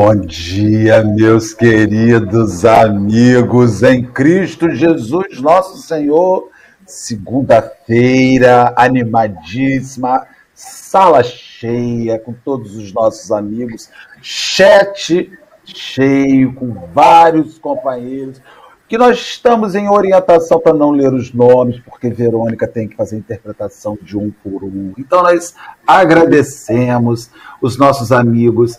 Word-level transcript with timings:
Bom 0.00 0.14
dia, 0.14 1.02
meus 1.02 1.52
queridos 1.52 2.64
amigos 2.64 3.82
em 3.82 4.04
Cristo 4.04 4.70
Jesus, 4.70 5.40
nosso 5.40 5.78
Senhor. 5.78 6.50
Segunda-feira, 6.86 8.72
animadíssima, 8.76 10.24
sala 10.54 11.24
cheia 11.24 12.16
com 12.16 12.32
todos 12.32 12.76
os 12.76 12.92
nossos 12.92 13.32
amigos, 13.32 13.90
chat 14.22 15.32
cheio 15.64 16.54
com 16.54 16.74
vários 16.94 17.58
companheiros 17.58 18.40
que 18.88 18.96
nós 18.96 19.18
estamos 19.18 19.74
em 19.74 19.90
orientação 19.90 20.58
para 20.58 20.72
não 20.72 20.90
ler 20.90 21.12
os 21.12 21.32
nomes, 21.32 21.78
porque 21.80 22.08
Verônica 22.08 22.66
tem 22.66 22.88
que 22.88 22.96
fazer 22.96 23.18
interpretação 23.18 23.98
de 24.00 24.16
um 24.16 24.30
por 24.30 24.64
um. 24.64 24.94
Então 24.96 25.22
nós 25.22 25.54
agradecemos 25.86 27.30
os 27.60 27.76
nossos 27.76 28.10
amigos. 28.10 28.78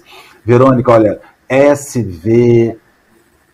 Verônica, 0.49 0.91
olha, 0.91 1.21
SV, 1.47 2.75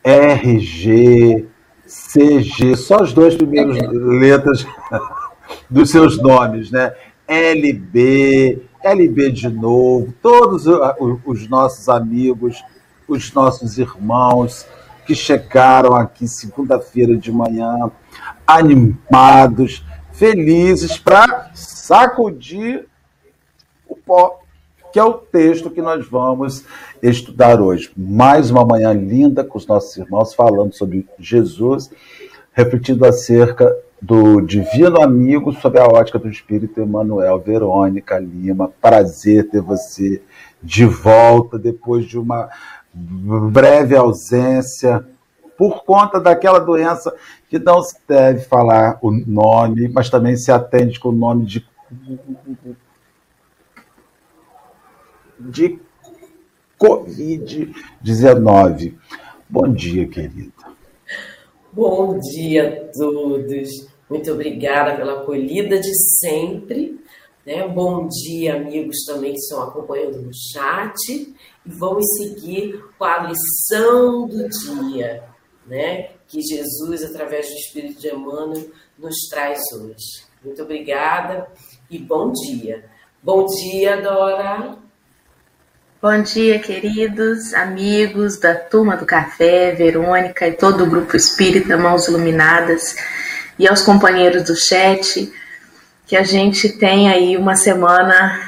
RG, 0.02 1.45
CG, 1.85 2.77
só 2.77 3.04
as 3.04 3.12
duas 3.12 3.35
primeiras 3.35 3.77
letras 3.91 4.66
dos 5.70 5.90
seus 5.90 6.18
nomes, 6.18 6.71
né? 6.71 6.94
LB, 7.27 8.62
LB 8.81 9.31
de 9.34 9.49
novo, 9.49 10.13
todos 10.21 10.66
os 11.26 11.49
nossos 11.49 11.90
amigos, 11.90 12.63
os 13.09 13.34
nossos 13.34 13.77
irmãos 13.77 14.65
que 15.05 15.13
chegaram 15.13 15.96
aqui 15.96 16.30
segunda-feira 16.30 17.18
de 17.18 17.30
manhã, 17.30 17.91
animados, 18.48 19.85
felizes 20.13 20.98
para 20.98 21.52
sacudir 21.54 22.87
o 23.85 23.98
pó, 23.98 24.45
que 24.96 24.99
é 24.99 25.04
o 25.04 25.12
texto 25.12 25.70
que 25.70 25.82
nós 25.82 26.07
vamos 26.07 26.63
estudar 27.04 27.60
hoje. 27.60 27.91
Mais 27.98 28.49
uma 28.49 28.63
manhã 28.63 28.93
linda 28.93 29.43
com 29.43 29.57
os 29.57 29.68
nossos 29.68 29.98
irmãos 29.98 30.34
falando 30.34 30.71
sobre 30.74 31.05
Jesus, 31.20 31.91
refletindo 32.54 33.05
acerca 33.05 33.76
do 34.02 34.40
Divino 34.40 35.02
Amigo 35.02 35.52
sob 35.52 35.77
a 35.77 35.85
ótica 35.85 36.18
do 36.18 36.29
Espírito 36.29 36.79
Emmanuel. 36.79 37.41
Verônica 37.41 38.18
Lima, 38.18 38.71
prazer 38.82 39.49
ter 39.49 39.60
você 39.60 40.21
de 40.63 40.85
volta 40.85 41.59
depois 41.59 42.05
de 42.05 42.18
uma 42.18 42.48
breve 42.93 43.98
ausência 43.98 45.05
por 45.57 45.84
conta 45.84 46.21
daquela 46.21 46.59
doença 46.59 47.13
que 47.49 47.59
não 47.59 47.82
se 47.82 47.98
deve 48.07 48.46
falar 48.46 48.98
o 49.02 49.12
nome, 49.12 49.90
mas 49.90 50.09
também 50.09 50.37
se 50.37 50.54
atende 50.54 51.02
com 51.02 51.09
o 51.09 51.12
nome 51.12 51.46
de 51.46 51.65
de 55.49 55.79
Covid-19. 56.79 58.93
Bom 59.49 59.74
dia, 59.74 60.07
querida. 60.07 60.54
Bom 61.71 62.20
dia 62.20 62.68
a 62.68 62.76
todos. 62.98 63.70
Muito 64.09 64.31
obrigada 64.31 64.96
pela 64.96 65.22
acolhida 65.22 65.79
de 65.79 65.94
sempre. 66.19 67.00
Né? 67.46 67.68
Bom 67.68 68.07
dia, 68.07 68.56
amigos 68.56 69.03
também 69.06 69.34
que 69.34 69.40
estão 69.40 69.62
acompanhando 69.62 70.19
no 70.22 70.31
chat. 70.34 70.96
E 71.12 71.35
vamos 71.66 72.06
seguir 72.18 72.84
com 72.97 73.06
a 73.06 73.28
lição 73.28 74.28
do 74.28 74.50
dia, 74.50 75.24
né? 75.68 76.09
que 76.28 76.42
Jesus, 76.42 77.03
através 77.03 77.48
do 77.48 77.53
Espírito 77.53 78.02
de 78.02 78.09
Emmanuel, 78.09 78.66
nos 78.98 79.16
traz 79.30 79.59
hoje. 79.74 80.25
Muito 80.44 80.64
obrigada 80.64 81.48
e 81.90 82.00
bom 82.00 82.31
dia. 82.31 82.90
Bom 83.22 83.46
dia, 83.46 84.02
Dora. 84.02 84.84
Bom 86.08 86.22
dia, 86.22 86.60
queridos 86.60 87.52
amigos 87.56 88.38
da 88.38 88.54
Turma 88.54 88.96
do 88.96 89.08
Café, 89.08 89.72
Verônica 89.72 90.48
e 90.48 90.52
todo 90.52 90.84
o 90.84 90.88
Grupo 90.88 91.18
Espírita 91.18 91.76
Mãos 91.78 92.08
Iluminadas 92.08 92.96
e 93.58 93.68
aos 93.68 93.82
companheiros 93.82 94.44
do 94.44 94.56
chat 94.56 95.34
que 96.06 96.16
a 96.16 96.22
gente 96.22 96.70
tem 96.78 97.10
aí 97.10 97.36
uma 97.36 97.56
semana 97.56 98.40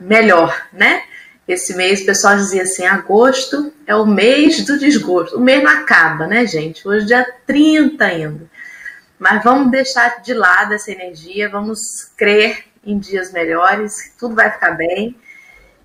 melhor, 0.00 0.58
né? 0.72 1.02
Esse 1.46 1.76
mês 1.76 2.00
o 2.00 2.06
pessoal 2.06 2.34
dizia 2.34 2.62
assim: 2.62 2.86
agosto 2.86 3.70
é 3.86 3.94
o 3.94 4.06
mês 4.06 4.64
do 4.64 4.78
desgosto. 4.78 5.36
O 5.36 5.40
mês 5.40 5.62
não 5.62 5.70
acaba, 5.70 6.26
né, 6.26 6.46
gente? 6.46 6.88
Hoje 6.88 7.04
é 7.04 7.08
dia 7.08 7.26
30 7.46 8.02
ainda. 8.02 8.50
Mas 9.18 9.44
vamos 9.44 9.70
deixar 9.70 10.22
de 10.22 10.32
lado 10.32 10.72
essa 10.72 10.90
energia, 10.90 11.50
vamos 11.50 12.10
crer 12.16 12.64
em 12.82 12.98
dias 12.98 13.30
melhores, 13.30 14.14
tudo 14.18 14.34
vai 14.34 14.50
ficar 14.50 14.70
bem. 14.70 15.14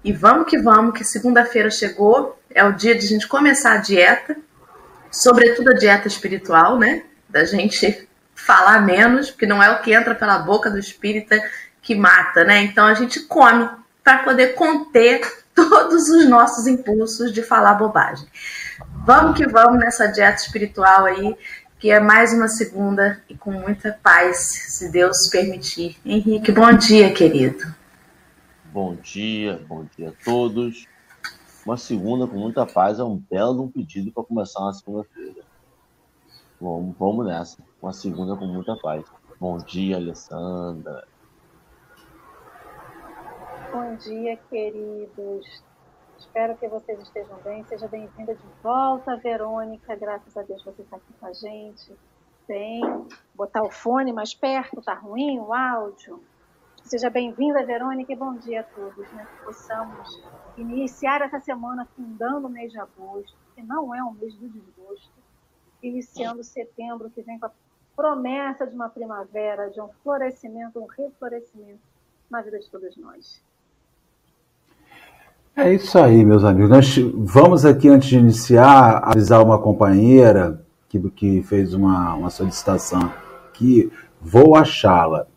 E 0.07 0.13
vamos 0.13 0.47
que 0.49 0.57
vamos, 0.57 0.97
que 0.97 1.03
segunda-feira 1.03 1.69
chegou, 1.69 2.39
é 2.49 2.63
o 2.63 2.71
dia 2.71 2.95
de 2.95 3.05
a 3.05 3.09
gente 3.09 3.27
começar 3.27 3.73
a 3.73 3.77
dieta, 3.79 4.37
sobretudo 5.11 5.71
a 5.71 5.73
dieta 5.73 6.07
espiritual, 6.07 6.79
né? 6.79 7.03
Da 7.27 7.43
gente 7.43 8.07
falar 8.33 8.85
menos, 8.85 9.29
porque 9.29 9.45
não 9.45 9.61
é 9.61 9.69
o 9.69 9.81
que 9.81 9.91
entra 9.91 10.15
pela 10.15 10.39
boca 10.39 10.69
do 10.69 10.79
espírita 10.79 11.37
que 11.81 11.93
mata, 11.93 12.45
né? 12.45 12.61
Então 12.61 12.85
a 12.85 12.93
gente 12.93 13.19
come 13.19 13.69
para 14.01 14.19
poder 14.19 14.55
conter 14.55 15.29
todos 15.53 16.07
os 16.07 16.25
nossos 16.25 16.67
impulsos 16.67 17.33
de 17.33 17.43
falar 17.43 17.73
bobagem. 17.73 18.25
Vamos 19.05 19.35
que 19.35 19.45
vamos 19.45 19.77
nessa 19.77 20.07
dieta 20.07 20.41
espiritual 20.41 21.03
aí, 21.03 21.35
que 21.79 21.91
é 21.91 21.99
mais 21.99 22.31
uma 22.31 22.47
segunda 22.47 23.21
e 23.27 23.35
com 23.35 23.51
muita 23.51 23.99
paz, 24.01 24.37
se 24.69 24.89
Deus 24.89 25.27
permitir. 25.29 25.97
Henrique, 26.05 26.49
bom 26.49 26.71
dia, 26.71 27.11
querido. 27.11 27.75
Bom 28.77 28.93
dia, 28.93 29.57
bom 29.67 29.85
dia 29.85 30.09
a 30.09 30.23
todos. 30.23 30.85
Uma 31.65 31.77
segunda 31.77 32.27
com 32.27 32.37
muita 32.37 32.63
paz 32.63 32.99
é 32.99 33.03
um 33.03 33.17
belo 33.17 33.63
um 33.63 33.71
pedido 33.71 34.11
para 34.11 34.23
começar 34.23 34.59
uma 34.59 34.71
segunda-feira. 34.71 35.41
Vamos, 36.61 36.95
vamos 36.95 37.25
nessa. 37.25 37.57
Uma 37.81 37.91
segunda 37.91 38.35
com 38.35 38.45
muita 38.45 38.75
paz. 38.75 39.03
Bom 39.39 39.57
dia, 39.57 39.95
Alessandra. 39.95 41.07
Bom 43.71 43.95
dia, 43.95 44.37
queridos. 44.47 45.63
Espero 46.19 46.55
que 46.55 46.67
vocês 46.67 47.01
estejam 47.01 47.39
bem. 47.43 47.63
Seja 47.63 47.87
bem-vinda 47.87 48.35
de 48.35 48.45
volta, 48.61 49.17
Verônica. 49.17 49.95
Graças 49.95 50.37
a 50.37 50.43
Deus 50.43 50.63
você 50.63 50.83
está 50.83 50.97
aqui 50.97 51.13
com 51.19 51.25
a 51.25 51.33
gente. 51.33 51.97
Bem, 52.47 52.83
botar 53.33 53.63
o 53.63 53.71
fone 53.71 54.13
mais 54.13 54.35
perto, 54.35 54.83
tá 54.83 54.93
ruim 54.93 55.39
o 55.39 55.51
áudio. 55.51 56.21
Seja 56.87 57.09
bem-vinda, 57.09 57.65
Verônica, 57.65 58.13
e 58.13 58.15
bom 58.15 58.33
dia 58.35 58.61
a 58.61 58.63
todos. 58.63 59.11
Né? 59.11 59.27
Que 59.29 59.45
possamos 59.45 60.23
iniciar 60.57 61.21
essa 61.21 61.37
semana 61.41 61.85
fundando 61.93 62.47
o 62.47 62.49
mês 62.49 62.71
de 62.71 62.79
agosto, 62.79 63.35
que 63.53 63.61
não 63.61 63.93
é 63.93 64.01
um 64.01 64.13
mês 64.13 64.33
do 64.35 64.47
desgosto 64.47 65.11
iniciando 65.83 66.41
setembro, 66.45 67.09
que 67.09 67.21
vem 67.23 67.37
com 67.39 67.47
a 67.47 67.51
promessa 67.93 68.65
de 68.65 68.73
uma 68.73 68.87
primavera, 68.87 69.69
de 69.69 69.81
um 69.81 69.89
florescimento, 70.01 70.79
um 70.79 70.85
reflorescimento 70.85 71.81
na 72.29 72.41
vida 72.41 72.57
de 72.57 72.71
todos 72.71 72.95
nós. 72.95 73.43
É 75.57 75.73
isso 75.73 75.99
aí, 75.99 76.23
meus 76.23 76.45
amigos. 76.45 76.69
Nós 76.69 76.95
vamos 77.17 77.65
aqui, 77.65 77.89
antes 77.89 78.07
de 78.07 78.17
iniciar, 78.17 79.01
avisar 79.03 79.43
uma 79.43 79.61
companheira 79.61 80.65
que, 80.87 80.97
que 81.09 81.43
fez 81.43 81.73
uma, 81.73 82.13
uma 82.13 82.29
solicitação 82.29 83.11
que 83.53 83.91
vou 84.21 84.55
achá-la, 84.55 85.27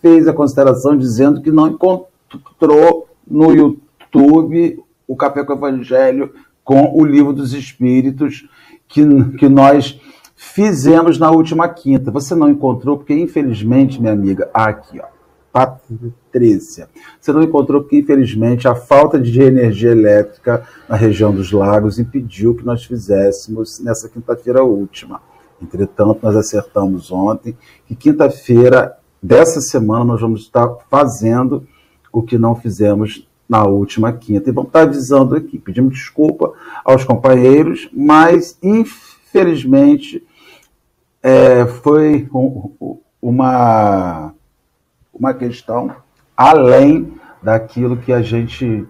fez 0.00 0.28
a 0.28 0.32
consideração 0.32 0.96
dizendo 0.96 1.42
que 1.42 1.50
não 1.50 1.68
encontrou 1.68 3.08
no 3.26 3.52
YouTube 3.54 4.82
o 5.06 5.16
Café 5.16 5.44
com 5.44 5.52
o 5.52 5.56
Evangelho 5.56 6.32
com 6.62 6.92
o 6.94 7.04
Livro 7.04 7.32
dos 7.32 7.54
Espíritos 7.54 8.46
que, 8.86 9.02
que 9.38 9.48
nós 9.48 9.98
fizemos 10.36 11.18
na 11.18 11.30
última 11.30 11.66
quinta. 11.68 12.10
Você 12.10 12.34
não 12.34 12.48
encontrou, 12.50 12.98
porque 12.98 13.14
infelizmente, 13.14 14.00
minha 14.00 14.12
amiga, 14.12 14.50
aqui, 14.52 15.00
ó, 15.00 15.06
Patrícia, 15.50 16.88
você 17.18 17.32
não 17.32 17.42
encontrou 17.42 17.80
porque 17.80 17.96
infelizmente 17.96 18.68
a 18.68 18.74
falta 18.74 19.18
de 19.18 19.40
energia 19.40 19.90
elétrica 19.90 20.62
na 20.86 20.94
região 20.94 21.34
dos 21.34 21.50
lagos 21.50 21.98
impediu 21.98 22.54
que 22.54 22.64
nós 22.64 22.84
fizéssemos 22.84 23.80
nessa 23.80 24.08
quinta-feira 24.08 24.62
última. 24.62 25.22
Entretanto, 25.60 26.20
nós 26.22 26.36
acertamos 26.36 27.10
ontem 27.10 27.56
que 27.86 27.96
quinta-feira 27.96 28.97
dessa 29.22 29.60
semana 29.60 30.04
nós 30.04 30.20
vamos 30.20 30.42
estar 30.42 30.68
fazendo 30.90 31.66
o 32.12 32.22
que 32.22 32.38
não 32.38 32.54
fizemos 32.54 33.26
na 33.48 33.64
última 33.64 34.12
quinta. 34.12 34.50
E 34.50 34.52
vamos 34.52 34.68
estar 34.68 34.82
avisando 34.82 35.34
aqui, 35.34 35.58
pedimos 35.58 35.94
desculpa 35.94 36.52
aos 36.84 37.04
companheiros, 37.04 37.88
mas 37.92 38.58
infelizmente 38.62 40.26
é, 41.22 41.66
foi 41.66 42.28
um, 42.32 42.98
uma, 43.20 44.32
uma 45.12 45.34
questão 45.34 45.94
além 46.36 47.12
daquilo 47.42 47.96
que 47.96 48.12
a 48.12 48.22
gente 48.22 48.86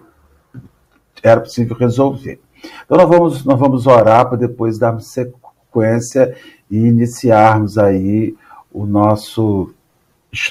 era 1.23 1.41
possível 1.41 1.75
resolver. 1.75 2.39
Então 2.85 2.97
nós 2.97 3.09
vamos, 3.09 3.45
nós 3.45 3.59
vamos 3.59 3.87
orar 3.87 4.27
para 4.27 4.37
depois 4.37 4.77
darmos 4.77 5.07
sequência 5.07 6.35
e 6.69 6.77
iniciarmos 6.77 7.77
aí 7.77 8.35
o 8.71 8.85
nosso, 8.85 9.73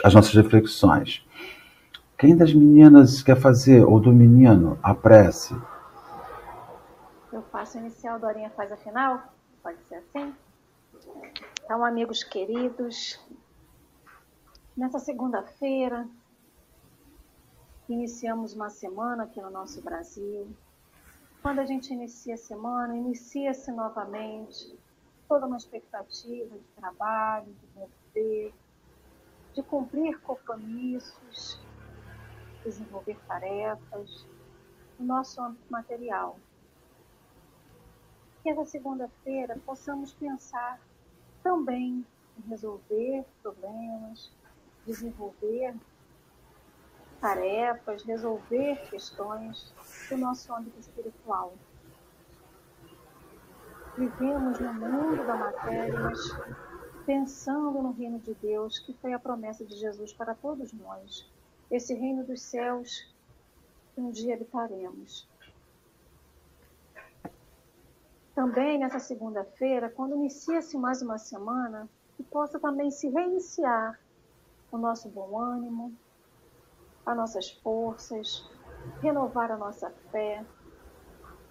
as 0.04 0.14
nossas 0.14 0.34
reflexões. 0.34 1.24
Quem 2.18 2.36
das 2.36 2.52
meninas 2.52 3.22
quer 3.22 3.36
fazer, 3.36 3.84
ou 3.84 4.00
do 4.00 4.12
menino, 4.12 4.78
a 4.82 4.94
prece? 4.94 5.54
Eu 7.32 7.42
faço 7.42 7.78
a 7.78 7.80
inicial, 7.80 8.18
Dorinha 8.18 8.50
faz 8.50 8.72
a 8.72 8.76
final? 8.76 9.22
Pode 9.62 9.78
ser 9.88 9.96
assim? 9.96 10.34
Então, 11.62 11.84
amigos 11.84 12.24
queridos, 12.24 13.20
nessa 14.76 14.98
segunda-feira, 14.98 16.08
iniciamos 17.88 18.52
uma 18.54 18.70
semana 18.70 19.24
aqui 19.24 19.40
no 19.40 19.50
nosso 19.50 19.80
Brasil. 19.82 20.48
Quando 21.40 21.60
a 21.60 21.66
gente 21.66 21.92
inicia 21.92 22.34
a 22.34 22.38
semana, 22.38 22.96
inicia-se 22.96 23.70
novamente 23.70 24.76
toda 25.28 25.46
uma 25.46 25.56
expectativa 25.56 26.56
de 26.56 26.64
trabalho, 26.74 27.46
de 27.46 27.86
viver, 28.14 28.54
de 29.58 29.62
cumprir 29.64 30.20
compromissos, 30.20 31.60
desenvolver 32.62 33.18
tarefas 33.26 34.24
no 34.96 35.04
nosso 35.04 35.42
âmbito 35.42 35.64
material. 35.68 36.38
Que 38.40 38.50
essa 38.50 38.64
segunda-feira 38.64 39.58
possamos 39.66 40.14
pensar 40.14 40.80
também 41.42 42.06
em 42.38 42.48
resolver 42.48 43.24
problemas, 43.42 44.32
desenvolver 44.86 45.74
tarefas, 47.20 48.04
resolver 48.04 48.76
questões 48.88 49.74
do 50.08 50.18
nosso 50.18 50.54
âmbito 50.54 50.78
espiritual. 50.78 51.52
Vivemos 53.96 54.60
no 54.60 54.72
mundo 54.72 55.26
da 55.26 55.34
matéria, 55.34 55.98
mas 55.98 56.67
pensando 57.08 57.80
no 57.82 57.92
reino 57.92 58.18
de 58.18 58.34
Deus, 58.34 58.78
que 58.78 58.92
foi 58.92 59.14
a 59.14 59.18
promessa 59.18 59.64
de 59.64 59.74
Jesus 59.74 60.12
para 60.12 60.34
todos 60.34 60.74
nós. 60.74 61.26
Esse 61.70 61.94
reino 61.94 62.22
dos 62.22 62.42
céus 62.42 63.10
que 63.94 64.00
um 64.02 64.10
dia 64.10 64.34
habitaremos. 64.34 65.26
Também 68.34 68.78
nessa 68.78 68.98
segunda-feira, 68.98 69.88
quando 69.88 70.16
inicia-se 70.16 70.76
mais 70.76 71.00
uma 71.00 71.16
semana, 71.16 71.88
que 72.14 72.22
possa 72.22 72.60
também 72.60 72.90
se 72.90 73.08
reiniciar 73.08 73.98
o 74.70 74.76
nosso 74.76 75.08
bom 75.08 75.40
ânimo, 75.40 75.96
as 77.06 77.16
nossas 77.16 77.48
forças, 77.48 78.46
renovar 79.00 79.50
a 79.50 79.56
nossa 79.56 79.88
fé 80.12 80.44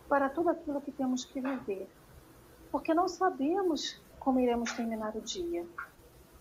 para 0.08 0.30
tudo 0.30 0.52
aquilo 0.52 0.80
que 0.82 0.92
temos 0.92 1.26
que 1.26 1.42
viver. 1.42 1.90
Porque 2.72 2.94
não 2.94 3.08
sabemos 3.08 4.00
como 4.28 4.42
iremos 4.42 4.74
terminar 4.74 5.16
o 5.16 5.22
dia. 5.22 5.66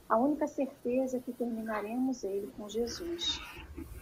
A 0.09 0.17
única 0.17 0.49
certeza 0.49 1.19
é 1.19 1.21
que 1.21 1.33
terminaremos 1.33 2.25
ele 2.25 2.53
com 2.57 2.69
Jesus, 2.69 3.41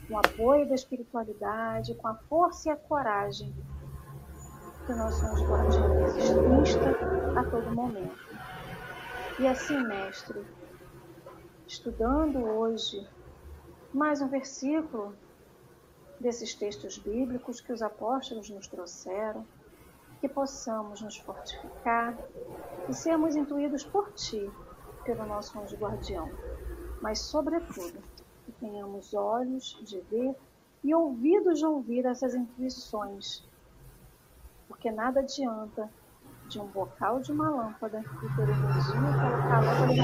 com 0.09 0.15
o 0.15 0.19
apoio 0.19 0.67
da 0.67 0.75
espiritualidade, 0.75 1.95
com 1.97 2.09
a 2.09 2.15
força 2.15 2.71
e 2.71 2.73
a 2.73 2.77
coragem 2.77 3.55
que 4.87 4.93
nós 4.95 5.15
somos 5.17 5.43
guardiões 5.43 6.15
insta 6.63 6.93
a 7.39 7.45
todo 7.45 7.75
momento. 7.75 8.17
E 9.39 9.47
assim, 9.47 9.77
mestre, 9.87 10.43
estudando 11.67 12.39
hoje 12.39 13.07
mais 13.93 14.23
um 14.23 14.29
versículo 14.29 15.15
desses 16.19 16.55
textos 16.55 16.97
bíblicos 16.97 17.61
que 17.61 17.71
os 17.71 17.83
apóstolos 17.83 18.49
nos 18.49 18.67
trouxeram, 18.67 19.45
que 20.25 20.29
possamos 20.31 21.03
nos 21.03 21.19
fortificar 21.19 22.17
e 22.89 22.95
sermos 22.95 23.37
intuídos 23.37 23.85
por 23.85 24.11
Ti, 24.15 24.51
pelo 25.05 25.27
nosso 25.27 25.61
anjo 25.61 25.77
guardião, 25.77 26.31
mas, 27.03 27.19
sobretudo, 27.19 28.03
que 28.47 28.53
tenhamos 28.53 29.13
olhos 29.13 29.79
de 29.83 30.01
ver 30.01 30.35
e 30.83 30.95
ouvidos 30.95 31.59
de 31.59 31.67
ouvir 31.67 32.07
essas 32.07 32.35
intuições, 32.35 33.47
porque 34.67 34.91
nada 34.91 35.21
adianta 35.21 35.91
de 36.49 36.59
um 36.59 36.69
bocal 36.69 37.21
de 37.21 37.31
uma 37.31 37.51
lâmpada 37.51 37.99
e 38.01 38.37
ter 38.37 38.49
energia 38.49 38.95
colocar 39.21 39.57
a 39.57 39.61
lâmpada 39.61 39.95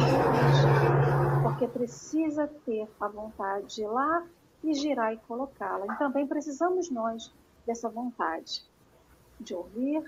na 1.32 1.42
porque 1.44 1.66
precisa 1.66 2.46
ter 2.66 2.86
a 3.00 3.08
vontade 3.08 3.74
de 3.74 3.84
ir 3.84 3.88
lá 3.88 4.22
e 4.62 4.74
girar 4.74 5.14
e 5.14 5.16
colocá-la. 5.16 5.94
E 5.94 5.98
também 5.98 6.26
precisamos 6.26 6.90
nós 6.90 7.32
dessa 7.64 7.88
vontade 7.88 8.68
de 9.40 9.54
ouvir 9.54 10.04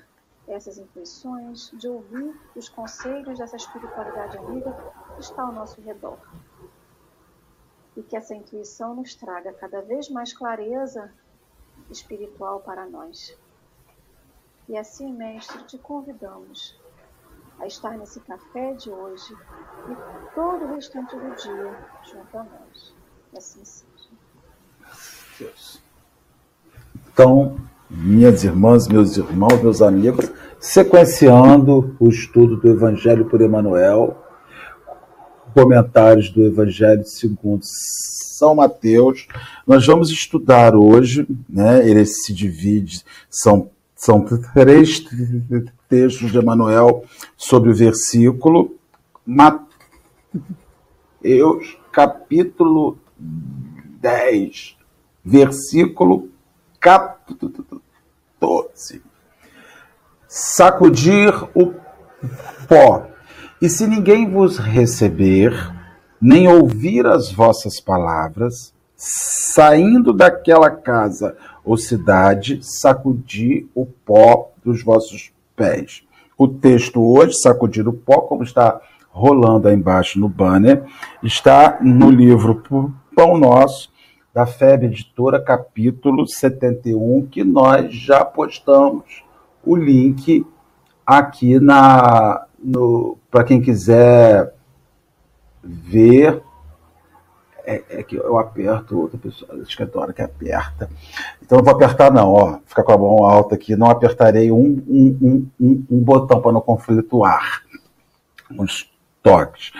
essas 0.46 0.78
intuições, 0.78 1.70
de 1.72 1.88
ouvir 1.88 2.38
os 2.54 2.68
conselhos 2.68 3.38
dessa 3.38 3.56
espiritualidade 3.56 4.36
amiga 4.38 4.72
que 5.14 5.20
está 5.20 5.42
ao 5.42 5.52
nosso 5.52 5.80
redor. 5.80 6.18
E 7.96 8.02
que 8.02 8.16
essa 8.16 8.34
intuição 8.34 8.94
nos 8.94 9.14
traga 9.14 9.52
cada 9.52 9.82
vez 9.82 10.08
mais 10.08 10.32
clareza 10.32 11.12
espiritual 11.90 12.60
para 12.60 12.86
nós. 12.86 13.36
E 14.68 14.76
assim, 14.76 15.12
mestre, 15.12 15.62
te 15.64 15.78
convidamos 15.78 16.80
a 17.58 17.66
estar 17.66 17.96
nesse 17.96 18.20
café 18.20 18.72
de 18.74 18.90
hoje 18.90 19.34
e 19.88 20.34
todo 20.34 20.64
o 20.64 20.74
restante 20.74 21.14
do 21.16 21.34
dia 21.36 21.88
junto 22.04 22.38
a 22.38 22.44
nós. 22.44 22.94
Assim 23.36 23.64
seja. 23.64 24.10
Deus. 25.38 25.82
Então, 27.08 27.56
minhas 27.94 28.42
irmãs, 28.42 28.88
meus 28.88 29.18
irmãos, 29.18 29.60
meus 29.62 29.82
amigos, 29.82 30.32
sequenciando 30.58 31.94
o 32.00 32.08
estudo 32.08 32.56
do 32.56 32.70
Evangelho 32.70 33.26
por 33.26 33.42
Emmanuel, 33.42 34.16
comentários 35.52 36.30
do 36.30 36.42
Evangelho 36.42 37.04
segundo 37.04 37.60
São 37.62 38.54
Mateus. 38.54 39.28
Nós 39.66 39.86
vamos 39.86 40.10
estudar 40.10 40.74
hoje, 40.74 41.26
né? 41.48 41.86
Ele 41.86 42.06
se 42.06 42.32
divide, 42.32 43.04
são, 43.28 43.68
são 43.94 44.24
três 44.54 45.04
textos 45.86 46.32
de 46.32 46.38
Emmanuel 46.38 47.04
sobre 47.36 47.70
o 47.70 47.74
versículo. 47.74 48.74
Mateus, 49.26 49.60
capítulo 51.92 52.96
10, 54.00 54.76
versículo 55.22 56.31
14. 56.82 59.00
Sacudir 60.26 61.32
o 61.54 61.72
pó. 62.68 63.06
E 63.60 63.68
se 63.68 63.86
ninguém 63.86 64.28
vos 64.28 64.58
receber, 64.58 65.54
nem 66.20 66.48
ouvir 66.48 67.06
as 67.06 67.30
vossas 67.30 67.78
palavras, 67.78 68.74
saindo 68.96 70.12
daquela 70.12 70.70
casa 70.70 71.36
ou 71.64 71.76
cidade, 71.76 72.58
sacudir 72.62 73.68
o 73.76 73.86
pó 73.86 74.50
dos 74.64 74.82
vossos 74.82 75.30
pés. 75.54 76.02
O 76.36 76.48
texto 76.48 77.00
hoje, 77.00 77.40
sacudir 77.40 77.86
o 77.86 77.92
pó, 77.92 78.22
como 78.22 78.42
está 78.42 78.80
rolando 79.08 79.68
aí 79.68 79.76
embaixo 79.76 80.18
no 80.18 80.28
banner, 80.28 80.82
está 81.22 81.78
no 81.80 82.10
livro 82.10 82.60
Pão 83.14 83.38
Nosso, 83.38 83.91
da 84.32 84.46
FEB 84.46 84.86
Editora, 84.86 85.40
capítulo 85.40 86.26
71, 86.26 87.26
que 87.26 87.44
nós 87.44 87.94
já 87.94 88.24
postamos 88.24 89.22
o 89.64 89.76
link 89.76 90.46
aqui 91.06 91.60
na 91.60 92.46
para 93.30 93.44
quem 93.44 93.60
quiser 93.60 94.54
ver. 95.62 96.42
É, 97.64 97.80
é, 97.90 98.02
que 98.02 98.16
eu 98.16 98.38
aperto, 98.38 98.98
outra 98.98 99.16
pessoa, 99.16 99.56
escritório 99.58 100.12
que 100.12 100.20
aperta. 100.20 100.90
Então 101.40 101.58
não 101.58 101.64
vou 101.64 101.72
apertar, 101.72 102.10
não, 102.10 102.28
ó. 102.32 102.58
Ficar 102.66 102.82
com 102.82 102.92
a 102.92 102.98
mão 102.98 103.24
alta 103.24 103.54
aqui. 103.54 103.76
Não 103.76 103.88
apertarei 103.88 104.50
um, 104.50 104.82
um, 104.88 105.48
um, 105.60 105.86
um 105.88 105.98
botão 106.00 106.42
para 106.42 106.50
não 106.50 106.60
conflituar. 106.60 107.62
Uns 108.50 108.90
toques. 109.22 109.70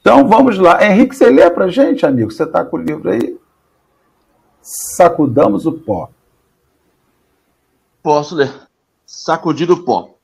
Então 0.00 0.28
vamos 0.28 0.58
lá. 0.58 0.86
Henrique, 0.86 1.16
você 1.16 1.28
lê 1.28 1.50
para 1.50 1.66
gente, 1.66 2.06
amigo? 2.06 2.30
Você 2.30 2.44
está 2.44 2.64
com 2.64 2.76
o 2.76 2.80
livro 2.80 3.10
aí? 3.10 3.36
Sacudamos 4.66 5.66
o 5.66 5.72
pó. 5.72 6.08
Posso 8.02 8.34
ler. 8.34 8.66
Sacudir 9.04 9.70
o 9.70 9.84
pó. 9.84 10.14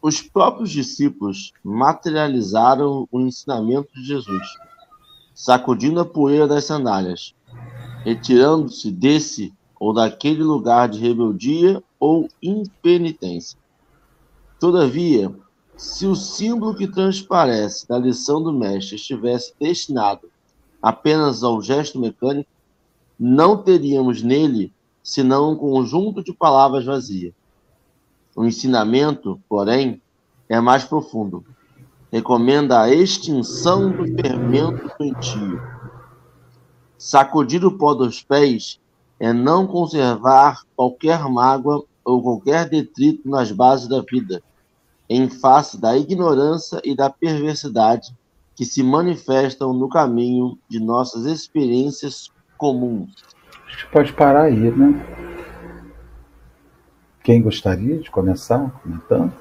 Os 0.00 0.22
próprios 0.22 0.70
discípulos 0.70 1.52
materializaram 1.62 3.06
o 3.12 3.20
ensinamento 3.20 3.92
de 3.92 4.02
Jesus, 4.02 4.48
sacudindo 5.34 6.00
a 6.00 6.06
poeira 6.06 6.48
das 6.48 6.64
sandálias, 6.64 7.34
retirando-se 8.02 8.90
desse 8.90 9.52
ou 9.78 9.92
daquele 9.92 10.42
lugar 10.42 10.88
de 10.88 10.98
rebeldia 10.98 11.82
ou 12.00 12.30
impenitência. 12.42 13.58
Todavia, 14.58 15.30
se 15.76 16.06
o 16.06 16.16
símbolo 16.16 16.74
que 16.74 16.88
transparece 16.88 17.86
da 17.86 17.98
lição 17.98 18.42
do 18.42 18.54
mestre 18.54 18.96
estivesse 18.96 19.52
destinado 19.60 20.30
apenas 20.80 21.42
ao 21.42 21.60
gesto 21.60 21.98
mecânico, 21.98 22.55
não 23.18 23.56
teríamos 23.62 24.22
nele 24.22 24.72
senão 25.02 25.52
um 25.52 25.56
conjunto 25.56 26.22
de 26.22 26.32
palavras 26.32 26.84
vazias. 26.84 27.32
O 28.34 28.44
ensinamento, 28.44 29.40
porém, 29.48 30.02
é 30.48 30.60
mais 30.60 30.84
profundo. 30.84 31.44
Recomenda 32.12 32.80
a 32.80 32.92
extinção 32.92 33.90
do 33.90 34.04
fermento 34.04 34.90
doentio. 34.98 35.60
Sacudir 36.98 37.64
o 37.64 37.76
pó 37.76 37.94
dos 37.94 38.22
pés 38.22 38.80
é 39.18 39.32
não 39.32 39.66
conservar 39.66 40.62
qualquer 40.74 41.20
mágoa 41.28 41.84
ou 42.04 42.22
qualquer 42.22 42.68
detrito 42.68 43.28
nas 43.28 43.50
bases 43.50 43.88
da 43.88 44.00
vida, 44.00 44.42
em 45.08 45.28
face 45.28 45.78
da 45.80 45.96
ignorância 45.96 46.80
e 46.84 46.94
da 46.94 47.08
perversidade 47.08 48.14
que 48.54 48.64
se 48.64 48.82
manifestam 48.82 49.72
no 49.72 49.88
caminho 49.88 50.58
de 50.68 50.80
nossas 50.80 51.26
experiências 51.26 52.30
comuns. 52.56 53.24
A 53.66 53.70
gente 53.70 53.86
pode 53.86 54.12
parar 54.12 54.44
aí, 54.44 54.70
né? 54.70 55.04
Quem 57.22 57.42
gostaria 57.42 57.98
de 57.98 58.10
começar 58.10 58.70
comentando? 58.82 59.32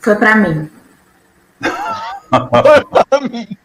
Foi 0.00 0.14
para 0.16 0.36
mim. 0.36 0.70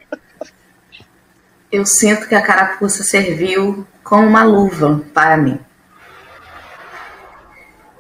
Eu 1.71 1.85
sinto 1.85 2.27
que 2.27 2.35
a 2.35 2.41
carapuça 2.41 3.03
serviu 3.03 3.85
como 4.03 4.27
uma 4.27 4.43
luva 4.43 5.03
para 5.13 5.38
mim. 5.38 5.59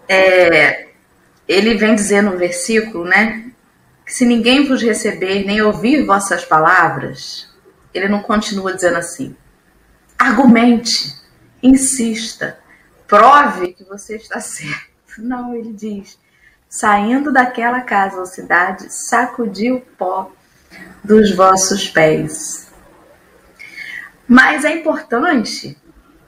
É, 0.07 0.89
ele 1.47 1.75
vem 1.75 1.95
dizer 1.95 2.21
no 2.21 2.37
versículo, 2.37 3.05
né? 3.05 3.42
Que 4.05 4.13
se 4.13 4.25
ninguém 4.25 4.67
vos 4.67 4.81
receber 4.81 5.45
nem 5.45 5.61
ouvir 5.61 6.05
vossas 6.05 6.43
palavras, 6.43 7.49
ele 7.93 8.07
não 8.07 8.21
continua 8.21 8.73
dizendo 8.73 8.97
assim. 8.97 9.35
Argumente, 10.17 11.15
insista, 11.61 12.59
prove 13.07 13.73
que 13.73 13.83
você 13.83 14.15
está 14.17 14.39
certo. 14.39 14.93
Não, 15.19 15.55
ele 15.55 15.73
diz: 15.73 16.17
saindo 16.67 17.31
daquela 17.31 17.81
casa 17.81 18.19
ou 18.19 18.25
cidade, 18.25 18.87
sacudi 18.89 19.71
o 19.71 19.79
pó 19.79 20.31
dos 21.03 21.35
vossos 21.35 21.87
pés. 21.87 22.71
Mas 24.27 24.65
é 24.65 24.71
importante 24.71 25.77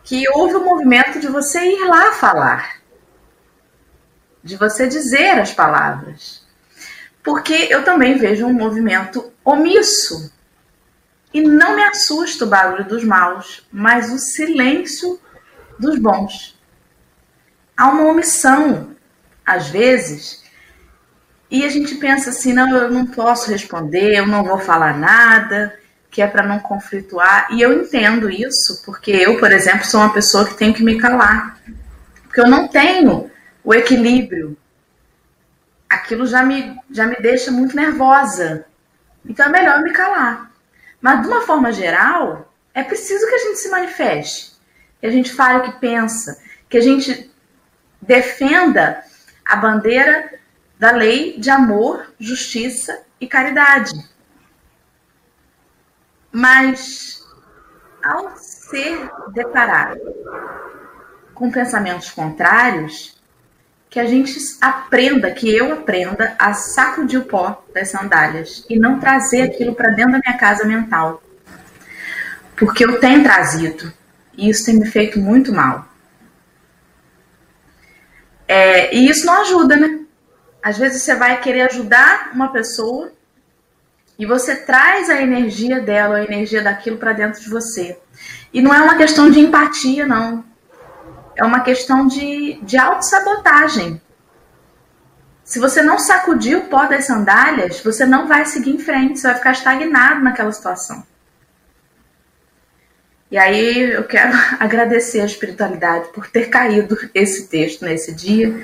que 0.03 0.29
houve 0.29 0.55
o 0.55 0.59
um 0.59 0.65
movimento 0.65 1.19
de 1.19 1.27
você 1.27 1.59
ir 1.59 1.85
lá 1.85 2.13
falar, 2.13 2.79
de 4.43 4.55
você 4.55 4.87
dizer 4.87 5.39
as 5.39 5.51
palavras. 5.51 6.44
Porque 7.25 7.67
eu 7.69 7.83
também 7.83 8.17
vejo 8.17 8.45
um 8.45 8.53
movimento 8.53 9.33
omisso. 9.43 10.31
E 11.33 11.41
não 11.41 11.75
me 11.75 11.83
assusta 11.83 12.45
o 12.45 12.47
barulho 12.47 12.85
dos 12.85 13.03
maus, 13.03 13.67
mas 13.71 14.13
o 14.13 14.17
silêncio 14.17 15.19
dos 15.77 15.99
bons. 15.99 16.57
Há 17.75 17.89
uma 17.89 18.05
omissão 18.05 18.95
às 19.45 19.67
vezes, 19.67 20.43
e 21.49 21.65
a 21.65 21.69
gente 21.69 21.95
pensa 21.95 22.29
assim: 22.29 22.53
não, 22.53 22.75
eu 22.75 22.89
não 22.89 23.05
posso 23.05 23.51
responder, 23.51 24.15
eu 24.15 24.25
não 24.25 24.43
vou 24.43 24.59
falar 24.59 24.97
nada, 24.97 25.77
que 26.09 26.21
é 26.21 26.27
para 26.27 26.43
não 26.43 26.59
conflituar. 26.59 27.47
E 27.51 27.61
eu 27.61 27.73
entendo 27.73 28.29
isso, 28.29 28.81
porque 28.85 29.11
eu, 29.11 29.37
por 29.39 29.51
exemplo, 29.51 29.85
sou 29.85 29.99
uma 29.99 30.13
pessoa 30.13 30.45
que 30.45 30.55
tem 30.55 30.71
que 30.71 30.83
me 30.83 30.97
calar, 30.97 31.59
porque 32.23 32.39
eu 32.39 32.47
não 32.47 32.67
tenho 32.67 33.29
o 33.63 33.73
equilíbrio. 33.73 34.57
Aquilo 35.95 36.27
já 36.27 36.43
me, 36.43 36.77
já 36.91 37.07
me 37.07 37.15
deixa 37.15 37.51
muito 37.51 37.75
nervosa. 37.75 38.65
Então 39.25 39.45
é 39.45 39.49
melhor 39.49 39.81
me 39.81 39.93
calar. 39.93 40.51
Mas 40.99 41.21
de 41.21 41.27
uma 41.27 41.41
forma 41.41 41.71
geral, 41.71 42.53
é 42.73 42.83
preciso 42.83 43.25
que 43.25 43.35
a 43.35 43.39
gente 43.39 43.59
se 43.59 43.69
manifeste, 43.69 44.51
que 44.99 45.07
a 45.07 45.09
gente 45.09 45.33
fale 45.33 45.59
o 45.59 45.63
que 45.63 45.79
pensa, 45.79 46.41
que 46.69 46.77
a 46.77 46.81
gente 46.81 47.31
defenda 48.01 49.03
a 49.45 49.55
bandeira 49.55 50.37
da 50.77 50.91
lei 50.91 51.39
de 51.39 51.49
amor, 51.49 52.13
justiça 52.19 53.03
e 53.19 53.25
caridade. 53.25 53.93
Mas, 56.29 57.25
ao 58.03 58.35
ser 58.35 59.09
deparado 59.31 60.01
com 61.33 61.49
pensamentos 61.49 62.11
contrários, 62.11 63.14
que 63.95 63.99
a 64.01 64.05
gente 64.05 64.37
aprenda, 64.59 65.31
que 65.31 65.49
eu 65.49 65.71
aprenda 65.71 66.35
a 66.37 66.53
sacudir 66.53 67.17
o 67.17 67.23
pó 67.23 67.63
das 67.73 67.91
sandálias 67.91 68.65
e 68.69 68.77
não 68.77 68.99
trazer 68.99 69.43
aquilo 69.43 69.73
para 69.73 69.91
dentro 69.91 70.11
da 70.11 70.19
minha 70.19 70.37
casa 70.37 70.65
mental. 70.65 71.23
Porque 72.57 72.83
eu 72.83 72.99
tenho 72.99 73.23
trazido 73.23 73.93
e 74.37 74.49
isso 74.49 74.65
tem 74.65 74.77
me 74.77 74.85
feito 74.85 75.17
muito 75.17 75.53
mal. 75.53 75.87
É, 78.45 78.93
e 78.93 79.09
isso 79.09 79.25
não 79.25 79.39
ajuda, 79.39 79.77
né? 79.77 80.01
Às 80.61 80.77
vezes 80.77 81.01
você 81.01 81.15
vai 81.15 81.39
querer 81.39 81.61
ajudar 81.61 82.31
uma 82.33 82.51
pessoa 82.51 83.13
e 84.19 84.25
você 84.25 84.57
traz 84.57 85.09
a 85.09 85.21
energia 85.21 85.79
dela, 85.79 86.17
a 86.17 86.25
energia 86.25 86.61
daquilo 86.61 86.97
para 86.97 87.13
dentro 87.13 87.39
de 87.39 87.49
você. 87.49 87.97
E 88.53 88.61
não 88.61 88.73
é 88.73 88.81
uma 88.81 88.97
questão 88.97 89.31
de 89.31 89.39
empatia, 89.39 90.05
não. 90.05 90.43
É 91.35 91.43
uma 91.43 91.61
questão 91.61 92.07
de, 92.07 92.59
de 92.61 92.77
autossabotagem. 92.77 94.01
Se 95.43 95.59
você 95.59 95.81
não 95.81 95.99
sacudir 95.99 96.57
o 96.57 96.65
pó 96.65 96.85
das 96.85 97.05
sandálias, 97.05 97.79
você 97.81 98.05
não 98.05 98.27
vai 98.27 98.45
seguir 98.45 98.71
em 98.71 98.79
frente, 98.79 99.19
você 99.19 99.27
vai 99.27 99.35
ficar 99.35 99.51
estagnado 99.51 100.23
naquela 100.23 100.51
situação. 100.51 101.05
E 103.29 103.37
aí 103.37 103.91
eu 103.91 104.03
quero 104.05 104.31
agradecer 104.59 105.21
a 105.21 105.25
espiritualidade 105.25 106.09
por 106.09 106.27
ter 106.27 106.49
caído 106.49 106.97
esse 107.13 107.47
texto 107.47 107.83
nesse 107.83 108.13
dia, 108.13 108.55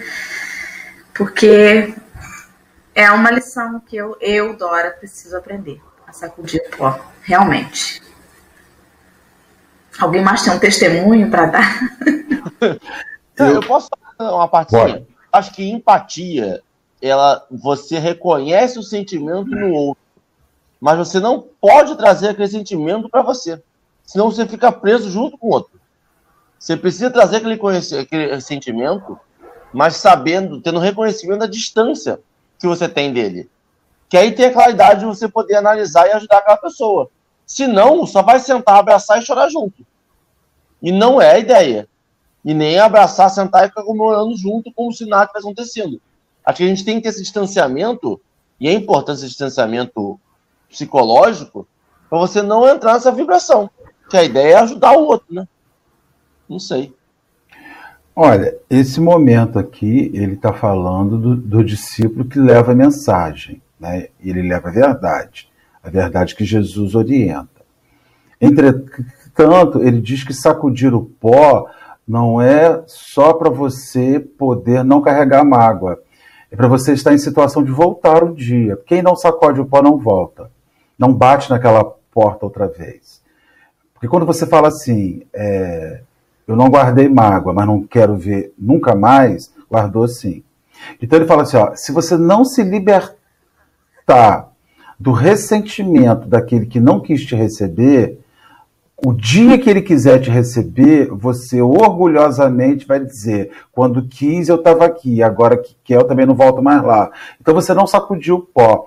porque 1.13 1.93
é 2.95 3.11
uma 3.11 3.31
lição 3.31 3.79
que 3.79 3.95
eu, 3.95 4.17
eu 4.19 4.55
Dora, 4.55 4.91
preciso 4.91 5.35
aprender 5.37 5.79
a 6.07 6.13
sacudir 6.13 6.61
o 6.67 6.77
pó, 6.77 6.99
realmente. 7.21 8.00
Alguém 9.99 10.21
mais 10.21 10.43
tem 10.43 10.53
um 10.53 10.59
testemunho 10.59 11.29
para 11.29 11.45
dar? 11.47 11.79
eu, 13.37 13.45
eu 13.47 13.61
posso 13.61 13.89
falar 14.17 14.35
uma 14.35 14.47
parte 14.47 14.75
assim? 14.75 15.05
Acho 15.31 15.53
que 15.53 15.69
empatia, 15.69 16.61
ela, 17.01 17.45
você 17.49 17.99
reconhece 17.99 18.77
o 18.77 18.83
sentimento 18.83 19.49
no 19.49 19.73
outro, 19.73 20.03
mas 20.79 20.97
você 20.97 21.19
não 21.19 21.45
pode 21.59 21.95
trazer 21.95 22.29
aquele 22.29 22.49
sentimento 22.49 23.09
para 23.09 23.21
você 23.21 23.61
senão 24.11 24.29
você 24.29 24.45
fica 24.45 24.69
preso 24.73 25.09
junto 25.09 25.37
com 25.37 25.47
o 25.47 25.53
outro. 25.53 25.79
Você 26.59 26.75
precisa 26.75 27.09
trazer 27.09 27.37
aquele, 27.37 27.57
aquele 27.99 28.41
sentimento, 28.41 29.17
mas 29.73 29.95
sabendo, 29.95 30.59
tendo 30.59 30.79
reconhecimento 30.79 31.39
da 31.39 31.47
distância 31.47 32.19
que 32.59 32.67
você 32.67 32.89
tem 32.89 33.13
dele. 33.13 33.49
Que 34.09 34.17
aí 34.17 34.33
tem 34.33 34.47
a 34.47 34.53
claridade 34.53 34.99
de 34.99 35.05
você 35.05 35.29
poder 35.29 35.55
analisar 35.55 36.07
e 36.07 36.11
ajudar 36.11 36.39
aquela 36.39 36.57
pessoa. 36.57 37.09
Se 37.51 37.67
não, 37.67 38.05
só 38.05 38.21
vai 38.21 38.39
sentar, 38.39 38.79
abraçar 38.79 39.19
e 39.19 39.25
chorar 39.25 39.49
junto. 39.49 39.85
E 40.81 40.89
não 40.89 41.21
é 41.21 41.31
a 41.31 41.37
ideia. 41.37 41.85
E 42.45 42.53
nem 42.53 42.79
abraçar, 42.79 43.29
sentar 43.29 43.65
e 43.65 43.67
ficar 43.67 43.83
comemorando 43.83 44.37
junto 44.37 44.71
como 44.71 44.93
se 44.93 45.05
nada 45.05 45.25
estivesse 45.25 45.47
acontecendo. 45.47 46.01
Acho 46.45 46.59
que 46.59 46.63
a 46.63 46.67
gente 46.67 46.85
tem 46.85 46.95
que 46.95 47.01
ter 47.01 47.09
esse 47.09 47.21
distanciamento, 47.21 48.21
e 48.57 48.69
é 48.69 48.73
importante 48.73 49.17
esse 49.17 49.27
distanciamento 49.27 50.17
psicológico, 50.69 51.67
para 52.09 52.19
você 52.19 52.41
não 52.41 52.65
entrar 52.65 52.93
nessa 52.93 53.11
vibração 53.11 53.69
que 54.09 54.15
a 54.15 54.23
ideia 54.23 54.53
é 54.53 54.59
ajudar 54.59 54.97
o 54.97 55.03
outro, 55.03 55.27
né? 55.35 55.45
Não 56.47 56.57
sei. 56.57 56.95
Olha, 58.15 58.57
esse 58.69 59.01
momento 59.01 59.59
aqui, 59.59 60.09
ele 60.13 60.35
está 60.35 60.53
falando 60.53 61.17
do, 61.17 61.35
do, 61.35 61.63
discípulo 61.65 62.23
que 62.23 62.39
leva 62.39 62.71
a 62.71 62.75
mensagem, 62.75 63.61
né? 63.77 64.07
ele 64.21 64.41
leva 64.41 64.69
a 64.69 64.71
verdade, 64.71 65.50
a 65.83 65.89
verdade 65.89 66.35
que 66.35 66.45
Jesus 66.45 66.95
orienta. 66.95 67.61
Entretanto, 68.39 69.81
ele 69.81 70.01
diz 70.01 70.23
que 70.23 70.33
sacudir 70.33 70.93
o 70.93 71.05
pó 71.05 71.67
não 72.07 72.41
é 72.41 72.83
só 72.87 73.33
para 73.33 73.49
você 73.49 74.19
poder 74.19 74.83
não 74.83 75.01
carregar 75.01 75.45
mágoa, 75.45 76.01
é 76.51 76.55
para 76.55 76.67
você 76.67 76.93
estar 76.93 77.13
em 77.13 77.17
situação 77.17 77.63
de 77.63 77.71
voltar 77.71 78.23
um 78.23 78.33
dia. 78.33 78.77
Quem 78.85 79.01
não 79.01 79.15
sacode 79.15 79.61
o 79.61 79.65
pó 79.65 79.81
não 79.81 79.97
volta, 79.97 80.51
não 80.97 81.13
bate 81.13 81.49
naquela 81.49 81.83
porta 82.11 82.45
outra 82.45 82.67
vez. 82.67 83.21
Porque 83.93 84.07
quando 84.07 84.25
você 84.25 84.45
fala 84.45 84.67
assim, 84.67 85.21
é, 85.33 86.01
eu 86.47 86.55
não 86.55 86.69
guardei 86.69 87.07
mágoa, 87.07 87.53
mas 87.53 87.65
não 87.65 87.83
quero 87.83 88.17
ver 88.17 88.53
nunca 88.57 88.95
mais, 88.95 89.53
guardou 89.69 90.07
sim. 90.07 90.43
Então 91.01 91.17
ele 91.17 91.27
fala 91.27 91.43
assim: 91.43 91.57
ó, 91.57 91.73
se 91.75 91.91
você 91.91 92.17
não 92.17 92.43
se 92.43 92.63
libertar 92.63 94.50
do 95.01 95.11
ressentimento 95.11 96.27
daquele 96.27 96.67
que 96.67 96.79
não 96.79 96.99
quis 96.99 97.25
te 97.25 97.35
receber, 97.35 98.19
o 99.03 99.13
dia 99.13 99.57
que 99.57 99.67
ele 99.67 99.81
quiser 99.81 100.19
te 100.19 100.29
receber, 100.29 101.09
você 101.09 101.59
orgulhosamente 101.59 102.85
vai 102.85 102.99
dizer: 102.99 103.49
quando 103.71 104.07
quis 104.07 104.47
eu 104.47 104.57
estava 104.57 104.85
aqui, 104.85 105.23
agora 105.23 105.57
que 105.57 105.75
quer 105.83 105.95
eu 105.95 106.03
também 106.03 106.27
não 106.27 106.35
volto 106.35 106.61
mais 106.61 106.83
lá. 106.83 107.11
Então 107.41 107.51
você 107.55 107.73
não 107.73 107.87
sacudiu 107.87 108.35
o 108.35 108.41
pó. 108.41 108.85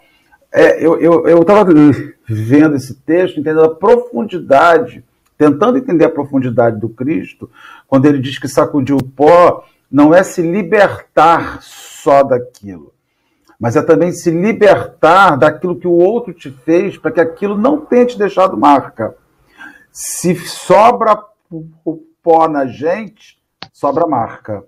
É, 0.52 0.86
eu 0.86 1.40
estava 1.40 1.68
vendo 2.28 2.76
esse 2.76 2.94
texto, 2.94 3.40
entendendo 3.40 3.64
a 3.64 3.74
profundidade, 3.74 5.04
tentando 5.36 5.78
entender 5.78 6.04
a 6.04 6.10
profundidade 6.10 6.78
do 6.78 6.88
Cristo, 6.88 7.50
quando 7.88 8.06
ele 8.06 8.20
diz 8.20 8.38
que 8.38 8.46
sacudiu 8.46 8.98
o 8.98 9.04
pó, 9.04 9.64
não 9.90 10.14
é 10.14 10.22
se 10.22 10.42
libertar 10.42 11.58
só 11.60 12.22
daquilo, 12.22 12.93
mas 13.64 13.76
é 13.76 13.82
também 13.82 14.12
se 14.12 14.30
libertar 14.30 15.38
daquilo 15.38 15.74
que 15.74 15.88
o 15.88 15.92
outro 15.92 16.34
te 16.34 16.50
fez, 16.50 16.98
para 16.98 17.10
que 17.10 17.18
aquilo 17.18 17.56
não 17.56 17.80
tenha 17.80 18.04
te 18.04 18.18
deixado 18.18 18.58
marca. 18.58 19.14
Se 19.90 20.34
sobra 20.36 21.18
o 21.50 21.98
pó 22.22 22.46
na 22.46 22.66
gente, 22.66 23.38
sobra 23.72 24.06
marca. 24.06 24.62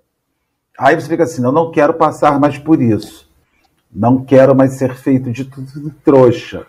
Aí 0.79 0.95
você 0.95 1.09
fica 1.09 1.25
assim, 1.25 1.45
eu 1.45 1.53
não 1.53 1.71
quero 1.71 1.93
passar 1.93 2.41
mais 2.41 2.57
por 2.57 2.81
isso. 2.81 3.31
Não 3.95 4.25
quero 4.25 4.57
mais 4.57 4.79
ser 4.79 4.95
feito 4.95 5.31
de 5.31 5.45
trouxa. 6.03 6.65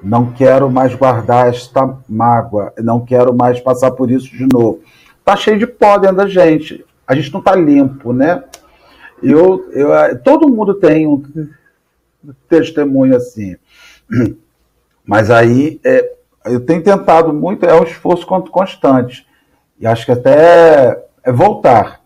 Não 0.00 0.30
quero 0.30 0.70
mais 0.70 0.94
guardar 0.94 1.48
esta 1.48 1.98
mágoa. 2.08 2.72
Não 2.78 3.04
quero 3.04 3.34
mais 3.34 3.58
passar 3.58 3.90
por 3.90 4.12
isso 4.12 4.30
de 4.30 4.46
novo. 4.46 4.80
Tá 5.24 5.34
cheio 5.34 5.58
de 5.58 5.66
pó 5.66 5.98
dentro 5.98 6.18
da 6.18 6.28
gente. 6.28 6.86
A 7.04 7.16
gente 7.16 7.34
não 7.34 7.42
tá 7.42 7.56
limpo, 7.56 8.12
né? 8.12 8.44
Eu, 9.22 9.70
eu, 9.72 10.22
todo 10.22 10.48
mundo 10.48 10.74
tem 10.74 11.06
um 11.06 11.22
testemunho 12.48 13.16
assim. 13.16 13.56
Mas 15.04 15.30
aí 15.30 15.80
é, 15.84 16.12
eu 16.44 16.60
tenho 16.64 16.82
tentado 16.82 17.32
muito, 17.32 17.64
é 17.64 17.74
um 17.74 17.84
esforço 17.84 18.26
constante. 18.26 19.26
E 19.80 19.86
acho 19.86 20.04
que 20.04 20.12
até 20.12 21.04
é 21.22 21.32
voltar 21.32 22.02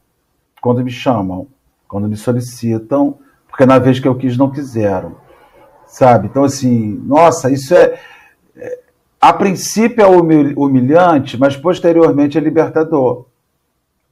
quando 0.61 0.85
me 0.85 0.91
chamam, 0.91 1.49
quando 1.89 2.09
me 2.09 2.17
solicitam, 2.17 3.19
porque 3.49 3.67
na 3.67 3.79
vez 3.79 3.99
que 3.99 4.09
eu 4.09 4.15
quis, 4.15 4.37
não 4.37 4.51
quiseram. 4.51 5.17
Sabe? 5.87 6.29
Então, 6.29 6.45
assim, 6.45 7.03
nossa, 7.05 7.51
isso 7.51 7.75
é. 7.75 7.99
é 8.57 8.83
a 9.21 9.33
princípio 9.33 10.03
é 10.03 10.07
humilhante, 10.57 11.39
mas 11.39 11.57
posteriormente 11.57 12.37
é 12.37 12.41
libertador. 12.41 13.27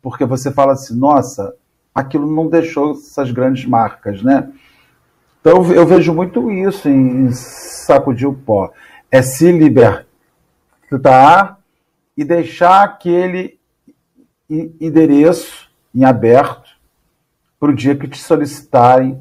Porque 0.00 0.24
você 0.24 0.52
fala 0.52 0.72
assim, 0.72 0.96
nossa, 0.96 1.54
aquilo 1.94 2.30
não 2.30 2.48
deixou 2.48 2.92
essas 2.92 3.30
grandes 3.30 3.64
marcas, 3.66 4.22
né? 4.22 4.50
Então 5.40 5.72
eu 5.72 5.86
vejo 5.86 6.12
muito 6.14 6.50
isso 6.50 6.88
em, 6.88 7.30
sacudir 7.32 8.28
o 8.28 8.34
pó. 8.34 8.72
É 9.10 9.22
se 9.22 9.50
libertar 9.50 9.98
e 12.16 12.24
deixar 12.24 12.84
aquele 12.84 13.58
endereço 14.48 15.70
em 15.94 16.04
aberto 16.04 16.70
para 17.58 17.70
o 17.70 17.74
dia 17.74 17.96
que 17.96 18.06
te 18.06 18.18
solicitarem. 18.18 19.18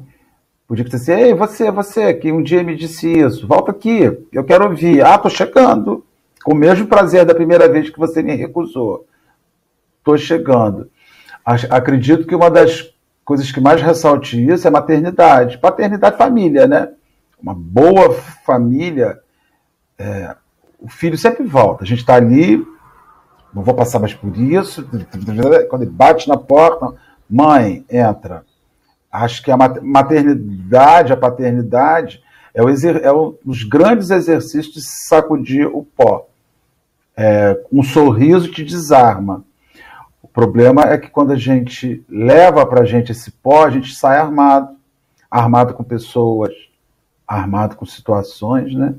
O 0.68 0.74
dia 0.74 0.84
que 0.84 0.90
você 0.90 1.14
ei, 1.14 1.34
você, 1.34 1.70
você, 1.70 2.14
que 2.14 2.30
um 2.30 2.42
dia 2.42 2.62
me 2.62 2.76
disse 2.76 3.10
isso, 3.10 3.46
volta 3.46 3.72
aqui, 3.72 4.02
eu 4.32 4.44
quero 4.44 4.68
ouvir. 4.68 5.04
Ah, 5.04 5.18
tô 5.18 5.28
chegando. 5.28 6.04
Com 6.44 6.54
o 6.54 6.56
mesmo 6.56 6.86
prazer 6.86 7.24
da 7.24 7.34
primeira 7.34 7.68
vez 7.68 7.90
que 7.90 7.98
você 7.98 8.22
me 8.22 8.34
recusou. 8.34 9.06
Tô 10.04 10.16
chegando. 10.16 10.88
Acredito 11.44 12.26
que 12.26 12.34
uma 12.34 12.50
das 12.50 12.92
coisas 13.24 13.50
que 13.50 13.60
mais 13.60 13.80
ressalte 13.80 14.44
isso 14.44 14.66
é 14.66 14.70
maternidade. 14.70 15.58
Paternidade 15.58 16.16
família, 16.16 16.66
né? 16.66 16.88
Uma 17.40 17.54
boa 17.54 18.12
família, 18.44 19.18
é, 19.98 20.36
o 20.78 20.88
filho 20.88 21.16
sempre 21.16 21.44
volta. 21.44 21.84
A 21.84 21.86
gente 21.86 22.00
está 22.00 22.14
ali, 22.14 22.64
não 23.52 23.62
vou 23.62 23.74
passar 23.74 23.98
mais 23.98 24.14
por 24.14 24.36
isso. 24.36 24.86
Quando 25.68 25.82
ele 25.82 25.90
bate 25.90 26.28
na 26.28 26.36
porta, 26.36 26.94
mãe, 27.28 27.84
entra. 27.90 28.44
Acho 29.10 29.42
que 29.42 29.50
a 29.50 29.56
maternidade, 29.56 31.12
a 31.12 31.16
paternidade, 31.16 32.22
é, 32.54 32.62
o 32.62 32.68
é 32.68 33.12
um 33.12 33.36
dos 33.44 33.64
grandes 33.64 34.10
exercícios 34.10 34.74
de 34.74 34.80
sacudir 34.82 35.66
o 35.66 35.84
pó. 35.84 36.28
É, 37.16 37.60
um 37.72 37.82
sorriso 37.82 38.50
te 38.50 38.64
desarma. 38.64 39.44
O 40.30 40.32
problema 40.32 40.82
é 40.82 40.96
que 40.96 41.10
quando 41.10 41.32
a 41.32 41.36
gente 41.36 42.04
leva 42.08 42.64
para 42.64 42.82
a 42.82 42.84
gente 42.84 43.10
esse 43.10 43.32
pó, 43.32 43.64
a 43.64 43.70
gente 43.70 43.94
sai 43.94 44.16
armado. 44.16 44.76
Armado 45.28 45.74
com 45.74 45.82
pessoas, 45.82 46.52
armado 47.26 47.76
com 47.76 47.84
situações, 47.84 48.74
né? 48.74 48.94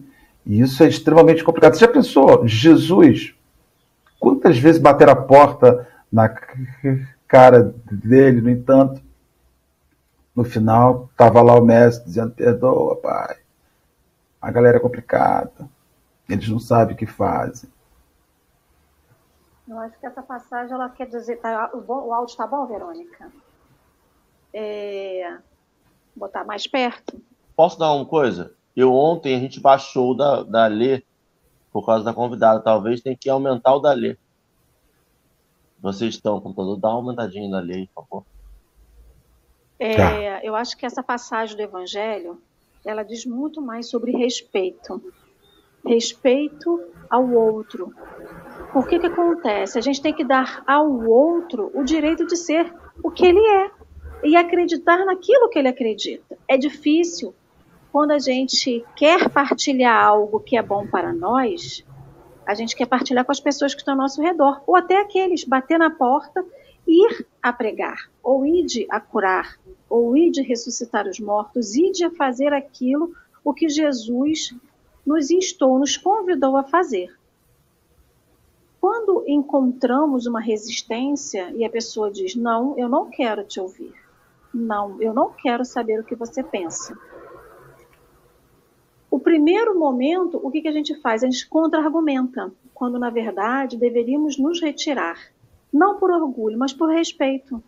E 0.45 0.59
isso 0.59 0.83
é 0.83 0.87
extremamente 0.87 1.43
complicado. 1.43 1.73
Você 1.73 1.85
já 1.85 1.87
pensou, 1.87 2.47
Jesus, 2.47 3.33
quantas 4.19 4.57
vezes 4.57 4.81
bateram 4.81 5.13
a 5.13 5.15
porta 5.15 5.87
na 6.11 6.29
cara 7.27 7.73
dele, 7.89 8.41
no 8.41 8.49
entanto, 8.49 9.01
no 10.35 10.43
final, 10.43 11.09
estava 11.11 11.41
lá 11.41 11.55
o 11.55 11.63
mestre 11.63 12.05
dizendo: 12.05 12.31
perdoa, 12.31 12.97
pai. 12.97 13.37
A 14.41 14.51
galera 14.51 14.77
é 14.77 14.81
complicada. 14.81 15.69
Eles 16.27 16.49
não 16.49 16.59
sabem 16.59 16.93
o 16.93 16.97
que 16.97 17.05
fazem. 17.05 17.69
Eu 19.71 19.79
acho 19.79 19.97
que 19.97 20.05
essa 20.05 20.21
passagem 20.21 20.73
ela 20.73 20.89
quer 20.89 21.07
dizer. 21.07 21.37
Tá, 21.37 21.71
o, 21.73 21.79
o 21.79 22.13
áudio 22.13 22.33
está 22.33 22.45
bom, 22.45 22.65
Verônica? 22.65 23.31
É, 24.53 25.37
botar 26.13 26.43
mais 26.43 26.67
perto. 26.67 27.21
Posso 27.55 27.79
dar 27.79 27.93
uma 27.93 28.05
coisa? 28.05 28.53
Eu 28.75 28.93
ontem 28.93 29.33
a 29.33 29.39
gente 29.39 29.61
baixou 29.61 30.13
da, 30.13 30.43
da 30.43 30.67
Lê 30.67 31.03
por 31.71 31.85
causa 31.85 32.03
da 32.03 32.13
convidada. 32.13 32.59
Talvez 32.59 32.99
tenha 32.99 33.15
que 33.15 33.29
aumentar 33.29 33.73
o 33.73 33.79
da 33.79 33.93
Lê. 33.93 34.17
Vocês 35.79 36.15
estão, 36.15 36.41
computador, 36.41 36.77
dá 36.77 36.89
uma 36.89 36.97
aumentadinha 36.97 37.49
na 37.49 37.59
lei, 37.61 37.89
por 37.95 38.05
favor. 38.05 38.25
É, 39.79 39.95
tá. 39.95 40.43
Eu 40.43 40.53
acho 40.53 40.77
que 40.77 40.85
essa 40.85 41.01
passagem 41.01 41.55
do 41.55 41.63
Evangelho, 41.63 42.39
ela 42.85 43.03
diz 43.03 43.25
muito 43.25 43.61
mais 43.61 43.89
sobre 43.89 44.11
respeito. 44.11 45.01
Respeito 45.83 46.91
ao 47.09 47.31
outro. 47.31 47.95
Por 48.73 48.87
que 48.87 48.99
que 48.99 49.07
acontece? 49.07 49.77
A 49.77 49.81
gente 49.81 50.01
tem 50.01 50.13
que 50.13 50.23
dar 50.23 50.63
ao 50.65 51.05
outro 51.05 51.69
o 51.73 51.83
direito 51.83 52.25
de 52.25 52.37
ser 52.37 52.73
o 53.03 53.11
que 53.11 53.25
ele 53.25 53.39
é 53.39 53.71
e 54.23 54.35
acreditar 54.35 55.05
naquilo 55.05 55.49
que 55.49 55.59
ele 55.59 55.67
acredita. 55.67 56.37
É 56.47 56.57
difícil 56.57 57.33
quando 57.91 58.11
a 58.11 58.19
gente 58.19 58.85
quer 58.95 59.29
partilhar 59.29 60.05
algo 60.05 60.39
que 60.39 60.55
é 60.55 60.61
bom 60.61 60.87
para 60.87 61.11
nós, 61.11 61.85
a 62.45 62.53
gente 62.53 62.75
quer 62.75 62.85
partilhar 62.85 63.25
com 63.25 63.31
as 63.31 63.41
pessoas 63.41 63.73
que 63.73 63.81
estão 63.81 63.93
ao 63.95 63.99
nosso 63.99 64.21
redor, 64.21 64.61
ou 64.65 64.75
até 64.75 65.01
aqueles, 65.01 65.43
bater 65.43 65.77
na 65.77 65.89
porta, 65.89 66.43
ir 66.87 67.25
a 67.43 67.51
pregar, 67.51 68.09
ou 68.23 68.45
ir 68.45 68.87
a 68.89 68.99
curar, 69.01 69.57
ou 69.89 70.15
ir 70.15 70.31
de 70.31 70.41
ressuscitar 70.41 71.07
os 71.07 71.19
mortos, 71.19 71.75
ir 71.75 71.91
a 72.05 72.11
fazer 72.11 72.53
aquilo 72.53 73.13
o 73.43 73.53
que 73.53 73.67
Jesus 73.67 74.55
nos 75.05 75.29
instou, 75.29 75.77
nos 75.77 75.97
convidou 75.97 76.55
a 76.55 76.63
fazer. 76.63 77.13
Quando 78.81 79.23
encontramos 79.27 80.25
uma 80.25 80.41
resistência 80.41 81.51
e 81.51 81.63
a 81.63 81.69
pessoa 81.69 82.09
diz: 82.09 82.35
Não, 82.35 82.75
eu 82.79 82.89
não 82.89 83.11
quero 83.11 83.43
te 83.43 83.59
ouvir. 83.59 83.93
Não, 84.51 84.99
eu 84.99 85.13
não 85.13 85.31
quero 85.31 85.63
saber 85.63 85.99
o 85.99 86.03
que 86.03 86.15
você 86.15 86.43
pensa. 86.43 86.97
O 89.09 89.19
primeiro 89.19 89.77
momento, 89.77 90.39
o 90.41 90.49
que, 90.49 90.63
que 90.63 90.67
a 90.67 90.71
gente 90.71 90.99
faz? 90.99 91.23
A 91.23 91.29
gente 91.29 91.47
contra-argumenta, 91.47 92.51
quando 92.73 92.97
na 92.97 93.11
verdade 93.11 93.77
deveríamos 93.77 94.39
nos 94.39 94.59
retirar. 94.59 95.19
Não 95.71 95.99
por 95.99 96.09
orgulho, 96.09 96.57
mas 96.57 96.73
por 96.73 96.89
respeito. 96.89 97.63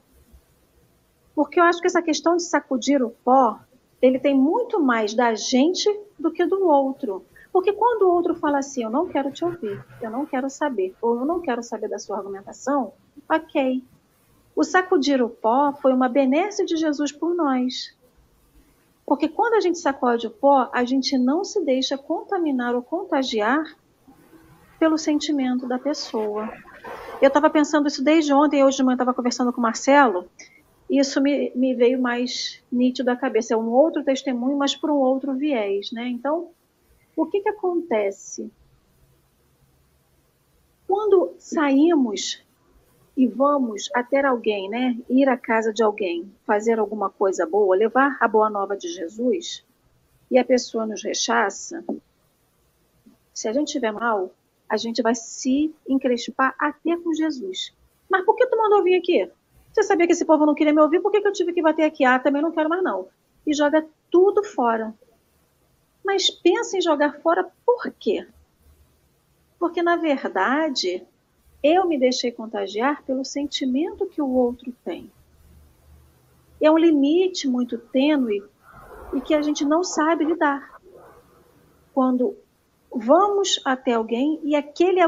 Porque 1.35 1.59
eu 1.59 1.63
acho 1.63 1.79
que 1.79 1.87
essa 1.87 2.01
questão 2.01 2.35
de 2.35 2.43
sacudir 2.43 3.03
o 3.03 3.11
pó, 3.11 3.59
ele 4.01 4.17
tem 4.17 4.35
muito 4.35 4.81
mais 4.81 5.13
da 5.13 5.35
gente 5.35 5.87
do 6.17 6.31
que 6.31 6.43
do 6.43 6.67
outro. 6.67 7.23
Porque 7.53 7.71
quando 7.71 8.01
o 8.01 8.11
outro 8.11 8.33
fala 8.33 8.57
assim, 8.57 8.83
eu 8.83 8.89
não 8.89 9.07
quero 9.07 9.31
te 9.31 9.45
ouvir, 9.45 9.79
eu 10.01 10.09
não 10.09 10.25
quero 10.25 10.49
saber, 10.49 10.95
ou 10.99 11.19
eu 11.19 11.25
não 11.25 11.39
quero 11.39 11.61
saber 11.61 11.87
da 11.87 11.99
sua 11.99 12.17
argumentação, 12.17 12.93
ok. 13.29 13.83
O 14.55 14.63
sacudir 14.63 15.21
o 15.21 15.29
pó 15.29 15.71
foi 15.71 15.93
uma 15.93 16.09
benesse 16.09 16.65
de 16.65 16.75
Jesus 16.75 17.11
por 17.11 17.35
nós. 17.35 17.95
Porque 19.05 19.27
quando 19.27 19.53
a 19.53 19.61
gente 19.61 19.77
sacode 19.77 20.25
o 20.25 20.31
pó, 20.31 20.67
a 20.73 20.83
gente 20.83 21.15
não 21.15 21.43
se 21.43 21.63
deixa 21.63 21.95
contaminar 21.95 22.73
ou 22.73 22.81
contagiar 22.81 23.77
pelo 24.79 24.97
sentimento 24.97 25.67
da 25.67 25.77
pessoa. 25.77 26.51
Eu 27.21 27.27
estava 27.27 27.51
pensando 27.51 27.87
isso 27.87 28.03
desde 28.03 28.33
ontem, 28.33 28.63
hoje 28.63 28.77
de 28.77 28.83
manhã 28.83 28.95
estava 28.95 29.13
conversando 29.13 29.53
com 29.53 29.59
o 29.59 29.63
Marcelo, 29.63 30.27
e 30.89 30.99
isso 30.99 31.21
me, 31.21 31.51
me, 31.55 31.75
veio 31.75 32.01
mais 32.01 32.61
nítido 32.71 33.11
à 33.11 33.15
cabeça. 33.15 33.53
É 33.53 33.57
um 33.57 33.69
outro 33.69 34.03
testemunho, 34.03 34.57
mas 34.57 34.75
por 34.75 34.89
um 34.89 34.97
outro 34.97 35.33
viés. 35.33 35.91
Né? 35.91 36.07
Então, 36.07 36.49
o 37.15 37.25
que, 37.25 37.41
que 37.41 37.49
acontece? 37.49 38.51
Quando 40.87 41.33
saímos 41.37 42.43
e 43.15 43.27
vamos 43.27 43.89
até 43.93 44.25
alguém, 44.25 44.69
né, 44.69 44.97
ir 45.09 45.29
à 45.29 45.37
casa 45.37 45.71
de 45.71 45.83
alguém, 45.83 46.31
fazer 46.45 46.79
alguma 46.79 47.09
coisa 47.09 47.45
boa, 47.45 47.75
levar 47.75 48.17
a 48.19 48.27
boa 48.27 48.49
nova 48.49 48.75
de 48.75 48.87
Jesus, 48.87 49.63
e 50.29 50.37
a 50.37 50.43
pessoa 50.43 50.85
nos 50.85 51.03
rechaça, 51.03 51.83
se 53.33 53.47
a 53.47 53.53
gente 53.53 53.67
estiver 53.67 53.91
mal, 53.91 54.31
a 54.67 54.77
gente 54.77 55.01
vai 55.01 55.13
se 55.13 55.73
encrespar 55.87 56.55
até 56.59 56.97
com 56.97 57.13
Jesus. 57.13 57.73
Mas 58.09 58.25
por 58.25 58.35
que 58.35 58.47
tu 58.47 58.57
mandou 58.57 58.83
vir 58.83 58.95
aqui? 58.95 59.29
Você 59.71 59.83
sabia 59.83 60.07
que 60.07 60.13
esse 60.13 60.25
povo 60.25 60.45
não 60.45 60.55
queria 60.55 60.73
me 60.73 60.81
ouvir, 60.81 61.01
por 61.01 61.11
que, 61.11 61.21
que 61.21 61.27
eu 61.27 61.33
tive 61.33 61.53
que 61.53 61.61
bater 61.61 61.83
aqui? 61.83 62.05
Ah, 62.05 62.19
também 62.19 62.41
não 62.41 62.51
quero 62.51 62.69
mais 62.69 62.83
não. 62.83 63.07
E 63.45 63.53
joga 63.53 63.85
tudo 64.09 64.43
fora. 64.43 64.93
Mas 66.03 66.29
pensa 66.29 66.77
em 66.77 66.81
jogar 66.81 67.19
fora 67.21 67.49
por 67.65 67.89
quê? 67.91 68.27
Porque, 69.57 69.81
na 69.81 69.95
verdade, 69.95 71.05
eu 71.63 71.87
me 71.87 71.97
deixei 71.97 72.31
contagiar 72.31 73.03
pelo 73.03 73.23
sentimento 73.23 74.05
que 74.05 74.21
o 74.21 74.29
outro 74.29 74.73
tem. 74.83 75.09
É 76.61 76.69
um 76.69 76.77
limite 76.77 77.47
muito 77.47 77.77
tênue 77.77 78.43
e 79.13 79.21
que 79.21 79.33
a 79.33 79.41
gente 79.41 79.63
não 79.63 79.83
sabe 79.83 80.25
lidar. 80.25 80.79
Quando 81.93 82.35
vamos 82.93 83.61
até 83.65 83.93
alguém 83.93 84.39
e 84.43 84.55
aquele 84.55 84.99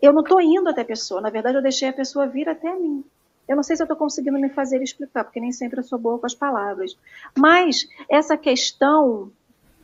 eu 0.00 0.12
não 0.12 0.22
estou 0.22 0.40
indo 0.40 0.68
até 0.68 0.82
a 0.82 0.86
pessoa, 0.86 1.20
na 1.20 1.30
verdade 1.30 1.56
eu 1.56 1.62
deixei 1.62 1.88
a 1.88 1.92
pessoa 1.92 2.26
vir 2.26 2.48
até 2.48 2.72
mim. 2.74 3.04
Eu 3.48 3.56
não 3.56 3.62
sei 3.62 3.76
se 3.76 3.82
eu 3.82 3.84
estou 3.84 3.96
conseguindo 3.96 4.38
me 4.38 4.48
fazer 4.48 4.82
explicar, 4.82 5.24
porque 5.24 5.40
nem 5.40 5.52
sempre 5.52 5.78
eu 5.78 5.84
sou 5.84 5.98
boa 5.98 6.18
com 6.18 6.26
as 6.26 6.34
palavras. 6.34 6.98
Mas 7.36 7.88
essa 8.08 8.36
questão 8.36 9.30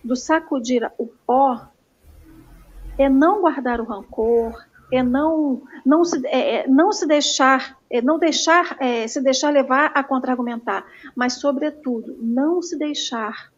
do 0.02 0.16
sacudir 0.16 0.90
o 0.98 1.06
pó 1.06 1.68
é 2.98 3.08
não 3.08 3.40
guardar 3.40 3.80
o 3.80 3.84
rancor, 3.84 4.54
é 4.92 5.02
não 5.02 5.62
não 5.84 6.04
se, 6.04 6.26
é, 6.26 6.56
é 6.56 6.68
não 6.68 6.92
se 6.92 7.06
deixar 7.06 7.78
é 7.90 8.02
não 8.02 8.18
deixar 8.18 8.76
é, 8.80 9.08
se 9.08 9.20
deixar 9.20 9.50
levar 9.50 9.86
a 9.94 10.04
contra-argumentar, 10.04 10.86
mas 11.16 11.34
sobretudo 11.34 12.16
não 12.20 12.60
se 12.60 12.76
deixar 12.76 13.52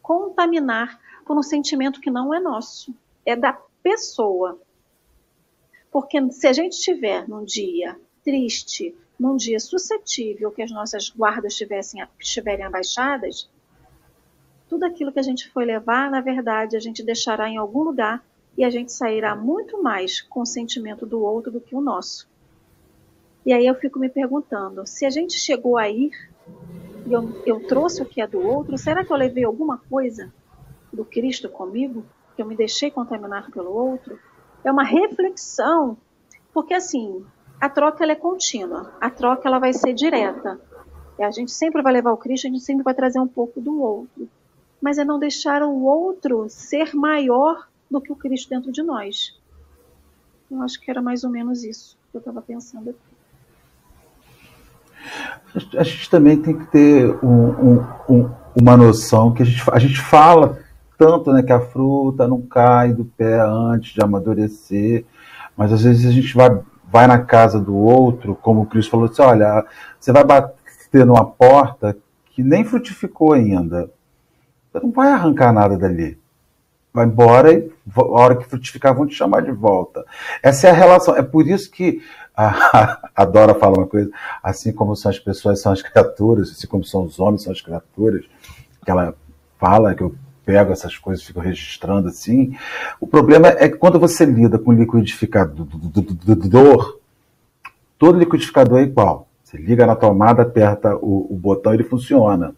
contaminar 0.00 0.98
por 1.26 1.36
um 1.36 1.42
sentimento 1.42 2.00
que 2.00 2.10
não 2.10 2.34
é 2.34 2.40
nosso, 2.40 2.94
é 3.24 3.34
da 3.34 3.58
pessoa. 3.82 4.60
Porque 5.90 6.30
se 6.32 6.46
a 6.46 6.52
gente 6.52 6.72
estiver 6.72 7.28
num 7.28 7.44
dia 7.44 7.98
triste, 8.22 8.94
num 9.18 9.36
dia 9.36 9.60
suscetível 9.60 10.50
que 10.50 10.62
as 10.62 10.70
nossas 10.70 11.08
guardas 11.08 11.54
tivessem, 11.54 12.04
estiverem 12.18 12.64
abaixadas, 12.64 13.48
tudo 14.68 14.84
aquilo 14.84 15.12
que 15.12 15.18
a 15.18 15.22
gente 15.22 15.48
foi 15.50 15.64
levar, 15.64 16.10
na 16.10 16.20
verdade, 16.20 16.76
a 16.76 16.80
gente 16.80 17.02
deixará 17.02 17.48
em 17.48 17.56
algum 17.56 17.82
lugar 17.82 18.24
e 18.56 18.64
a 18.64 18.70
gente 18.70 18.92
sairá 18.92 19.34
muito 19.34 19.82
mais 19.82 20.20
com 20.20 20.40
o 20.40 20.46
sentimento 20.46 21.04
do 21.04 21.20
outro 21.22 21.50
do 21.50 21.60
que 21.60 21.74
o 21.74 21.80
nosso. 21.80 22.28
E 23.44 23.52
aí 23.52 23.66
eu 23.66 23.74
fico 23.74 23.98
me 23.98 24.08
perguntando, 24.08 24.86
se 24.86 25.04
a 25.04 25.10
gente 25.10 25.38
chegou 25.38 25.76
a 25.76 25.88
ir 25.88 26.12
e 27.06 27.12
eu, 27.12 27.42
eu 27.44 27.66
trouxe 27.66 28.02
o 28.02 28.06
que 28.06 28.20
é 28.20 28.26
do 28.26 28.40
outro, 28.40 28.78
será 28.78 29.04
que 29.04 29.12
eu 29.12 29.16
levei 29.16 29.44
alguma 29.44 29.78
coisa 29.90 30.32
do 30.92 31.04
Cristo 31.04 31.48
comigo? 31.48 32.04
Que 32.34 32.42
eu 32.42 32.46
me 32.46 32.56
deixei 32.56 32.90
contaminar 32.90 33.50
pelo 33.50 33.70
outro? 33.70 34.18
É 34.64 34.72
uma 34.72 34.84
reflexão, 34.84 35.96
porque 36.54 36.72
assim, 36.72 37.24
a 37.60 37.68
troca 37.68 38.02
ela 38.02 38.12
é 38.12 38.16
contínua, 38.16 38.92
a 39.00 39.10
troca 39.10 39.46
ela 39.46 39.58
vai 39.58 39.72
ser 39.72 39.92
direta. 39.92 40.58
A 41.18 41.30
gente 41.30 41.52
sempre 41.52 41.82
vai 41.82 41.92
levar 41.92 42.12
o 42.12 42.16
Cristo, 42.16 42.46
a 42.46 42.50
gente 42.50 42.64
sempre 42.64 42.82
vai 42.82 42.94
trazer 42.94 43.20
um 43.20 43.28
pouco 43.28 43.60
do 43.60 43.80
outro. 43.80 44.28
Mas 44.84 44.98
é 44.98 45.04
não 45.04 45.18
deixar 45.18 45.62
o 45.62 45.82
outro 45.84 46.44
ser 46.50 46.94
maior 46.94 47.66
do 47.90 48.02
que 48.02 48.12
o 48.12 48.16
Cristo 48.16 48.50
dentro 48.50 48.70
de 48.70 48.82
nós. 48.82 49.34
Eu 50.50 50.60
acho 50.60 50.78
que 50.78 50.90
era 50.90 51.00
mais 51.00 51.24
ou 51.24 51.30
menos 51.30 51.64
isso 51.64 51.96
que 52.10 52.18
eu 52.18 52.18
estava 52.18 52.42
pensando 52.42 52.90
aqui. 52.90 52.98
A 55.78 55.82
gente 55.82 56.10
também 56.10 56.36
tem 56.36 56.58
que 56.58 56.66
ter 56.66 57.06
um, 57.24 57.48
um, 57.48 57.86
um, 58.10 58.30
uma 58.54 58.76
noção 58.76 59.32
que 59.32 59.42
a 59.42 59.46
gente, 59.46 59.62
a 59.72 59.78
gente 59.78 59.98
fala 59.98 60.58
tanto 60.98 61.32
né, 61.32 61.42
que 61.42 61.52
a 61.52 61.60
fruta 61.60 62.28
não 62.28 62.42
cai 62.42 62.92
do 62.92 63.06
pé 63.06 63.40
antes 63.40 63.94
de 63.94 64.02
amadurecer, 64.02 65.06
mas 65.56 65.72
às 65.72 65.82
vezes 65.82 66.04
a 66.04 66.10
gente 66.10 66.34
vai, 66.34 66.60
vai 66.92 67.06
na 67.06 67.20
casa 67.20 67.58
do 67.58 67.74
outro, 67.74 68.34
como 68.34 68.60
o 68.60 68.66
Cristo 68.66 68.90
falou 68.90 69.06
assim, 69.06 69.22
olha, 69.22 69.64
você 69.98 70.12
vai 70.12 70.24
bater 70.24 71.06
numa 71.06 71.24
porta 71.24 71.96
que 72.26 72.42
nem 72.42 72.66
frutificou 72.66 73.32
ainda. 73.32 73.90
Não 74.82 74.90
vai 74.90 75.08
arrancar 75.08 75.52
nada 75.52 75.76
dali 75.76 76.18
vai 76.94 77.06
embora 77.06 77.52
e 77.52 77.68
a 77.96 78.02
hora 78.02 78.36
que 78.36 78.48
frutificar 78.48 78.94
vão 78.94 79.04
te 79.04 79.16
chamar 79.16 79.42
de 79.42 79.50
volta. 79.50 80.04
Essa 80.40 80.68
é 80.68 80.70
a 80.70 80.74
relação. 80.74 81.16
É 81.16 81.22
por 81.22 81.44
isso 81.48 81.68
que 81.68 82.00
a, 82.36 83.10
a 83.14 83.24
Dora 83.24 83.54
fala 83.54 83.78
uma 83.78 83.86
coisa, 83.86 84.08
assim 84.40 84.72
como 84.72 84.94
são 84.94 85.10
as 85.10 85.18
pessoas, 85.18 85.60
são 85.60 85.72
as 85.72 85.82
criaturas, 85.82 86.52
assim 86.52 86.68
como 86.68 86.84
são 86.84 87.02
os 87.02 87.18
homens, 87.18 87.42
são 87.42 87.52
as 87.52 87.60
criaturas, 87.60 88.24
que 88.84 88.90
ela 88.90 89.12
fala, 89.58 89.92
que 89.94 90.04
eu 90.04 90.14
pego 90.46 90.72
essas 90.72 90.96
coisas, 90.96 91.24
fico 91.24 91.40
registrando 91.40 92.08
assim. 92.08 92.56
O 93.00 93.08
problema 93.08 93.48
é 93.48 93.68
que 93.68 93.76
quando 93.76 93.98
você 93.98 94.24
lida 94.24 94.56
com 94.56 94.72
liquidificador, 94.72 95.66
todo 97.98 98.18
liquidificador 98.18 98.78
é 98.78 98.82
igual. 98.82 99.26
Você 99.54 99.62
liga 99.62 99.86
na 99.86 99.94
tomada, 99.94 100.42
aperta 100.42 100.96
o, 100.96 101.32
o 101.32 101.36
botão 101.36 101.72
e 101.72 101.76
ele 101.76 101.84
funciona. 101.84 102.54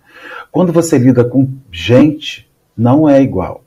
Quando 0.51 0.73
você 0.73 0.97
lida 0.97 1.25
com 1.25 1.47
gente, 1.71 2.51
não 2.77 3.07
é 3.09 3.21
igual 3.21 3.63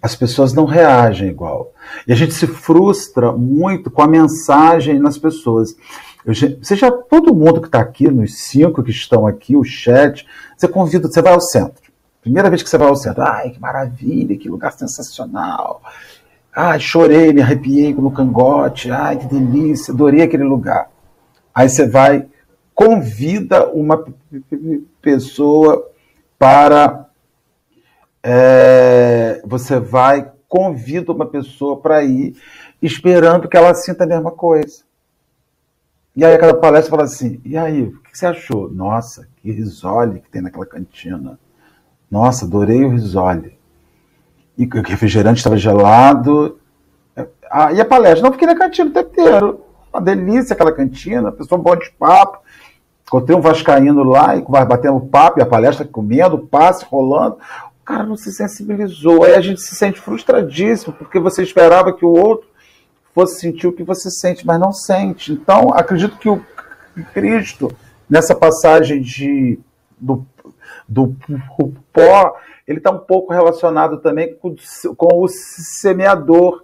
as 0.00 0.14
pessoas 0.14 0.52
não 0.52 0.64
reagem 0.64 1.28
igual. 1.28 1.72
E 2.06 2.12
a 2.12 2.16
gente 2.16 2.32
se 2.32 2.46
frustra 2.46 3.32
muito 3.32 3.90
com 3.90 4.02
a 4.02 4.06
mensagem 4.06 4.98
nas 4.98 5.18
pessoas. 5.18 5.76
Eu, 6.24 6.34
você 6.34 6.76
já, 6.76 6.90
todo 6.90 7.34
mundo 7.34 7.60
que 7.60 7.66
está 7.66 7.80
aqui, 7.80 8.08
nos 8.08 8.38
cinco 8.44 8.82
que 8.82 8.90
estão 8.90 9.26
aqui, 9.26 9.56
o 9.56 9.64
chat, 9.64 10.26
você 10.56 10.68
convida, 10.68 11.08
você 11.08 11.20
vai 11.20 11.32
ao 11.32 11.40
centro. 11.40 11.82
Primeira 12.20 12.48
vez 12.48 12.62
que 12.62 12.68
você 12.68 12.78
vai 12.78 12.88
ao 12.88 12.96
centro, 12.96 13.22
ai, 13.22 13.50
que 13.50 13.60
maravilha, 13.60 14.36
que 14.36 14.48
lugar 14.48 14.72
sensacional. 14.72 15.82
Ai, 16.54 16.78
chorei, 16.78 17.32
me 17.32 17.40
arrepiei 17.40 17.94
no 17.94 18.10
cangote, 18.10 18.90
ai, 18.90 19.16
que 19.16 19.26
delícia, 19.26 19.92
adorei 19.92 20.22
aquele 20.22 20.44
lugar. 20.44 20.90
Aí 21.54 21.68
você 21.68 21.88
vai, 21.88 22.26
convida 22.78 23.68
uma 23.72 24.04
pessoa 25.02 25.90
para 26.38 27.08
é, 28.22 29.42
você 29.44 29.80
vai, 29.80 30.30
convida 30.46 31.10
uma 31.10 31.26
pessoa 31.26 31.80
para 31.80 32.04
ir, 32.04 32.36
esperando 32.80 33.48
que 33.48 33.56
ela 33.56 33.74
sinta 33.74 34.04
a 34.04 34.06
mesma 34.06 34.30
coisa. 34.30 34.84
E 36.14 36.24
aí 36.24 36.32
aquela 36.32 36.54
palestra 36.54 36.90
fala 36.92 37.02
assim, 37.02 37.40
e 37.44 37.56
aí, 37.56 37.82
o 37.82 38.00
que 38.00 38.16
você 38.16 38.26
achou? 38.26 38.70
Nossa, 38.70 39.28
que 39.38 39.50
risole 39.50 40.20
que 40.20 40.30
tem 40.30 40.40
naquela 40.40 40.64
cantina. 40.64 41.36
Nossa, 42.08 42.44
adorei 42.44 42.84
o 42.84 42.90
risole. 42.90 43.58
E 44.56 44.66
o 44.66 44.82
refrigerante 44.82 45.38
estava 45.38 45.56
gelado. 45.56 46.60
Ah, 47.50 47.72
e 47.72 47.80
a 47.80 47.84
palestra? 47.84 48.22
Não, 48.22 48.32
fiquei 48.32 48.46
na 48.46 48.56
cantina 48.56 48.88
o 48.88 48.92
tempo 48.92 49.10
inteiro. 49.10 49.64
Uma 49.92 50.00
delícia 50.00 50.54
aquela 50.54 50.70
cantina, 50.70 51.32
pessoa 51.32 51.60
bom 51.60 51.74
de 51.74 51.90
papo. 51.98 52.46
Encontrei 53.08 53.36
um 53.36 53.40
vascaíno 53.40 54.04
lá 54.04 54.36
e 54.36 54.42
batendo 54.42 55.00
papo, 55.00 55.40
e 55.40 55.42
a 55.42 55.46
palestra 55.46 55.84
comendo, 55.84 56.38
passe, 56.38 56.84
rolando 56.84 57.38
cara 57.88 58.04
não 58.04 58.18
se 58.18 58.30
sensibilizou. 58.30 59.24
Aí 59.24 59.34
a 59.34 59.40
gente 59.40 59.62
se 59.62 59.74
sente 59.74 59.98
frustradíssimo, 59.98 60.92
porque 60.92 61.18
você 61.18 61.42
esperava 61.42 61.90
que 61.90 62.04
o 62.04 62.12
outro 62.12 62.46
fosse 63.14 63.40
sentir 63.40 63.66
o 63.66 63.72
que 63.72 63.82
você 63.82 64.10
sente, 64.10 64.46
mas 64.46 64.60
não 64.60 64.72
sente. 64.74 65.32
Então, 65.32 65.72
acredito 65.72 66.18
que 66.18 66.28
o 66.28 66.44
Cristo, 67.14 67.74
nessa 68.08 68.34
passagem 68.34 69.00
de, 69.00 69.58
do, 69.98 70.26
do 70.86 71.16
pó, 71.90 72.36
ele 72.66 72.76
está 72.76 72.90
um 72.90 72.98
pouco 72.98 73.32
relacionado 73.32 73.96
também 73.98 74.34
com, 74.34 74.54
com 74.94 75.24
o 75.24 75.28
semeador. 75.28 76.62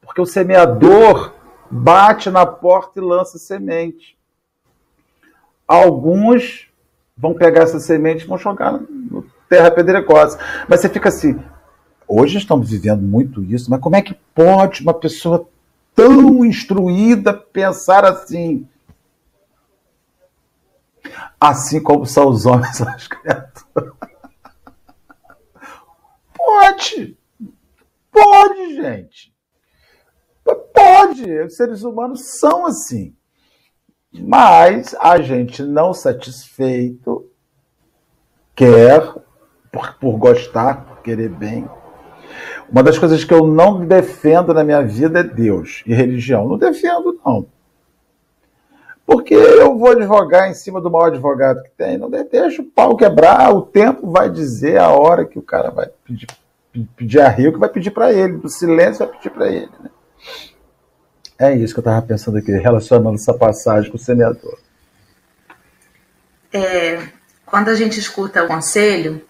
Porque 0.00 0.20
o 0.20 0.26
semeador 0.26 1.32
bate 1.68 2.30
na 2.30 2.46
porta 2.46 3.00
e 3.00 3.02
lança 3.02 3.36
semente. 3.36 4.15
Alguns 5.66 6.68
vão 7.16 7.34
pegar 7.34 7.62
essa 7.62 7.80
semente 7.80 8.24
e 8.24 8.26
vão 8.26 8.38
jogar 8.38 8.72
no 8.72 9.24
terra 9.48 9.70
pedregosa. 9.70 10.38
Mas 10.68 10.80
você 10.80 10.88
fica 10.88 11.08
assim, 11.08 11.40
hoje 12.06 12.38
estamos 12.38 12.70
vivendo 12.70 13.02
muito 13.02 13.42
isso, 13.42 13.70
mas 13.70 13.80
como 13.80 13.96
é 13.96 14.02
que 14.02 14.14
pode 14.34 14.82
uma 14.82 14.94
pessoa 14.94 15.48
tão 15.94 16.44
instruída 16.44 17.32
pensar 17.32 18.04
assim? 18.04 18.68
Assim 21.40 21.80
como 21.80 22.04
são 22.04 22.28
os 22.28 22.46
homens 22.46 22.80
as 22.82 23.08
criaturas. 23.08 23.94
Pode! 26.34 27.18
Pode, 28.10 28.74
gente! 28.74 29.34
Pode! 30.44 31.40
Os 31.40 31.56
seres 31.56 31.82
humanos 31.82 32.38
são 32.38 32.66
assim. 32.66 33.14
Mas 34.22 34.94
a 35.00 35.20
gente 35.20 35.62
não 35.62 35.92
satisfeito 35.92 37.26
quer 38.54 39.14
por, 39.70 39.94
por 39.98 40.16
gostar, 40.16 40.86
por 40.86 41.02
querer 41.02 41.28
bem. 41.28 41.68
Uma 42.70 42.82
das 42.82 42.98
coisas 42.98 43.22
que 43.22 43.32
eu 43.32 43.46
não 43.46 43.86
defendo 43.86 44.52
na 44.52 44.64
minha 44.64 44.82
vida 44.82 45.20
é 45.20 45.22
Deus 45.22 45.82
e 45.86 45.94
religião. 45.94 46.48
Não 46.48 46.58
defendo, 46.58 47.20
não. 47.24 47.46
Porque 49.06 49.34
eu 49.34 49.78
vou 49.78 49.92
advogar 49.92 50.50
em 50.50 50.54
cima 50.54 50.80
do 50.80 50.90
maior 50.90 51.06
advogado 51.06 51.62
que 51.62 51.70
tem. 51.70 51.96
Não 51.96 52.10
deixa 52.10 52.60
o 52.60 52.64
pau 52.64 52.96
quebrar, 52.96 53.54
o 53.54 53.62
tempo 53.62 54.10
vai 54.10 54.28
dizer 54.28 54.78
a 54.78 54.90
hora 54.90 55.24
que 55.24 55.38
o 55.38 55.42
cara 55.42 55.70
vai 55.70 55.88
pedir, 56.04 56.26
pedir 56.96 57.20
a 57.20 57.28
rio 57.28 57.52
que 57.52 57.58
vai 57.58 57.68
pedir 57.68 57.92
para 57.92 58.12
ele. 58.12 58.38
Do 58.38 58.48
silêncio 58.48 59.06
vai 59.06 59.16
pedir 59.16 59.30
para 59.30 59.46
ele. 59.46 59.70
Né? 59.80 59.90
É 61.38 61.54
isso 61.54 61.74
que 61.74 61.80
eu 61.80 61.82
estava 61.82 62.00
pensando 62.00 62.38
aqui, 62.38 62.50
relacionando 62.52 63.16
essa 63.16 63.34
passagem 63.34 63.90
com 63.90 63.96
o 63.96 64.00
semeador. 64.00 64.58
É, 66.52 67.08
quando 67.44 67.68
a 67.68 67.74
gente 67.74 68.00
escuta 68.00 68.42
o 68.42 68.48
conselho, 68.48 69.22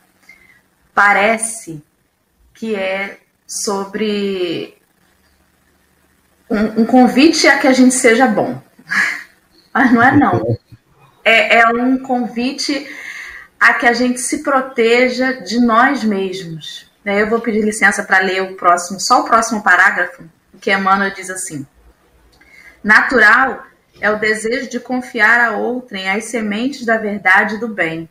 parece 0.95 1.83
que 2.55 2.77
é 2.77 3.19
sobre 3.47 4.77
um, 6.49 6.83
um, 6.83 6.87
convite 6.87 7.49
a 7.49 7.59
que 7.59 7.67
a 7.67 7.73
gente 7.73 7.95
seja 7.95 8.27
bom. 8.27 8.63
Mas 9.75 9.93
não 9.93 10.03
é 10.03 10.17
não. 10.17 10.59
É, 11.25 11.59
é 11.59 11.67
um 11.69 11.99
convite 11.99 12.89
a 13.59 13.75
que 13.75 13.87
a 13.87 13.93
gente 13.93 14.21
se 14.21 14.43
proteja 14.43 15.33
de 15.33 15.59
nós 15.61 16.05
mesmos. 16.05 16.89
Eu 17.05 17.29
vou 17.29 17.41
pedir 17.41 17.63
licença 17.63 18.03
para 18.03 18.21
ler 18.21 18.43
o 18.43 18.57
próximo, 18.57 19.01
só 19.01 19.21
o 19.21 19.25
próximo 19.25 19.63
parágrafo, 19.63 20.25
que 20.61 20.73
Emmanuel 20.73 21.13
diz 21.13 21.31
assim: 21.31 21.67
Natural 22.87 23.67
é 24.01 24.09
o 24.09 24.17
desejo 24.17 24.71
de 24.71 24.79
confiar 24.79 25.41
a 25.41 25.57
outrem 25.57 26.09
as 26.09 26.27
sementes 26.27 26.87
da 26.87 26.97
verdade 26.97 27.57
e 27.57 27.59
do 27.59 27.67
bem. 27.67 28.09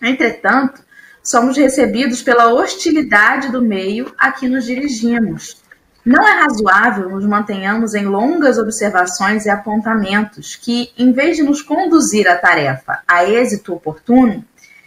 Entretanto, 0.00 0.80
somos 1.20 1.56
recebidos 1.56 2.22
pela 2.22 2.52
hostilidade 2.52 3.50
do 3.50 3.60
meio 3.60 4.14
a 4.16 4.30
que 4.30 4.46
nos 4.46 4.66
dirigimos. 4.66 5.60
Não 6.04 6.22
é 6.22 6.30
razoável 6.42 7.08
nos 7.08 7.26
mantenhamos 7.26 7.92
em 7.92 8.04
longas 8.04 8.56
observações 8.56 9.46
e 9.46 9.50
apontamentos 9.50 10.54
que, 10.54 10.92
em 10.96 11.10
vez 11.10 11.36
de 11.36 11.42
nos 11.42 11.60
conduzir 11.60 12.28
à 12.28 12.36
tarefa 12.36 13.00
a 13.04 13.24
êxito 13.24 13.74
oportuno, 13.74 14.44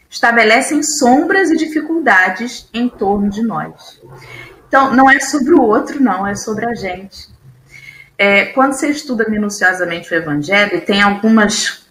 estabelecem 0.10 0.82
sombras 0.82 1.52
e 1.52 1.58
dificuldades 1.58 2.70
em 2.74 2.88
torno 2.88 3.30
de 3.30 3.42
nós. 3.42 4.00
Então, 4.70 4.96
não 4.96 5.10
é 5.10 5.20
sobre 5.20 5.54
o 5.54 5.62
outro, 5.62 6.02
não, 6.02 6.26
é 6.26 6.34
sobre 6.34 6.66
a 6.66 6.74
gente. 6.74 7.30
É, 8.24 8.46
quando 8.46 8.74
você 8.74 8.88
estuda 8.90 9.28
minuciosamente 9.28 10.14
o 10.14 10.16
Evangelho, 10.16 10.80
tem 10.82 11.02
algumas, 11.02 11.88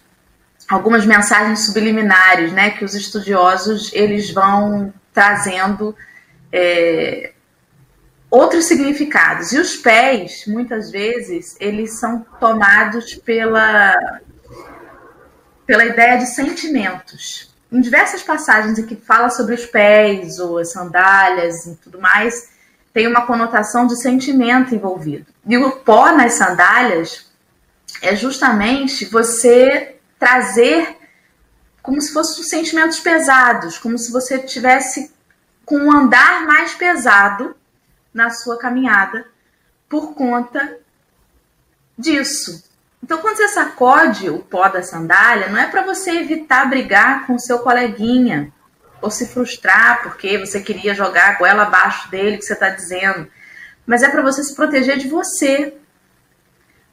algumas 0.65 1.05
mensagens 1.05 1.65
subliminares, 1.65 2.53
né, 2.53 2.69
que 2.69 2.85
os 2.85 2.95
estudiosos 2.95 3.91
eles 3.91 4.31
vão 4.31 4.93
trazendo 5.13 5.93
é, 6.49 7.33
outros 8.29 8.63
significados. 8.63 9.51
E 9.51 9.59
os 9.59 9.75
pés, 9.75 10.45
muitas 10.47 10.89
vezes, 10.89 11.57
eles 11.59 11.99
são 11.99 12.25
tomados 12.39 13.13
pela, 13.13 13.93
pela 15.65 15.83
ideia 15.83 16.17
de 16.17 16.27
sentimentos 16.27 17.53
em 17.69 17.81
diversas 17.81 18.23
passagens 18.23 18.79
em 18.79 18.85
que 18.85 18.95
fala 18.95 19.29
sobre 19.29 19.53
os 19.53 19.65
pés 19.65 20.39
ou 20.39 20.59
as 20.59 20.71
sandálias 20.71 21.65
e 21.65 21.75
tudo 21.75 21.99
mais, 21.99 22.51
tem 22.93 23.07
uma 23.07 23.25
conotação 23.25 23.87
de 23.87 24.01
sentimento 24.01 24.75
envolvido. 24.75 25.25
E 25.45 25.57
o 25.57 25.71
pó 25.77 26.11
nas 26.11 26.33
sandálias 26.33 27.31
é 28.01 28.15
justamente 28.15 29.05
você 29.05 29.95
trazer 30.19 30.97
como 31.81 31.99
se 31.99 32.13
fossem 32.13 32.43
sentimentos 32.43 32.99
pesados, 32.99 33.77
como 33.77 33.97
se 33.97 34.11
você 34.11 34.39
tivesse 34.39 35.11
com 35.65 35.77
um 35.77 35.91
andar 35.91 36.45
mais 36.45 36.73
pesado 36.73 37.55
na 38.13 38.29
sua 38.29 38.57
caminhada 38.57 39.25
por 39.89 40.13
conta 40.13 40.77
disso. 41.97 42.63
Então, 43.03 43.17
quando 43.17 43.37
você 43.37 43.47
sacode 43.47 44.29
o 44.29 44.39
pó 44.39 44.69
da 44.69 44.83
sandália, 44.83 45.49
não 45.49 45.57
é 45.57 45.67
para 45.67 45.81
você 45.81 46.11
evitar 46.11 46.69
brigar 46.69 47.25
com 47.25 47.39
seu 47.39 47.59
coleguinha 47.59 48.53
ou 49.01 49.09
se 49.09 49.27
frustrar 49.27 50.03
porque 50.03 50.37
você 50.37 50.61
queria 50.61 50.93
jogar 50.93 51.29
a 51.29 51.37
goela 51.37 51.63
abaixo 51.63 52.09
dele, 52.09 52.37
que 52.37 52.45
você 52.45 52.53
está 52.53 52.69
dizendo, 52.69 53.27
mas 53.85 54.03
é 54.03 54.09
para 54.09 54.21
você 54.21 54.43
se 54.43 54.55
proteger 54.55 54.97
de 54.97 55.07
você. 55.07 55.73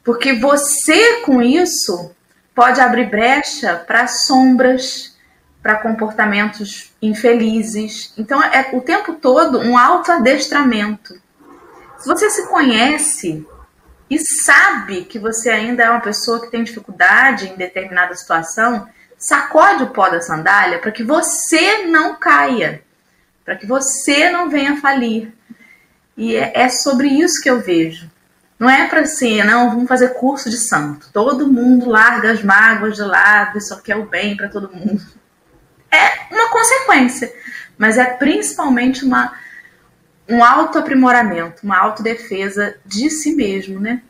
Porque 0.03 0.33
você, 0.33 1.21
com 1.21 1.41
isso, 1.41 2.15
pode 2.55 2.81
abrir 2.81 3.09
brecha 3.09 3.75
para 3.75 4.07
sombras, 4.07 5.17
para 5.61 5.75
comportamentos 5.75 6.91
infelizes. 7.01 8.13
Então, 8.17 8.41
é 8.43 8.69
o 8.73 8.81
tempo 8.81 9.13
todo 9.13 9.59
um 9.59 9.77
autoadestramento. 9.77 11.21
Se 11.97 12.07
você 12.07 12.29
se 12.29 12.47
conhece, 12.47 13.45
e 14.09 14.17
sabe 14.17 15.03
que 15.03 15.19
você 15.19 15.49
ainda 15.49 15.83
é 15.83 15.89
uma 15.89 15.99
pessoa 15.99 16.41
que 16.41 16.49
tem 16.49 16.63
dificuldade 16.63 17.49
em 17.49 17.55
determinada 17.55 18.15
situação, 18.15 18.87
sacode 19.19 19.83
o 19.83 19.89
pó 19.89 20.09
da 20.09 20.21
sandália 20.21 20.79
para 20.79 20.91
que 20.91 21.03
você 21.03 21.85
não 21.85 22.15
caia, 22.15 22.81
para 23.43 23.55
que 23.55 23.65
você 23.65 24.29
não 24.29 24.49
venha 24.49 24.79
falir. 24.79 25.33
E 26.15 26.35
é, 26.35 26.61
é 26.61 26.69
sobre 26.69 27.09
isso 27.09 27.41
que 27.41 27.49
eu 27.49 27.59
vejo. 27.59 28.09
Não 28.57 28.69
é 28.69 28.87
para 28.87 29.01
assim, 29.01 29.41
não, 29.43 29.69
vamos 29.69 29.87
fazer 29.87 30.15
curso 30.15 30.49
de 30.49 30.57
santo. 30.57 31.09
Todo 31.13 31.51
mundo 31.51 31.89
larga 31.89 32.31
as 32.31 32.43
mágoas 32.43 32.95
de 32.95 33.03
lado 33.03 33.57
e 33.57 33.61
só 33.61 33.77
quer 33.77 33.95
o 33.95 34.05
bem 34.05 34.35
para 34.35 34.49
todo 34.49 34.73
mundo. 34.73 35.01
É 35.91 36.33
uma 36.33 36.49
consequência, 36.49 37.33
mas 37.77 37.97
é 37.97 38.05
principalmente 38.05 39.05
uma 39.05 39.33
um 40.29 40.43
autoaprimoramento, 40.43 41.63
uma 41.63 41.79
autodefesa 41.79 42.75
de 42.85 43.09
si 43.09 43.35
mesmo, 43.35 43.79
né? 43.79 44.03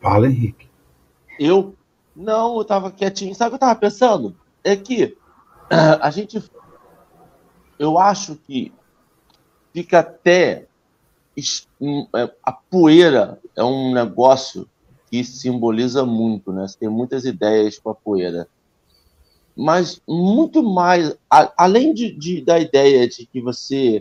Fala, 0.00 0.26
Henrique. 0.26 0.68
Eu? 1.38 1.74
Não, 2.14 2.58
eu 2.58 2.64
tava 2.64 2.90
quietinho. 2.90 3.34
Sabe 3.34 3.48
o 3.48 3.50
que 3.50 3.54
eu 3.56 3.68
tava 3.68 3.78
pensando? 3.78 4.36
É 4.64 4.76
que 4.76 5.16
uh, 5.70 5.98
a 6.00 6.10
gente. 6.10 6.42
Eu 7.78 7.98
acho 7.98 8.36
que 8.36 8.72
fica 9.72 10.00
até. 10.00 10.66
É, 12.16 12.34
a 12.42 12.52
poeira 12.52 13.38
é 13.54 13.62
um 13.62 13.92
negócio 13.94 14.68
que 15.08 15.22
simboliza 15.22 16.04
muito, 16.04 16.52
né? 16.52 16.66
Você 16.66 16.78
tem 16.78 16.88
muitas 16.88 17.24
ideias 17.24 17.78
com 17.78 17.90
a 17.90 17.94
poeira. 17.94 18.48
Mas 19.56 20.00
muito 20.06 20.62
mais, 20.62 21.16
a, 21.30 21.52
além 21.56 21.94
de, 21.94 22.12
de, 22.12 22.40
da 22.40 22.58
ideia 22.58 23.08
de 23.08 23.26
que 23.26 23.40
você 23.40 24.00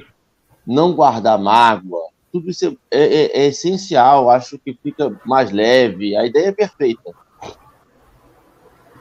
não 0.65 0.93
guardar 0.93 1.39
mágoa, 1.39 2.09
tudo 2.31 2.49
isso 2.49 2.65
é, 2.65 2.99
é, 2.99 3.39
é, 3.39 3.45
essencial, 3.47 4.29
acho 4.29 4.57
que 4.59 4.73
fica 4.73 5.19
mais 5.25 5.51
leve, 5.51 6.15
a 6.15 6.25
ideia 6.25 6.47
é 6.47 6.51
perfeita. 6.51 7.13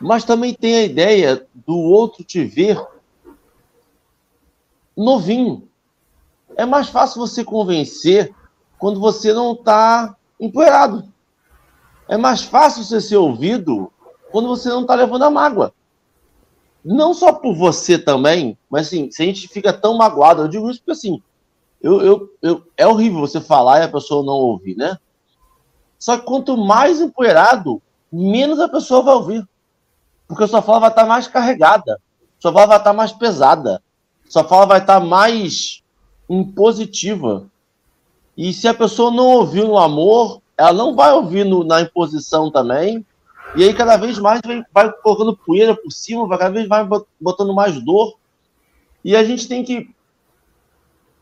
Mas 0.00 0.24
também 0.24 0.54
tem 0.54 0.76
a 0.76 0.84
ideia 0.84 1.46
do 1.54 1.76
outro 1.76 2.22
te 2.22 2.44
ver 2.44 2.80
novinho. 4.96 5.68
É 6.56 6.64
mais 6.64 6.88
fácil 6.88 7.20
você 7.20 7.44
convencer 7.44 8.34
quando 8.78 9.00
você 9.00 9.32
não 9.32 9.52
está 9.52 10.16
empoeirado. 10.40 11.04
É 12.08 12.16
mais 12.16 12.42
fácil 12.42 12.84
você 12.84 13.00
ser 13.00 13.16
ouvido 13.16 13.92
quando 14.30 14.48
você 14.48 14.68
não 14.68 14.82
está 14.82 14.94
levando 14.94 15.24
a 15.24 15.30
mágoa. 15.30 15.72
Não 16.84 17.12
só 17.12 17.32
por 17.32 17.54
você 17.54 17.98
também, 17.98 18.56
mas 18.70 18.86
assim, 18.86 19.10
se 19.10 19.22
a 19.22 19.26
gente 19.26 19.48
fica 19.48 19.72
tão 19.72 19.96
magoado, 19.96 20.42
eu 20.42 20.48
digo 20.48 20.70
isso 20.70 20.80
porque 20.80 20.92
assim, 20.92 21.20
eu, 21.86 22.02
eu, 22.02 22.30
eu, 22.42 22.62
é 22.76 22.84
horrível 22.84 23.20
você 23.20 23.40
falar 23.40 23.78
e 23.78 23.84
a 23.84 23.88
pessoa 23.88 24.24
não 24.24 24.32
ouvir, 24.32 24.76
né? 24.76 24.98
Só 25.96 26.16
que 26.16 26.24
quanto 26.24 26.56
mais 26.56 27.00
empoeirado, 27.00 27.80
menos 28.10 28.58
a 28.58 28.68
pessoa 28.68 29.02
vai 29.02 29.14
ouvir. 29.14 29.48
Porque 30.26 30.42
a 30.42 30.48
sua 30.48 30.60
fala 30.60 30.80
vai 30.80 30.90
estar 30.90 31.06
mais 31.06 31.28
carregada, 31.28 32.00
sua 32.40 32.52
fala 32.52 32.66
vai 32.66 32.78
estar 32.78 32.92
mais 32.92 33.12
pesada, 33.12 33.80
sua 34.28 34.42
fala 34.42 34.66
vai 34.66 34.80
estar 34.80 34.98
mais 34.98 35.80
impositiva. 36.28 37.46
E 38.36 38.52
se 38.52 38.66
a 38.66 38.74
pessoa 38.74 39.12
não 39.12 39.28
ouviu 39.28 39.68
no 39.68 39.78
amor, 39.78 40.42
ela 40.58 40.72
não 40.72 40.96
vai 40.96 41.12
ouvir 41.12 41.44
no, 41.44 41.62
na 41.62 41.82
imposição 41.82 42.50
também. 42.50 43.06
E 43.54 43.62
aí 43.62 43.72
cada 43.72 43.96
vez 43.96 44.18
mais 44.18 44.40
vem, 44.44 44.64
vai 44.74 44.90
colocando 44.90 45.36
poeira 45.36 45.76
por 45.76 45.92
cima, 45.92 46.26
vai 46.26 46.36
cada 46.36 46.50
vez 46.50 46.66
vai 46.66 46.84
botando 47.20 47.54
mais 47.54 47.80
dor. 47.80 48.18
E 49.04 49.14
a 49.14 49.22
gente 49.22 49.46
tem 49.46 49.62
que 49.62 49.94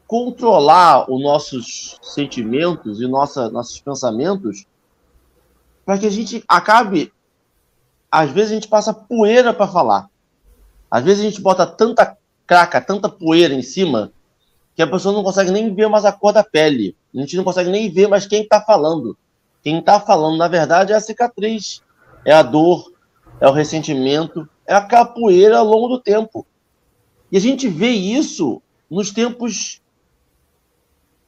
controlar 0.06 1.10
os 1.10 1.22
nossos 1.22 1.98
sentimentos 2.02 3.00
e 3.00 3.06
nossa, 3.06 3.50
nossos 3.50 3.80
pensamentos 3.80 4.66
para 5.84 5.98
que 5.98 6.06
a 6.06 6.10
gente 6.10 6.44
acabe. 6.48 7.12
Às 8.10 8.30
vezes 8.30 8.52
a 8.52 8.54
gente 8.54 8.68
passa 8.68 8.94
poeira 8.94 9.52
para 9.52 9.66
falar. 9.66 10.08
Às 10.90 11.02
vezes 11.02 11.24
a 11.24 11.28
gente 11.28 11.40
bota 11.40 11.66
tanta 11.66 12.16
craca, 12.46 12.80
tanta 12.80 13.08
poeira 13.08 13.54
em 13.54 13.62
cima, 13.62 14.12
que 14.76 14.82
a 14.82 14.86
pessoa 14.86 15.14
não 15.14 15.24
consegue 15.24 15.50
nem 15.50 15.74
ver 15.74 15.88
mais 15.88 16.04
a 16.04 16.12
cor 16.12 16.32
da 16.32 16.44
pele. 16.44 16.96
A 17.14 17.18
gente 17.18 17.36
não 17.36 17.44
consegue 17.44 17.70
nem 17.70 17.90
ver 17.90 18.08
mais 18.08 18.26
quem 18.26 18.42
está 18.42 18.60
falando. 18.60 19.16
Quem 19.62 19.78
está 19.78 19.98
falando, 19.98 20.36
na 20.36 20.46
verdade, 20.46 20.92
é 20.92 20.96
a 20.96 21.00
cicatriz, 21.00 21.82
é 22.24 22.32
a 22.32 22.42
dor, 22.42 22.92
é 23.40 23.48
o 23.48 23.52
ressentimento, 23.52 24.48
é 24.66 24.74
a 24.74 24.84
capoeira 24.84 25.58
ao 25.58 25.66
longo 25.66 25.88
do 25.88 26.00
tempo. 26.00 26.46
E 27.32 27.36
a 27.36 27.40
gente 27.40 27.68
vê 27.68 27.88
isso 27.88 28.60
nos 28.90 29.10
tempos 29.10 29.80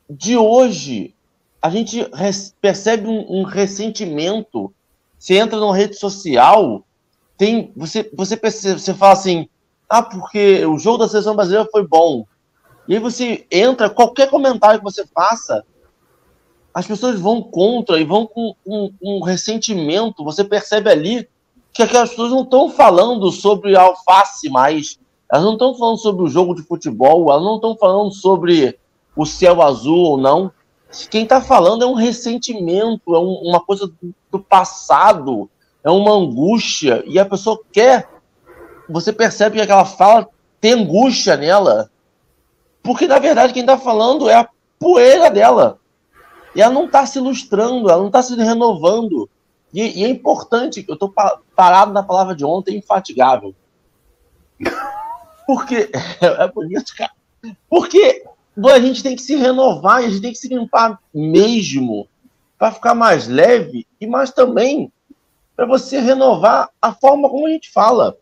de 0.08 0.36
hoje. 0.36 1.14
A 1.60 1.70
gente 1.70 2.08
percebe 2.60 3.08
um, 3.08 3.40
um 3.40 3.42
ressentimento. 3.42 4.72
Você 5.18 5.34
entra 5.36 5.58
numa 5.58 5.76
rede 5.76 5.96
social, 5.96 6.84
tem 7.36 7.72
você 7.76 8.08
você 8.14 8.36
você 8.36 8.94
fala 8.94 9.12
assim, 9.12 9.48
ah, 9.88 10.02
porque 10.02 10.64
o 10.66 10.78
jogo 10.78 10.98
da 10.98 11.08
seleção 11.08 11.34
brasileira 11.34 11.68
foi 11.70 11.86
bom. 11.86 12.26
E 12.88 12.94
aí 12.94 13.00
você 13.00 13.46
entra, 13.50 13.90
qualquer 13.90 14.30
comentário 14.30 14.78
que 14.78 14.84
você 14.84 15.04
faça, 15.06 15.64
as 16.72 16.86
pessoas 16.86 17.18
vão 17.18 17.42
contra 17.42 17.98
e 17.98 18.04
vão 18.04 18.26
com, 18.26 18.54
com, 18.64 18.92
com 19.00 19.20
ressentimento. 19.22 20.22
Você 20.22 20.44
percebe 20.44 20.90
ali 20.90 21.28
que 21.72 21.82
aquelas 21.82 22.10
pessoas 22.10 22.30
não 22.30 22.42
estão 22.42 22.70
falando 22.70 23.30
sobre 23.32 23.76
alface 23.76 24.48
mais. 24.48 24.98
Elas 25.30 25.44
não 25.44 25.54
estão 25.54 25.74
falando 25.76 25.98
sobre 25.98 26.22
o 26.24 26.28
jogo 26.28 26.54
de 26.54 26.62
futebol, 26.62 27.30
elas 27.30 27.42
não 27.42 27.56
estão 27.56 27.76
falando 27.76 28.12
sobre 28.12 28.78
o 29.16 29.24
céu 29.24 29.62
azul 29.62 29.98
ou 29.98 30.16
não. 30.18 30.52
quem 31.10 31.22
está 31.22 31.40
falando 31.40 31.82
é 31.82 31.86
um 31.86 31.94
ressentimento, 31.94 33.14
é 33.14 33.18
um, 33.18 33.32
uma 33.42 33.60
coisa 33.60 33.86
do, 33.86 34.14
do 34.30 34.38
passado, 34.38 35.48
é 35.82 35.90
uma 35.90 36.12
angústia, 36.12 37.02
e 37.06 37.18
a 37.18 37.24
pessoa 37.24 37.58
quer. 37.72 38.08
Você 38.88 39.12
percebe 39.12 39.56
que 39.56 39.62
aquela 39.62 39.84
fala 39.84 40.28
tem 40.60 40.74
angústia 40.74 41.36
nela, 41.36 41.90
porque 42.82 43.08
na 43.08 43.18
verdade 43.18 43.52
quem 43.52 43.62
está 43.62 43.78
falando 43.78 44.28
é 44.28 44.34
a 44.34 44.48
poeira 44.78 45.30
dela. 45.30 45.78
E 46.54 46.62
ela 46.62 46.72
não 46.72 46.86
está 46.86 47.04
se 47.04 47.18
ilustrando, 47.18 47.90
ela 47.90 47.98
não 47.98 48.06
está 48.06 48.22
se 48.22 48.34
renovando. 48.34 49.28
E, 49.74 50.00
e, 50.00 50.04
é 50.04 50.08
importante, 50.08 50.84
eu 50.88 50.94
estou 50.94 51.12
parado 51.54 51.92
na 51.92 52.02
palavra 52.02 52.34
de 52.34 52.44
ontem, 52.44 52.78
infatigável. 52.78 53.54
Porque. 55.46 55.90
É 56.20 56.48
bonito, 56.48 56.94
cara. 56.96 57.12
Porque 57.68 58.24
a 58.64 58.80
gente 58.80 59.02
tem 59.02 59.14
que 59.14 59.22
se 59.22 59.36
renovar, 59.36 59.96
a 59.96 60.02
gente 60.02 60.20
tem 60.20 60.32
que 60.32 60.38
se 60.38 60.48
limpar 60.48 60.98
mesmo 61.12 62.08
para 62.58 62.72
ficar 62.72 62.94
mais 62.94 63.28
leve 63.28 63.86
e 64.00 64.06
mais 64.06 64.30
também 64.30 64.90
para 65.54 65.66
você 65.66 66.00
renovar 66.00 66.70
a 66.80 66.92
forma 66.92 67.28
como 67.28 67.46
a 67.46 67.50
gente 67.50 67.70
fala. 67.70 68.16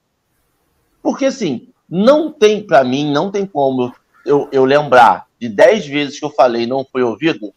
Porque 1.03 1.27
assim, 1.27 1.69
não 1.89 2.33
tem 2.33 2.63
para 2.63 2.83
mim, 2.83 3.11
não 3.11 3.31
tem 3.31 3.47
como 3.47 3.95
eu, 4.25 4.49
eu 4.51 4.65
lembrar 4.65 5.27
de 5.39 5.49
dez 5.49 5.87
vezes 5.87 6.19
que 6.19 6.25
eu 6.25 6.31
falei 6.31 6.67
não 6.67 6.85
foi 6.85 7.03
ouvido 7.03 7.53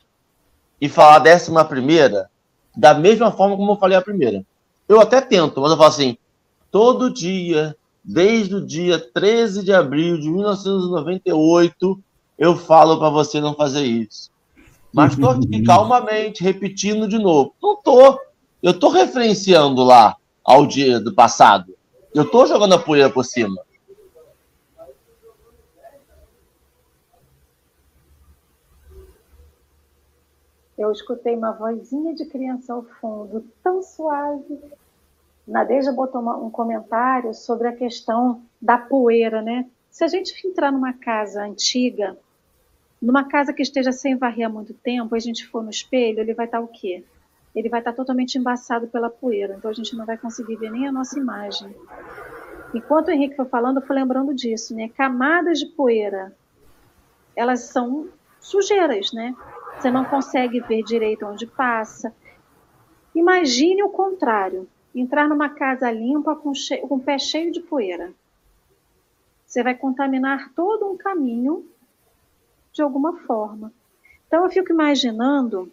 e 0.79 0.89
falar 0.89 1.15
a 1.15 1.19
décima 1.19 1.65
primeira 1.65 2.29
da 2.75 2.93
mesma 2.93 3.31
forma 3.31 3.55
como 3.55 3.71
eu 3.71 3.77
falei 3.77 3.97
a 3.97 4.01
primeira. 4.01 4.45
Eu 4.87 5.01
até 5.01 5.19
tento, 5.19 5.59
mas 5.61 5.71
eu 5.71 5.77
falo 5.77 5.89
assim, 5.89 6.17
todo 6.71 7.11
dia, 7.11 7.75
desde 8.03 8.55
o 8.55 8.65
dia 8.65 8.99
13 8.99 9.63
de 9.63 9.73
abril 9.73 10.19
de 10.19 10.29
1998, 10.29 11.99
eu 12.38 12.56
falo 12.56 13.00
para 13.00 13.10
você 13.10 13.41
não 13.41 13.56
fazer 13.56 13.84
isso. 13.84 14.32
Mas 14.93 15.13
estou 15.13 15.32
aqui 15.38 15.63
calmamente, 15.63 16.43
repetindo 16.43 17.08
de 17.08 17.17
novo. 17.17 17.54
Não 17.62 17.73
estou. 17.73 18.19
Eu 18.62 18.71
estou 18.71 18.89
referenciando 18.89 19.84
lá 19.84 20.15
ao 20.43 20.65
dia 20.65 21.00
do 21.00 21.13
passado. 21.13 21.76
Eu 22.13 22.23
estou 22.23 22.45
jogando 22.45 22.73
a 22.73 22.80
poeira 22.80 23.10
por 23.10 23.23
cima. 23.23 23.56
Eu 30.78 30.91
escutei 30.91 31.36
uma 31.36 31.54
vozinha 31.54 32.13
de 32.13 32.26
criança 32.26 32.71
ao 32.71 32.84
fundo, 32.84 33.43
tão 33.63 33.82
suave. 33.82 34.60
Nadeja 35.47 35.91
botou 35.91 36.21
uma, 36.21 36.38
um 36.38 36.52
comentário 36.52 37.34
sobre 37.34 37.67
a 37.67 37.76
questão 37.76 38.43
da 38.62 38.78
poeira, 38.78 39.41
né? 39.41 39.67
Se 39.89 40.04
a 40.04 40.08
gente 40.08 40.34
entrar 40.47 40.71
numa 40.71 40.93
casa 40.93 41.43
antiga, 41.43 42.15
numa 43.01 43.23
casa 43.23 43.53
que 43.53 43.62
esteja 43.62 43.91
sem 43.91 44.15
varrer 44.15 44.47
há 44.47 44.49
muito 44.49 44.73
tempo, 44.73 45.15
a 45.15 45.19
gente 45.19 45.45
for 45.47 45.63
no 45.63 45.69
espelho, 45.69 46.19
ele 46.19 46.33
vai 46.33 46.45
estar 46.45 46.60
o 46.60 46.67
quê? 46.67 47.03
Ele 47.55 47.69
vai 47.69 47.79
estar 47.79 47.93
totalmente 47.93 48.38
embaçado 48.38 48.88
pela 48.88 49.10
poeira, 49.10 49.55
então 49.57 49.69
a 49.69 49.73
gente 49.73 49.95
não 49.95 50.05
vai 50.05 50.17
conseguir 50.17 50.55
ver 50.55 50.71
nem 50.71 50.88
a 50.88 50.91
nossa 50.91 51.17
imagem. 51.17 51.73
Enquanto 52.73 53.07
o 53.07 53.12
Henrique 53.12 53.36
foi 53.36 53.45
falando, 53.45 53.77
eu 53.77 53.86
fui 53.86 53.95
lembrando 53.95 54.33
disso, 54.33 54.75
né? 54.75 54.89
Camadas 54.89 55.60
de 55.60 55.67
poeira, 55.67 56.36
elas 57.36 57.62
são 57.62 58.10
sujeiras, 58.39 59.12
né? 59.13 59.36
Você 59.77 59.91
não 59.91 60.05
consegue 60.05 60.60
ver 60.62 60.83
direito 60.83 61.25
onde 61.25 61.45
passa. 61.45 62.13
Imagine 63.13 63.83
o 63.83 63.89
contrário: 63.89 64.67
entrar 64.93 65.29
numa 65.29 65.49
casa 65.49 65.89
limpa 65.91 66.36
com, 66.36 66.51
com 66.88 66.95
o 66.95 66.99
pé 66.99 67.17
cheio 67.17 67.51
de 67.51 67.62
poeira. 67.62 68.12
Você 69.45 69.63
vai 69.63 69.75
contaminar 69.75 70.51
todo 70.53 70.91
um 70.91 70.97
caminho 70.97 71.65
de 72.77 72.83
alguma 72.83 73.17
forma. 73.19 73.73
Então 74.27 74.43
eu 74.43 74.49
fico 74.49 74.71
imaginando 74.71 75.71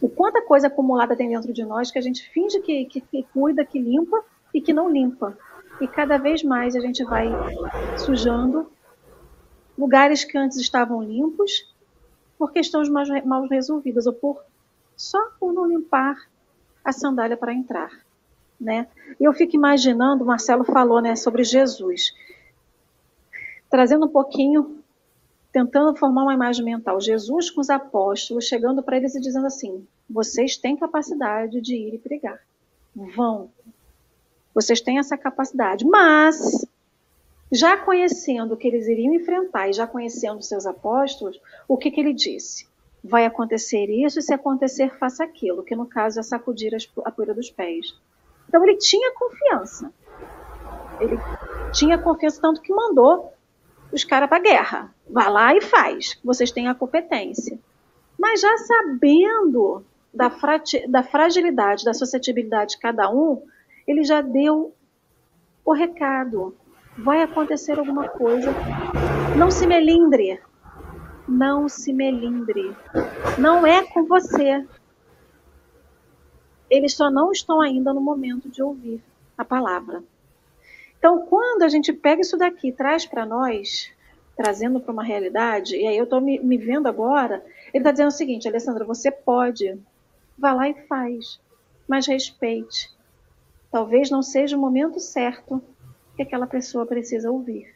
o 0.00 0.08
quanta 0.08 0.42
coisa 0.42 0.68
acumulada 0.68 1.16
tem 1.16 1.28
dentro 1.28 1.52
de 1.52 1.64
nós 1.64 1.90
que 1.90 1.98
a 1.98 2.02
gente 2.02 2.28
finge 2.30 2.60
que, 2.60 2.84
que, 2.86 3.00
que 3.00 3.22
cuida, 3.32 3.64
que 3.64 3.78
limpa 3.78 4.22
e 4.54 4.60
que 4.60 4.72
não 4.72 4.88
limpa. 4.88 5.36
E 5.80 5.88
cada 5.88 6.18
vez 6.18 6.42
mais 6.42 6.76
a 6.76 6.80
gente 6.80 7.02
vai 7.04 7.28
sujando 7.96 8.70
lugares 9.76 10.24
que 10.24 10.36
antes 10.36 10.58
estavam 10.58 11.02
limpos 11.02 11.74
por 12.38 12.52
questões 12.52 12.88
mal 12.88 13.46
resolvidas 13.46 14.06
ou 14.06 14.12
por 14.12 14.42
só 14.96 15.18
por 15.38 15.52
não 15.52 15.66
limpar 15.66 16.16
a 16.84 16.92
sandália 16.92 17.36
para 17.36 17.54
entrar, 17.54 17.90
né? 18.60 18.86
Eu 19.18 19.32
fico 19.32 19.56
imaginando, 19.56 20.24
Marcelo 20.24 20.64
falou, 20.64 21.00
né, 21.00 21.16
sobre 21.16 21.44
Jesus, 21.44 22.12
trazendo 23.70 24.06
um 24.06 24.10
pouquinho, 24.10 24.79
tentando 25.52 25.96
formar 25.96 26.22
uma 26.22 26.34
imagem 26.34 26.64
mental, 26.64 27.00
Jesus 27.00 27.50
com 27.50 27.60
os 27.60 27.70
apóstolos 27.70 28.44
chegando 28.44 28.82
para 28.82 28.96
eles 28.96 29.14
e 29.14 29.20
dizendo 29.20 29.46
assim: 29.46 29.86
vocês 30.08 30.56
têm 30.56 30.76
capacidade 30.76 31.60
de 31.60 31.74
ir 31.74 31.94
e 31.94 31.98
pregar, 31.98 32.40
vão, 32.94 33.50
vocês 34.54 34.80
têm 34.80 34.98
essa 34.98 35.16
capacidade, 35.16 35.84
mas 35.84 36.66
já 37.52 37.76
conhecendo 37.76 38.54
o 38.54 38.56
que 38.56 38.68
eles 38.68 38.86
iriam 38.86 39.14
enfrentar 39.14 39.68
e 39.68 39.72
já 39.72 39.86
conhecendo 39.86 40.42
seus 40.42 40.66
apóstolos, 40.66 41.40
o 41.66 41.76
que, 41.76 41.90
que 41.90 42.00
ele 42.00 42.12
disse? 42.12 42.68
Vai 43.02 43.24
acontecer 43.24 43.86
isso, 43.86 44.18
e 44.18 44.22
se 44.22 44.34
acontecer, 44.34 44.96
faça 44.98 45.24
aquilo, 45.24 45.62
que 45.62 45.74
no 45.74 45.86
caso 45.86 46.20
é 46.20 46.22
sacudir 46.22 46.72
a 47.04 47.10
poeira 47.10 47.34
dos 47.34 47.50
pés. 47.50 47.94
Então 48.48 48.62
ele 48.62 48.76
tinha 48.76 49.12
confiança. 49.14 49.92
Ele 51.00 51.16
tinha 51.72 51.96
confiança, 51.96 52.40
tanto 52.40 52.60
que 52.60 52.72
mandou 52.72 53.32
os 53.92 54.04
caras 54.04 54.28
para 54.28 54.42
guerra. 54.42 54.94
Vá 55.08 55.28
lá 55.28 55.54
e 55.54 55.60
faz. 55.60 56.18
Vocês 56.24 56.50
têm 56.50 56.68
a 56.68 56.74
competência. 56.74 57.58
Mas 58.18 58.40
já 58.40 58.56
sabendo 58.58 59.84
da, 60.12 60.30
da 60.88 61.02
fragilidade, 61.02 61.84
da 61.84 61.94
suscetibilidade 61.94 62.72
de 62.72 62.78
cada 62.78 63.10
um, 63.10 63.42
ele 63.86 64.04
já 64.04 64.20
deu 64.20 64.74
o 65.64 65.72
recado 65.72 66.54
vai 66.98 67.22
acontecer 67.22 67.78
alguma 67.78 68.08
coisa. 68.08 68.52
Não 69.36 69.50
se 69.50 69.66
melindre. 69.66 70.40
Não 71.26 71.68
se 71.68 71.92
melindre. 71.92 72.74
Não 73.38 73.66
é 73.66 73.84
com 73.84 74.04
você. 74.04 74.66
Eles 76.68 76.94
só 76.94 77.10
não 77.10 77.32
estão 77.32 77.60
ainda 77.60 77.92
no 77.92 78.00
momento 78.00 78.48
de 78.48 78.62
ouvir 78.62 79.02
a 79.36 79.44
palavra. 79.44 80.02
Então, 81.00 81.24
quando 81.24 81.62
a 81.62 81.68
gente 81.68 81.94
pega 81.94 82.20
isso 82.20 82.36
daqui 82.36 82.70
traz 82.70 83.06
para 83.06 83.24
nós, 83.24 83.90
trazendo 84.36 84.78
para 84.78 84.92
uma 84.92 85.02
realidade, 85.02 85.74
e 85.74 85.86
aí 85.86 85.96
eu 85.96 86.04
estou 86.04 86.20
me, 86.20 86.38
me 86.38 86.58
vendo 86.58 86.86
agora, 86.86 87.42
ele 87.72 87.78
está 87.78 87.90
dizendo 87.90 88.08
o 88.08 88.12
seguinte, 88.12 88.46
Alessandra, 88.46 88.84
você 88.84 89.10
pode, 89.10 89.80
vá 90.36 90.52
lá 90.52 90.68
e 90.68 90.74
faz, 90.86 91.40
mas 91.88 92.06
respeite. 92.06 92.94
Talvez 93.70 94.10
não 94.10 94.22
seja 94.22 94.58
o 94.58 94.60
momento 94.60 95.00
certo, 95.00 95.62
que 96.16 96.22
aquela 96.22 96.46
pessoa 96.46 96.84
precisa 96.84 97.30
ouvir. 97.30 97.74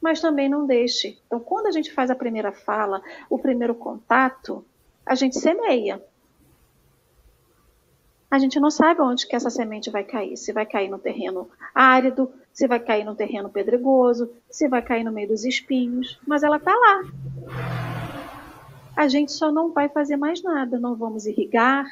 Mas 0.00 0.20
também 0.20 0.48
não 0.48 0.66
deixe. 0.66 1.18
Então, 1.26 1.40
quando 1.40 1.66
a 1.66 1.72
gente 1.72 1.92
faz 1.92 2.08
a 2.08 2.14
primeira 2.14 2.52
fala, 2.52 3.02
o 3.28 3.36
primeiro 3.36 3.74
contato, 3.74 4.64
a 5.04 5.16
gente 5.16 5.40
semeia. 5.40 6.00
A 8.34 8.38
gente 8.40 8.58
não 8.58 8.68
sabe 8.68 9.00
onde 9.00 9.28
que 9.28 9.36
essa 9.36 9.48
semente 9.48 9.90
vai 9.90 10.02
cair. 10.02 10.36
Se 10.36 10.52
vai 10.52 10.66
cair 10.66 10.88
no 10.88 10.98
terreno 10.98 11.48
árido, 11.72 12.28
se 12.52 12.66
vai 12.66 12.80
cair 12.80 13.04
no 13.04 13.14
terreno 13.14 13.48
pedregoso, 13.48 14.28
se 14.50 14.66
vai 14.66 14.82
cair 14.82 15.04
no 15.04 15.12
meio 15.12 15.28
dos 15.28 15.44
espinhos, 15.44 16.18
mas 16.26 16.42
ela 16.42 16.56
está 16.56 16.72
lá. 16.74 17.04
A 18.96 19.06
gente 19.06 19.30
só 19.30 19.52
não 19.52 19.70
vai 19.70 19.88
fazer 19.88 20.16
mais 20.16 20.42
nada. 20.42 20.80
Não 20.80 20.96
vamos 20.96 21.26
irrigar, 21.26 21.86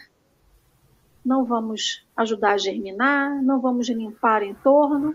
não 1.25 1.45
vamos 1.45 2.05
ajudar 2.17 2.55
a 2.55 2.59
germinar, 2.59 3.41
não 3.41 3.61
vamos 3.61 3.89
limpar 3.89 4.43
em 4.43 4.55
torno. 4.55 5.15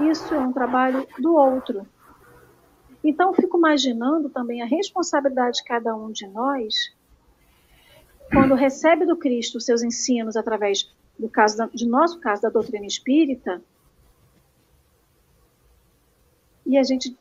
Isso 0.00 0.34
é 0.34 0.38
um 0.38 0.52
trabalho 0.52 1.08
do 1.18 1.34
outro. 1.34 1.86
Então, 3.02 3.32
fico 3.32 3.56
imaginando 3.56 4.28
também 4.28 4.60
a 4.60 4.66
responsabilidade 4.66 5.56
de 5.56 5.64
cada 5.64 5.96
um 5.96 6.12
de 6.12 6.26
nós 6.26 6.92
quando 8.32 8.54
recebe 8.54 9.04
do 9.04 9.16
Cristo 9.16 9.58
os 9.58 9.64
seus 9.64 9.82
ensinos 9.82 10.36
através 10.36 10.90
do 11.18 11.28
caso 11.28 11.56
da, 11.56 11.66
de 11.66 11.86
nosso 11.86 12.18
caso 12.18 12.42
da 12.42 12.48
doutrina 12.48 12.86
espírita 12.86 13.62
e 16.64 16.78
a 16.78 16.82
gente 16.82 17.16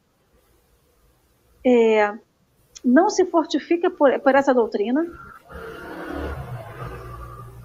é, 1.66 2.18
não 2.84 3.10
se 3.10 3.26
fortifica 3.26 3.90
por, 3.90 4.18
por 4.20 4.36
essa 4.36 4.54
doutrina, 4.54 5.06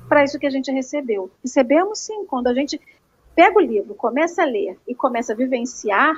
para 0.08 0.24
isso 0.24 0.38
que 0.38 0.46
a 0.46 0.50
gente 0.50 0.70
recebeu. 0.70 1.30
Recebemos 1.42 2.00
sim, 2.00 2.24
quando 2.26 2.48
a 2.48 2.54
gente 2.54 2.80
pega 3.34 3.58
o 3.58 3.60
livro, 3.60 3.94
começa 3.94 4.42
a 4.42 4.46
ler 4.46 4.78
e 4.86 4.94
começa 4.94 5.32
a 5.32 5.36
vivenciar, 5.36 6.14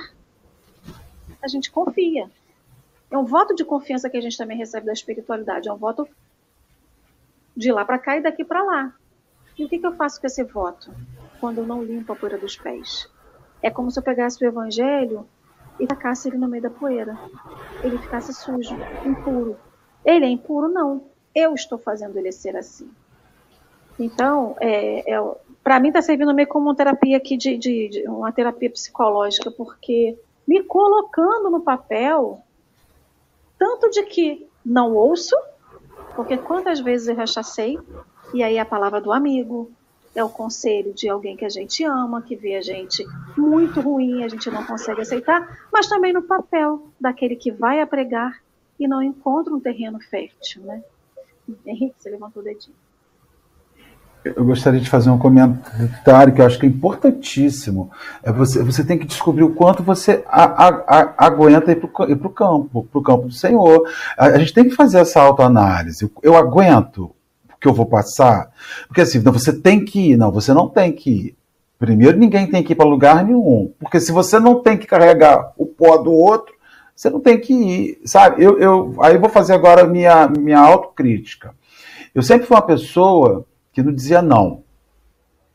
a 1.41 1.47
gente 1.47 1.71
confia. 1.71 2.29
É 3.11 3.17
um 3.17 3.25
voto 3.25 3.55
de 3.55 3.63
confiança 3.63 4.09
que 4.09 4.17
a 4.17 4.21
gente 4.21 4.37
também 4.37 4.57
recebe 4.57 4.85
da 4.85 4.93
espiritualidade, 4.93 5.67
é 5.67 5.73
um 5.73 5.77
voto 5.77 6.07
de 7.55 7.71
lá 7.71 7.85
para 7.85 7.99
cá 7.99 8.17
e 8.17 8.21
daqui 8.21 8.43
para 8.43 8.63
lá. 8.63 8.93
E 9.57 9.65
o 9.65 9.69
que, 9.69 9.79
que 9.79 9.85
eu 9.85 9.95
faço 9.95 10.19
com 10.21 10.27
esse 10.27 10.43
voto 10.43 10.93
quando 11.39 11.59
eu 11.59 11.67
não 11.67 11.83
limpo 11.83 12.13
a 12.13 12.15
poeira 12.15 12.37
dos 12.37 12.55
pés? 12.55 13.09
É 13.61 13.69
como 13.69 13.91
se 13.91 13.99
eu 13.99 14.03
pegasse 14.03 14.43
o 14.43 14.47
evangelho 14.47 15.27
e 15.79 15.85
tacasse 15.85 16.29
ele 16.29 16.37
no 16.37 16.47
meio 16.47 16.63
da 16.63 16.69
poeira. 16.69 17.17
Ele 17.83 17.97
ficasse 17.97 18.33
sujo, 18.33 18.75
impuro. 19.05 19.57
Ele 20.05 20.25
é 20.25 20.29
impuro? 20.29 20.69
Não. 20.69 21.03
Eu 21.35 21.53
estou 21.53 21.77
fazendo 21.77 22.17
ele 22.17 22.31
ser 22.31 22.55
assim. 22.55 22.89
Então, 23.99 24.55
é, 24.61 25.13
é 25.13 25.35
para 25.63 25.79
mim 25.79 25.89
está 25.89 26.01
servindo 26.01 26.33
meio 26.33 26.47
como 26.47 26.67
uma 26.67 26.75
terapia 26.75 27.17
aqui 27.17 27.35
de, 27.35 27.57
de, 27.57 27.89
de, 27.89 28.07
uma 28.07 28.31
terapia 28.31 28.69
psicológica, 28.69 29.51
porque 29.51 30.17
me 30.47 30.63
colocando 30.63 31.49
no 31.49 31.61
papel, 31.61 32.41
tanto 33.57 33.89
de 33.89 34.03
que 34.03 34.47
não 34.65 34.95
ouço, 34.95 35.35
porque 36.19 36.37
quantas 36.37 36.81
vezes 36.81 37.07
eu 37.07 37.15
rechacei, 37.15 37.79
e 38.33 38.43
aí 38.43 38.59
a 38.59 38.65
palavra 38.65 38.99
do 38.99 39.09
amigo, 39.09 39.71
é 40.13 40.21
o 40.21 40.27
conselho 40.27 40.93
de 40.93 41.07
alguém 41.07 41.37
que 41.37 41.45
a 41.45 41.49
gente 41.49 41.81
ama, 41.85 42.21
que 42.21 42.35
vê 42.35 42.57
a 42.57 42.61
gente 42.61 43.05
muito 43.37 43.79
ruim, 43.79 44.21
a 44.21 44.27
gente 44.27 44.51
não 44.51 44.65
consegue 44.65 44.99
aceitar, 44.99 45.65
mas 45.71 45.87
também 45.87 46.11
no 46.11 46.21
papel 46.21 46.89
daquele 46.99 47.37
que 47.37 47.51
vai 47.51 47.79
a 47.79 47.87
pregar 47.87 48.37
e 48.77 48.85
não 48.85 49.01
encontra 49.01 49.53
um 49.53 49.61
terreno 49.61 49.97
fértil, 50.01 50.63
né? 50.63 50.83
Henrique, 51.65 51.95
você 51.97 52.09
levantou 52.09 52.41
o 52.41 52.45
dedinho. 52.45 52.75
Eu 54.23 54.43
gostaria 54.43 54.81
de 54.81 54.89
fazer 54.89 55.09
um 55.09 55.17
comentário 55.17 56.33
que 56.33 56.41
eu 56.41 56.45
acho 56.45 56.59
que 56.59 56.65
é 56.65 56.69
importantíssimo. 56.69 57.89
É 58.21 58.31
você, 58.31 58.61
você 58.61 58.83
tem 58.83 58.97
que 58.97 59.07
descobrir 59.07 59.43
o 59.43 59.53
quanto 59.53 59.81
você 59.81 60.23
a, 60.27 60.43
a, 60.43 60.67
a, 60.67 61.25
aguenta 61.25 61.71
ir 61.71 61.77
para 61.77 61.87
o 61.87 62.29
campo, 62.29 62.83
para 62.83 62.99
o 62.99 63.03
campo 63.03 63.27
do 63.27 63.33
Senhor. 63.33 63.87
A, 64.17 64.37
gente 64.37 64.53
tem 64.53 64.65
que 64.65 64.75
fazer 64.75 64.99
essa 64.99 65.21
autoanálise. 65.21 66.03
Eu, 66.03 66.11
eu 66.21 66.35
aguento 66.35 67.11
que 67.61 67.67
eu 67.67 67.73
vou 67.73 67.85
passar? 67.85 68.51
Porque 68.87 69.01
assim, 69.01 69.19
não, 69.19 69.31
você 69.31 69.53
tem 69.53 69.83
que 69.85 70.11
ir, 70.11 70.17
não, 70.17 70.31
você 70.31 70.53
não 70.53 70.67
tem 70.67 70.91
que 70.91 71.09
ir. 71.09 71.35
Primeiro, 71.77 72.17
ninguém 72.17 72.45
tem 72.45 72.61
que 72.61 72.73
ir 72.73 72.75
para 72.75 72.85
lugar 72.85 73.23
nenhum. 73.23 73.71
Porque 73.79 74.01
se 74.01 74.11
você 74.11 74.37
não 74.37 74.61
tem 74.61 74.77
que 74.77 74.85
carregar 74.85 75.53
o 75.57 75.65
pó 75.65 75.95
do 75.97 76.11
outro, 76.11 76.53
você 76.93 77.09
não 77.09 77.21
tem 77.21 77.39
que 77.39 77.53
ir, 77.53 78.01
sabe? 78.03 78.43
Eu, 78.43 78.59
eu, 78.59 78.95
aí 78.99 79.15
eu 79.15 79.19
vou 79.21 79.29
fazer 79.29 79.53
agora 79.53 79.85
minha, 79.85 80.27
minha 80.27 80.59
autocrítica. 80.59 81.55
Eu 82.13 82.21
sempre 82.21 82.45
fui 82.45 82.57
uma 82.57 82.61
pessoa 82.61 83.45
que 83.71 83.83
não 83.83 83.93
dizia 83.93 84.21
não. 84.21 84.63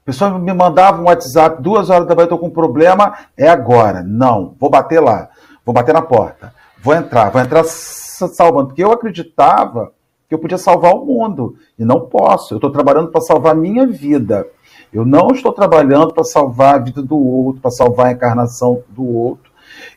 A 0.03 0.05
pessoa 0.05 0.39
me 0.39 0.53
mandava 0.53 1.01
um 1.01 1.07
WhatsApp, 1.07 1.63
duas 1.63 1.89
horas 1.89 2.07
da 2.07 2.15
manhã, 2.15 2.25
estou 2.25 2.39
com 2.39 2.49
um 2.49 2.51
problema, 2.51 3.15
é 3.37 3.49
agora. 3.49 4.03
Não, 4.03 4.55
vou 4.61 4.69
bater 4.69 5.01
lá, 5.01 5.31
vou 5.65 5.75
bater 5.75 5.95
na 5.95 6.03
porta, 6.03 6.53
vou 6.83 6.95
entrar, 6.95 7.31
vou 7.31 7.41
entrar 7.41 7.65
salvando. 7.65 8.69
Porque 8.69 8.85
eu 8.85 8.93
acreditava 8.93 9.93
que 10.29 10.35
eu 10.35 10.39
podia 10.39 10.59
salvar 10.59 10.95
o 10.95 11.05
mundo. 11.05 11.57
E 11.79 11.85
não 11.85 12.01
posso. 12.01 12.55
Eu 12.55 12.59
estou 12.59 12.71
trabalhando 12.71 13.11
para 13.11 13.21
salvar 13.21 13.53
a 13.53 13.59
minha 13.59 13.87
vida. 13.87 14.47
Eu 14.93 15.05
não 15.05 15.31
estou 15.31 15.53
trabalhando 15.53 16.13
para 16.13 16.25
salvar 16.25 16.75
a 16.77 16.79
vida 16.79 17.03
do 17.03 17.19
outro, 17.19 17.61
para 17.61 17.71
salvar 17.71 18.07
a 18.07 18.13
encarnação 18.13 18.83
do 18.91 19.05
outro. 19.05 19.51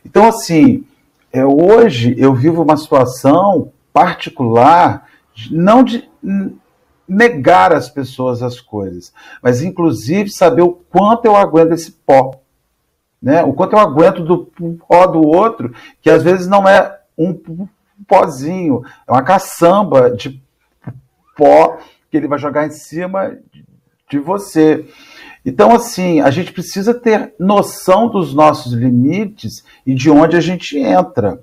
Então, 0.04 0.26
assim, 0.26 0.84
é, 1.32 1.44
hoje 1.44 2.14
eu 2.18 2.34
vivo 2.34 2.62
uma 2.62 2.76
situação 2.76 3.70
particular, 3.92 5.06
não 5.50 5.84
de 5.84 6.08
negar 7.08 7.72
às 7.72 7.88
pessoas 7.88 8.42
as 8.42 8.60
coisas, 8.60 9.12
mas 9.42 9.62
inclusive 9.62 10.30
saber 10.30 10.62
o 10.62 10.72
quanto 10.72 11.24
eu 11.24 11.34
aguento 11.34 11.72
esse 11.72 11.90
pó. 11.90 12.40
Né? 13.20 13.42
O 13.42 13.52
quanto 13.52 13.72
eu 13.72 13.78
aguento 13.80 14.22
do 14.22 14.46
pó 14.86 15.06
do 15.06 15.26
outro, 15.26 15.74
que 16.00 16.10
às 16.10 16.22
vezes 16.22 16.46
não 16.46 16.68
é 16.68 16.98
um 17.16 17.36
pozinho, 18.06 18.82
é 19.06 19.10
uma 19.10 19.22
caçamba 19.22 20.10
de 20.10 20.40
pó 21.36 21.78
que 22.10 22.16
ele 22.16 22.28
vai 22.28 22.38
jogar 22.38 22.66
em 22.66 22.70
cima 22.70 23.36
de 24.08 24.18
você. 24.18 24.86
Então, 25.44 25.74
assim, 25.74 26.20
a 26.20 26.30
gente 26.30 26.52
precisa 26.52 26.92
ter 26.92 27.34
noção 27.38 28.08
dos 28.08 28.34
nossos 28.34 28.72
limites 28.72 29.64
e 29.86 29.94
de 29.94 30.10
onde 30.10 30.36
a 30.36 30.40
gente 30.40 30.78
entra. 30.78 31.40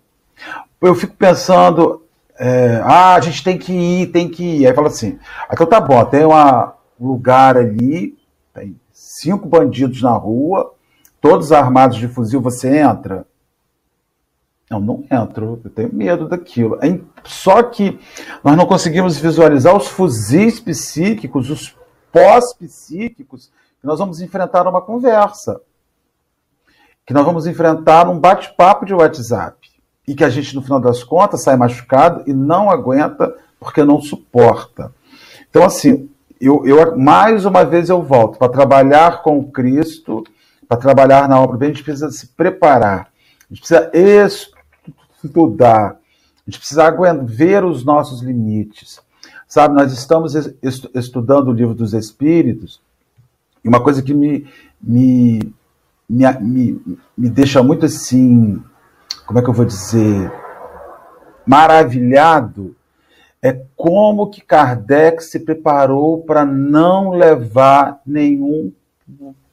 Eu 0.82 0.93
fico 0.93 1.16
pensando, 1.16 2.05
é, 2.38 2.81
ah, 2.83 3.15
a 3.15 3.19
gente 3.21 3.43
tem 3.43 3.57
que 3.57 3.71
ir, 3.71 4.07
tem 4.07 4.29
que 4.29 4.43
ir. 4.43 4.67
Aí 4.67 4.73
fala 4.73 4.88
assim, 4.88 5.17
então 5.51 5.65
tá 5.65 5.79
bom, 5.79 6.03
tem 6.05 6.25
um 6.25 6.71
lugar 6.99 7.57
ali, 7.57 8.17
tem 8.53 8.79
cinco 8.91 9.47
bandidos 9.47 10.01
na 10.01 10.11
rua, 10.11 10.73
todos 11.21 11.51
armados 11.51 11.97
de 11.97 12.07
fuzil, 12.07 12.41
você 12.41 12.77
entra? 12.77 13.25
Eu 14.69 14.79
não 14.79 15.05
entro, 15.11 15.61
eu 15.63 15.69
tenho 15.69 15.93
medo 15.93 16.27
daquilo. 16.27 16.77
Só 17.23 17.61
que 17.61 17.99
nós 18.43 18.57
não 18.57 18.65
conseguimos 18.65 19.17
visualizar 19.17 19.75
os 19.75 19.88
fuzis 19.88 20.59
psíquicos, 20.59 21.49
os 21.49 21.77
pós-psíquicos, 22.11 23.51
que 23.79 23.86
nós 23.86 23.99
vamos 23.99 24.21
enfrentar 24.21 24.67
uma 24.67 24.81
conversa. 24.81 25.61
Que 27.05 27.13
nós 27.13 27.23
vamos 27.23 27.45
enfrentar 27.45 28.09
um 28.09 28.19
bate-papo 28.19 28.86
de 28.86 28.93
WhatsApp. 28.93 29.74
E 30.08 30.14
que 30.14 30.24
a 30.24 30.30
gente, 30.30 30.56
no 30.56 30.62
final 30.62 30.80
das 30.80 31.03
contas, 31.03 31.43
sai 31.43 31.56
machucado 31.56 32.24
e 32.28 32.34
não 32.34 32.70
aguenta 32.70 33.36
porque 33.60 33.84
não 33.84 34.01
suporta. 34.01 34.93
Então, 35.49 35.64
assim, 35.64 36.10
eu, 36.39 36.66
eu 36.66 36.97
mais 36.97 37.45
uma 37.45 37.64
vez 37.64 37.89
eu 37.89 38.01
volto 38.01 38.38
para 38.38 38.51
trabalhar 38.51 39.24
com 39.24 39.43
Cristo, 39.51 40.24
para 40.68 40.78
trabalhar 40.78 41.28
na 41.30 41.39
obra, 41.39 41.66
a 41.66 41.68
gente 41.70 41.84
precisa 41.84 42.12
se 42.12 42.28
preparar. 42.28 43.08
A 43.49 43.53
gente 43.53 43.60
precisa 43.60 43.91
estudar, 45.24 45.91
a 45.91 46.49
gente 46.49 46.60
precisa 46.60 46.95
ver 47.24 47.64
os 47.64 47.84
nossos 47.84 48.22
limites. 48.22 48.99
Sabe, 49.47 49.76
nós 49.76 49.93
estamos 49.93 50.36
estudando 50.93 51.49
o 51.49 51.53
livro 51.53 51.74
dos 51.74 51.93
Espíritos, 51.93 52.82
e 53.64 53.68
uma 53.68 53.82
coisa 53.82 54.01
que 54.01 54.14
me, 54.14 54.47
me, 54.82 55.39
me, 56.10 56.26
me, 56.41 56.99
me 57.18 57.30
deixa 57.30 57.64
muito 57.64 57.86
assim, 57.86 58.62
como 59.26 59.39
é 59.39 59.41
que 59.41 59.49
eu 59.49 59.53
vou 59.53 59.66
dizer, 59.66 60.32
maravilhado, 61.45 62.76
é 63.41 63.61
como 63.76 64.30
que 64.30 64.41
Kardec 64.41 65.24
se 65.24 65.39
preparou 65.39 66.24
para 66.24 66.45
não 66.45 67.11
levar 67.11 68.01
nenhum 68.05 68.72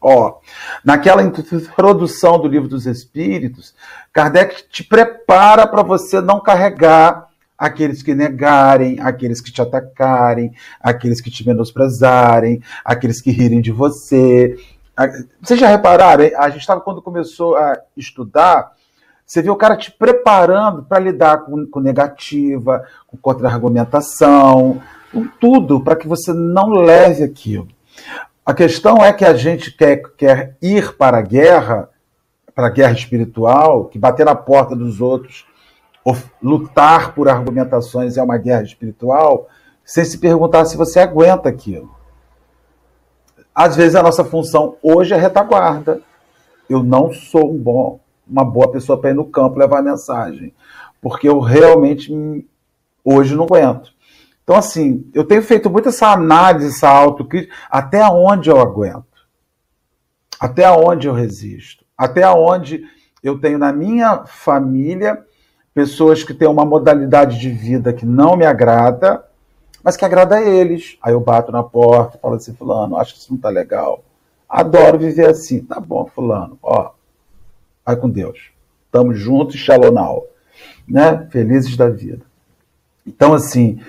Ó, 0.05 0.41
naquela 0.85 1.23
introdução 1.23 2.41
do 2.41 2.49
livro 2.49 2.69
dos 2.69 2.87
Espíritos, 2.87 3.73
Kardec 4.13 4.69
te 4.69 4.83
prepara 4.83 5.65
para 5.65 5.85
você 5.85 6.21
não 6.21 6.41
carregar 6.41 7.29
aqueles 7.57 8.03
que 8.03 8.13
negarem, 8.13 8.99
aqueles 8.99 9.41
que 9.41 9.53
te 9.53 9.63
atacarem, 9.63 10.53
aqueles 10.81 11.21
que 11.21 11.31
te 11.31 11.47
menosprezarem, 11.47 12.61
aqueles 12.85 13.21
que 13.21 13.31
rirem 13.31 13.61
de 13.61 13.71
você. 13.71 14.57
Vocês 15.41 15.61
já 15.61 15.69
repararam? 15.69 16.25
A 16.37 16.51
gente 16.51 16.63
estava 16.63 16.81
quando 16.81 17.01
começou 17.01 17.55
a 17.55 17.79
estudar, 17.97 18.73
você 19.33 19.41
vê 19.41 19.49
o 19.49 19.57
cara 19.57 19.79
te 19.79 19.91
preparando 19.91 20.83
para 20.83 20.99
lidar 20.99 21.39
com, 21.39 21.65
com 21.67 21.81
negativa, 21.81 22.85
com 23.07 23.17
contra-argumentação, 23.17 24.83
com 25.11 25.27
tudo, 25.27 25.81
para 25.81 25.97
que 25.97 26.07
você 26.07 26.35
não 26.35 26.69
leve 26.69 27.25
aquilo. 27.25 27.67
A 28.45 28.53
questão 28.53 29.03
é 29.03 29.11
que 29.11 29.25
a 29.25 29.33
gente 29.33 29.75
quer, 29.75 30.03
quer 30.19 30.59
ir 30.61 30.99
para 30.99 31.17
a 31.17 31.23
guerra, 31.23 31.89
para 32.55 32.67
a 32.67 32.71
guerra 32.71 32.93
espiritual, 32.93 33.87
que 33.87 33.99
bater 33.99 34.27
na 34.27 34.35
porta 34.35 34.77
dos 34.77 35.01
outros, 35.01 35.47
ou 36.05 36.15
lutar 36.43 37.15
por 37.15 37.27
argumentações 37.27 38.19
é 38.19 38.23
uma 38.23 38.37
guerra 38.37 38.65
espiritual, 38.65 39.49
sem 39.83 40.05
se 40.05 40.19
perguntar 40.19 40.67
se 40.67 40.77
você 40.77 41.01
aguenta 41.01 41.49
aquilo. 41.49 41.91
Às 43.55 43.77
vezes 43.77 43.95
a 43.95 44.03
nossa 44.03 44.27
função 44.27 44.77
hoje 44.83 45.15
é 45.15 45.17
retaguarda. 45.17 46.03
Eu 46.69 46.83
não 46.83 47.11
sou 47.15 47.51
um 47.51 47.57
bom, 47.57 47.99
uma 48.33 48.45
boa 48.45 48.73
pessoa 48.73 48.99
para 48.99 49.11
ir 49.11 49.15
no 49.15 49.27
campo 49.27 49.59
levar 49.59 49.81
a 49.81 49.83
mensagem, 49.83 50.55
porque 51.01 51.29
eu 51.29 51.39
realmente 51.39 52.11
hoje 53.05 53.37
não 53.37 53.45
aguento. 53.45 53.93
Então, 54.43 54.57
assim, 54.57 55.09
eu 55.15 55.25
tenho 55.25 55.43
feito 55.43 55.71
muito 55.71 55.91
essa 55.91 56.09
análise, 56.09 56.69
essa 56.69 56.89
autocrítica, 56.89 57.55
até 57.71 58.05
onde 58.09 58.51
eu 58.51 58.59
aguento, 58.59 59.05
até 60.41 60.69
onde 60.71 61.07
eu 61.07 61.13
resisto, 61.13 61.85
até 61.97 62.29
onde 62.29 62.85
eu 63.23 63.39
tenho 63.39 63.59
na 63.59 63.73
minha 63.73 64.25
família 64.25 65.25
pessoas 65.75 66.25
que 66.25 66.35
têm 66.35 66.49
uma 66.49 66.65
modalidade 66.65 67.39
de 67.39 67.51
vida 67.51 67.93
que 67.93 68.05
não 68.05 68.37
me 68.37 68.45
agrada, 68.45 69.25
mas 69.83 69.97
que 69.97 70.05
agrada 70.05 70.37
a 70.37 70.43
eles. 70.43 70.97
Aí 71.03 71.13
eu 71.13 71.21
bato 71.21 71.53
na 71.53 71.63
porta, 71.63 72.19
falo 72.19 72.35
assim, 72.35 72.55
fulano, 72.55 72.97
acho 72.97 73.15
que 73.15 73.21
isso 73.21 73.33
não 73.33 73.39
tá 73.39 73.49
legal. 73.49 74.03
Adoro 74.49 74.99
viver 74.99 75.29
assim. 75.29 75.61
Tá 75.65 75.81
bom, 75.81 76.07
fulano, 76.07 76.59
ó, 76.63 76.91
vai 77.85 77.97
com 77.97 78.09
Deus. 78.09 78.51
Tamo 78.91 79.15
juntos, 79.15 79.57
shalonal. 79.57 80.27
Né? 80.89 81.27
Felizes 81.31 81.77
da 81.77 81.89
vida. 81.89 82.25
Então, 83.07 83.33
assim, 83.35 83.81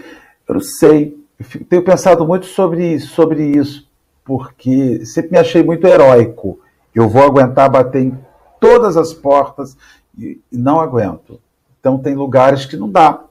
eu 0.47 0.55
não 0.55 0.61
sei. 0.61 1.17
Eu 1.39 1.65
tenho 1.65 1.83
pensado 1.83 2.25
muito 2.25 2.45
sobre, 2.45 2.99
sobre 2.99 3.43
isso, 3.43 3.87
porque 4.23 5.05
sempre 5.05 5.31
me 5.31 5.37
achei 5.37 5.63
muito 5.63 5.85
heróico. 5.85 6.59
Eu 6.93 7.09
vou 7.09 7.23
aguentar 7.23 7.69
bater 7.69 8.01
em 8.01 8.17
todas 8.59 8.95
as 8.95 9.13
portas 9.13 9.75
e, 10.17 10.39
não 10.51 10.79
aguento. 10.79 11.39
Então 11.79 11.97
tem 11.97 12.15
lugares 12.15 12.65
que 12.65 12.77
não 12.77 12.89
dá. 12.89 13.25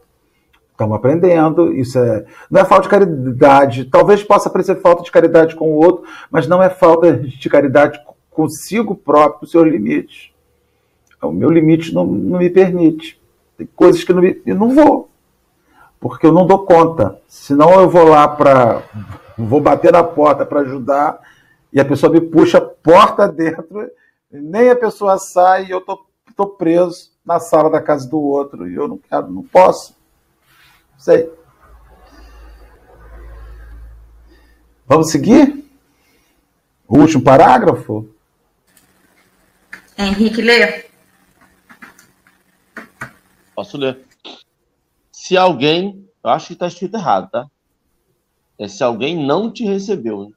Estamos 0.73 0.97
aprendendo, 0.97 1.73
isso 1.73 1.99
é, 1.99 2.25
não 2.51 2.61
é 2.61 2.65
falta 2.65 2.85
de 2.85 2.89
caridade. 2.89 3.85
Talvez 3.85 4.23
possa 4.23 4.51
parecer 4.51 4.81
falta 4.81 5.03
de 5.03 5.11
caridade 5.11 5.55
com 5.55 5.71
o 5.71 5.77
outro, 5.77 6.05
mas 6.31 6.47
não 6.47 6.63
é 6.63 6.69
falta 6.69 7.13
de 7.13 7.49
caridade 7.49 8.01
consigo 8.31 8.95
próprio, 8.95 9.49
seus 9.49 9.67
limites. 9.67 10.32
O 11.23 11.33
meu 11.33 11.51
limite 11.51 11.95
não, 11.95 12.05
não 12.05 12.39
me 12.39 12.51
permite. 12.51 13.21
Tem 13.57 13.67
coisas 13.77 14.03
que 14.03 14.13
não 14.13 14.23
me, 14.23 14.43
eu 14.45 14.57
não 14.57 14.75
vou. 14.75 15.09
Porque 16.01 16.27
eu 16.27 16.33
não 16.33 16.47
dou 16.47 16.65
conta. 16.65 17.21
Senão 17.29 17.81
eu 17.81 17.89
vou 17.89 18.05
lá 18.05 18.29
para. 18.29 18.83
Vou 19.39 19.63
bater 19.63 19.91
na 19.91 20.05
porta 20.05 20.45
para 20.45 20.61
ajudar 20.61 21.19
e 21.73 21.81
a 21.81 21.85
pessoa 21.85 22.13
me 22.13 22.21
puxa 22.21 22.59
a 22.59 22.61
porta 22.61 23.27
dentro, 23.27 23.91
nem 24.31 24.69
a 24.69 24.77
pessoa 24.77 25.17
sai 25.17 25.65
e 25.65 25.71
eu 25.71 25.81
tô, 25.81 26.05
tô 26.37 26.47
preso 26.47 27.11
na 27.25 27.41
sala 27.41 27.71
da 27.71 27.81
casa 27.81 28.09
do 28.09 28.21
outro. 28.21 28.69
E 28.69 28.75
eu 28.75 28.87
não 28.87 28.99
quero, 28.99 29.31
não 29.31 29.43
posso. 29.43 29.97
Sei. 30.99 31.33
Vamos 34.87 35.11
seguir? 35.11 35.65
O 36.87 36.99
último 36.99 37.25
parágrafo? 37.25 38.07
Henrique, 39.97 40.43
lê. 40.43 40.92
Posso 43.63 43.79
ler. 43.79 44.01
Se 45.13 45.37
alguém, 45.37 46.05
eu 46.25 46.31
acho 46.31 46.49
que 46.49 46.53
está 46.55 46.67
escrito 46.67 46.97
errado, 46.97 47.31
tá? 47.31 47.47
É 48.59 48.67
se 48.67 48.83
alguém 48.83 49.25
não 49.25 49.53
te 49.53 49.65
recebeu. 49.65 50.25
Né? 50.25 50.35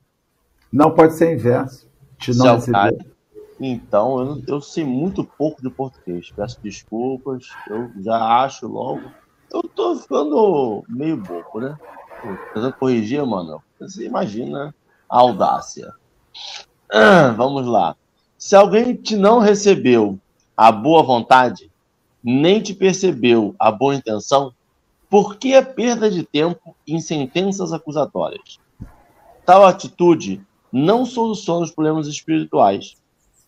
Não 0.71 0.91
pode 0.91 1.15
ser 1.15 1.33
inverso. 1.33 1.89
Te 2.19 2.37
não 2.37 2.53
recebeu. 2.53 2.99
Então, 3.59 4.19
eu, 4.19 4.43
eu 4.47 4.61
sei 4.61 4.83
muito 4.83 5.23
pouco 5.23 5.59
de 5.59 5.71
português. 5.71 6.31
Peço 6.35 6.61
desculpas. 6.61 7.49
Eu 7.67 7.89
já 8.03 8.43
acho 8.43 8.67
logo. 8.67 9.01
Eu 9.51 9.63
tô 9.63 9.95
ficando 9.95 10.83
meio 10.87 11.17
bobo, 11.17 11.61
né? 11.61 11.75
Tentando 12.53 12.73
corrigir, 12.73 13.25
mano. 13.25 13.59
Você 13.79 14.05
imagina 14.05 14.75
a 15.09 15.17
audácia. 15.17 15.91
Ah, 16.93 17.29
vamos 17.35 17.65
lá. 17.65 17.95
Se 18.37 18.55
alguém 18.55 18.93
te 18.93 19.15
não 19.15 19.39
recebeu 19.39 20.19
a 20.55 20.71
boa 20.71 21.01
vontade, 21.01 21.71
nem 22.27 22.59
te 22.59 22.73
percebeu 22.73 23.53
a 23.59 23.69
boa 23.69 23.93
intenção, 23.93 24.51
por 25.07 25.35
que 25.35 25.53
a 25.53 25.63
perda 25.63 26.09
de 26.09 26.23
tempo 26.23 26.75
em 26.87 26.99
sentenças 26.99 27.71
acusatórias? 27.71 28.59
Tal 29.45 29.63
atitude 29.63 30.41
não 30.71 31.05
soluciona 31.05 31.65
os 31.65 31.69
problemas 31.69 32.07
espirituais. 32.07 32.95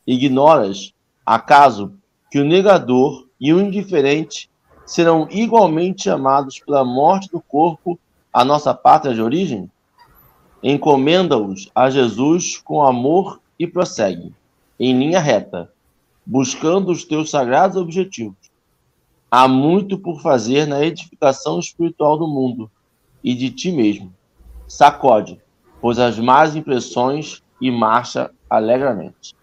Ignoras, 0.06 0.94
acaso, 1.26 1.92
que 2.30 2.40
o 2.40 2.46
negador 2.46 3.26
e 3.42 3.52
o 3.52 3.60
indiferente 3.60 4.48
serão 4.86 5.28
igualmente 5.32 6.04
chamados 6.04 6.60
pela 6.60 6.86
morte 6.86 7.32
do 7.32 7.42
corpo 7.42 8.00
à 8.32 8.46
nossa 8.46 8.76
pátria 8.76 9.16
de 9.16 9.24
origem? 9.24 9.72
Encomenda-os 10.62 11.68
a 11.74 11.90
Jesus 11.90 12.58
com 12.58 12.84
amor 12.84 13.42
e 13.58 13.66
prossegue, 13.66 14.32
em 14.80 14.96
linha 14.96 15.20
reta, 15.20 15.74
buscando 16.24 16.92
os 16.92 17.04
teus 17.04 17.32
sagrados 17.32 17.76
objetivos. 17.76 18.47
Há 19.30 19.48
muito 19.48 19.98
por 19.98 20.22
fazer 20.22 20.66
na 20.66 20.84
edificação 20.84 21.60
espiritual 21.60 22.18
do 22.18 22.28
mundo 22.28 22.72
e 23.24 23.36
de 23.36 23.52
ti 23.52 23.72
mesmo. 23.72 24.14
Sacode, 24.68 25.42
pois 25.82 26.00
as 26.00 26.18
más 26.18 26.56
impressões 26.56 27.44
e 27.60 27.70
marcha 27.70 28.32
alegremente. 28.50 29.36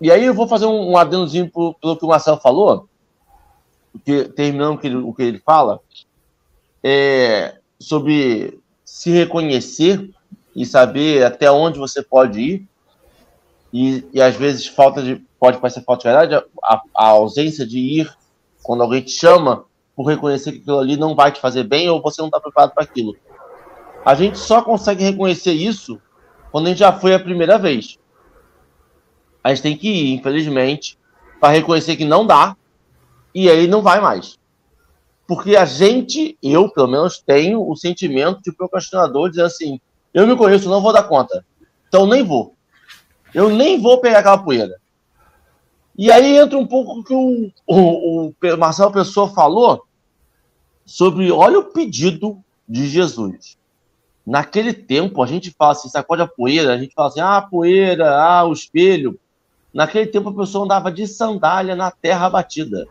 E 0.00 0.10
aí 0.10 0.24
eu 0.24 0.34
vou 0.34 0.46
fazer 0.46 0.66
um, 0.66 0.96
adendozinho 0.96 1.50
pelo 1.50 1.96
que 1.96 2.04
o 2.04 2.08
Marcelo 2.08 2.38
falou, 2.38 2.86
porque, 3.92 4.24
terminando 4.24 4.74
o 4.74 4.78
que, 4.78 4.86
ele, 4.86 4.96
o 4.96 5.14
que 5.14 5.22
ele 5.22 5.38
fala, 5.38 5.80
é, 6.84 7.58
sobre 7.78 8.60
se 8.84 9.10
reconhecer 9.10 10.10
e 10.54 10.66
saber 10.66 11.24
até 11.24 11.50
onde 11.50 11.78
você 11.78 12.02
pode 12.02 12.40
ir, 12.40 12.68
e, 13.76 14.08
e 14.14 14.22
às 14.22 14.34
vezes 14.34 14.66
falta 14.66 15.02
de, 15.02 15.16
pode 15.38 15.58
parecer 15.58 15.82
falta 15.82 16.08
de 16.08 16.16
verdade, 16.16 16.46
a, 16.64 16.82
a 16.94 17.06
ausência 17.08 17.66
de 17.66 17.78
ir 17.78 18.10
quando 18.62 18.82
alguém 18.82 19.02
te 19.02 19.10
chama 19.10 19.66
por 19.94 20.06
reconhecer 20.06 20.52
que 20.52 20.58
aquilo 20.60 20.78
ali 20.78 20.96
não 20.96 21.14
vai 21.14 21.30
te 21.30 21.40
fazer 21.40 21.64
bem 21.64 21.86
ou 21.90 22.00
você 22.00 22.22
não 22.22 22.28
está 22.28 22.40
preparado 22.40 22.72
para 22.72 22.84
aquilo. 22.84 23.14
A 24.02 24.14
gente 24.14 24.38
só 24.38 24.62
consegue 24.62 25.04
reconhecer 25.04 25.52
isso 25.52 26.00
quando 26.50 26.66
a 26.66 26.68
gente 26.70 26.78
já 26.78 26.90
foi 26.90 27.12
a 27.12 27.20
primeira 27.20 27.58
vez. 27.58 27.98
A 29.44 29.50
gente 29.50 29.62
tem 29.62 29.76
que 29.76 29.88
ir, 29.88 30.14
infelizmente, 30.14 30.98
para 31.38 31.52
reconhecer 31.52 31.96
que 31.96 32.04
não 32.04 32.26
dá 32.26 32.56
e 33.34 33.50
aí 33.50 33.66
não 33.66 33.82
vai 33.82 34.00
mais. 34.00 34.38
Porque 35.28 35.54
a 35.54 35.66
gente, 35.66 36.38
eu 36.42 36.70
pelo 36.70 36.88
menos, 36.88 37.18
tenho 37.18 37.68
o 37.68 37.76
sentimento 37.76 38.40
de 38.40 38.52
procrastinador, 38.52 39.28
dizer 39.28 39.44
assim: 39.44 39.78
eu 40.14 40.26
me 40.26 40.34
conheço, 40.34 40.70
não 40.70 40.80
vou 40.80 40.94
dar 40.94 41.02
conta. 41.02 41.44
Então 41.88 42.06
nem 42.06 42.22
vou. 42.22 42.55
Eu 43.36 43.50
nem 43.50 43.78
vou 43.78 44.00
pegar 44.00 44.20
aquela 44.20 44.38
poeira. 44.38 44.80
E 45.94 46.10
aí 46.10 46.38
entra 46.38 46.56
um 46.56 46.66
pouco 46.66 47.04
que 47.04 47.12
o, 47.12 47.50
o, 47.66 48.28
o 48.28 48.56
Marcelo 48.56 48.90
Pessoa 48.90 49.28
falou 49.28 49.84
sobre, 50.86 51.30
olha 51.30 51.58
o 51.58 51.64
pedido 51.64 52.42
de 52.66 52.88
Jesus. 52.88 53.58
Naquele 54.26 54.72
tempo, 54.72 55.22
a 55.22 55.26
gente 55.26 55.50
fala 55.50 55.72
assim, 55.72 55.90
sacode 55.90 56.22
a 56.22 56.26
poeira, 56.26 56.72
a 56.72 56.78
gente 56.78 56.94
fala 56.94 57.08
assim, 57.08 57.20
ah, 57.20 57.42
poeira, 57.42 58.18
ah, 58.18 58.44
o 58.46 58.54
espelho. 58.54 59.20
Naquele 59.70 60.06
tempo, 60.06 60.30
a 60.30 60.34
pessoa 60.34 60.64
andava 60.64 60.90
de 60.90 61.06
sandália 61.06 61.76
na 61.76 61.90
terra 61.90 62.30
batida. 62.30 62.86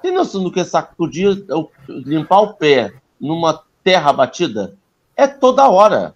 Tem 0.00 0.12
noção 0.12 0.44
do 0.44 0.52
que 0.52 0.64
sacudir, 0.64 1.44
limpar 1.88 2.42
o 2.42 2.54
pé 2.54 2.92
numa 3.20 3.64
terra 3.82 4.12
batida? 4.12 4.76
É 5.16 5.26
toda 5.26 5.68
hora. 5.68 6.14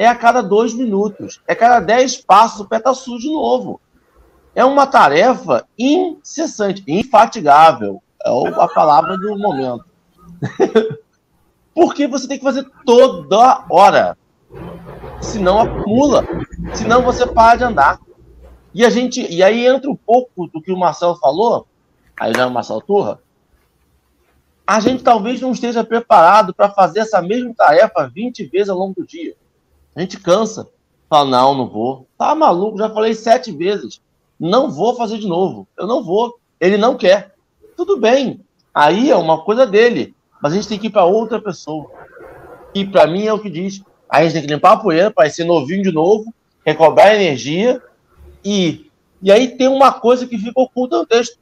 É 0.00 0.06
a 0.06 0.14
cada 0.14 0.42
dois 0.42 0.72
minutos. 0.72 1.42
É 1.46 1.54
cada 1.54 1.78
dez 1.78 2.16
passos, 2.16 2.60
o 2.60 2.64
pé 2.64 2.78
está 2.78 2.94
sujo 2.94 3.18
de 3.18 3.34
novo. 3.34 3.78
É 4.54 4.64
uma 4.64 4.86
tarefa 4.86 5.68
incessante, 5.78 6.82
infatigável. 6.88 8.02
É 8.24 8.30
a 8.30 8.66
palavra 8.66 9.18
do 9.18 9.36
momento. 9.36 9.84
Porque 11.74 12.06
você 12.06 12.26
tem 12.26 12.38
que 12.38 12.44
fazer 12.44 12.66
toda 12.86 13.66
hora. 13.68 14.16
Senão 15.20 15.60
acumula. 15.60 16.24
Senão 16.72 17.02
você 17.02 17.26
para 17.26 17.58
de 17.58 17.64
andar. 17.64 18.00
E 18.72 18.86
a 18.86 18.88
gente. 18.88 19.30
E 19.30 19.42
aí 19.42 19.66
entra 19.66 19.90
um 19.90 19.96
pouco 19.96 20.46
do 20.46 20.62
que 20.62 20.72
o 20.72 20.78
Marcelo 20.78 21.16
falou. 21.16 21.66
Aí 22.18 22.32
já 22.34 22.44
é 22.44 22.46
o 22.46 22.50
Marcelo 22.50 22.80
Turra. 22.80 23.20
A 24.66 24.80
gente 24.80 25.02
talvez 25.02 25.42
não 25.42 25.52
esteja 25.52 25.84
preparado 25.84 26.54
para 26.54 26.70
fazer 26.70 27.00
essa 27.00 27.20
mesma 27.20 27.52
tarefa 27.54 28.10
20 28.10 28.46
vezes 28.46 28.70
ao 28.70 28.78
longo 28.78 28.94
do 28.94 29.06
dia. 29.06 29.36
A 29.94 30.00
gente 30.00 30.18
cansa. 30.18 30.68
Fala, 31.08 31.28
não, 31.28 31.54
não 31.54 31.68
vou. 31.68 32.06
Tá 32.16 32.34
maluco, 32.34 32.78
já 32.78 32.88
falei 32.90 33.14
sete 33.14 33.50
vezes. 33.50 34.00
Não 34.38 34.70
vou 34.70 34.94
fazer 34.94 35.18
de 35.18 35.26
novo. 35.26 35.66
Eu 35.76 35.86
não 35.86 36.04
vou. 36.04 36.38
Ele 36.60 36.76
não 36.76 36.96
quer. 36.96 37.34
Tudo 37.76 37.96
bem. 37.96 38.40
Aí 38.72 39.10
é 39.10 39.16
uma 39.16 39.42
coisa 39.42 39.66
dele. 39.66 40.14
Mas 40.40 40.52
a 40.52 40.56
gente 40.56 40.68
tem 40.68 40.78
que 40.78 40.86
ir 40.86 40.90
para 40.90 41.04
outra 41.04 41.40
pessoa. 41.40 41.90
E 42.74 42.84
para 42.86 43.06
mim 43.06 43.26
é 43.26 43.32
o 43.32 43.38
que 43.38 43.50
diz. 43.50 43.82
A 44.08 44.22
gente 44.22 44.32
tem 44.34 44.42
que 44.42 44.54
limpar 44.54 44.72
a 44.72 44.76
poeira 44.76 45.10
para 45.10 45.28
ser 45.28 45.44
novinho 45.44 45.82
de 45.82 45.92
novo, 45.92 46.32
recobrar 46.64 47.14
energia 47.14 47.82
e 48.44 48.90
e 49.22 49.30
aí 49.30 49.48
tem 49.48 49.68
uma 49.68 49.92
coisa 49.92 50.26
que 50.26 50.38
fica 50.38 50.58
oculta 50.60 50.96
no 50.96 51.06
texto. 51.06 51.38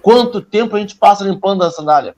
Quanto 0.00 0.40
tempo 0.40 0.76
a 0.76 0.78
gente 0.78 0.94
passa 0.94 1.24
limpando 1.24 1.64
a 1.64 1.70
sandália? 1.70 2.14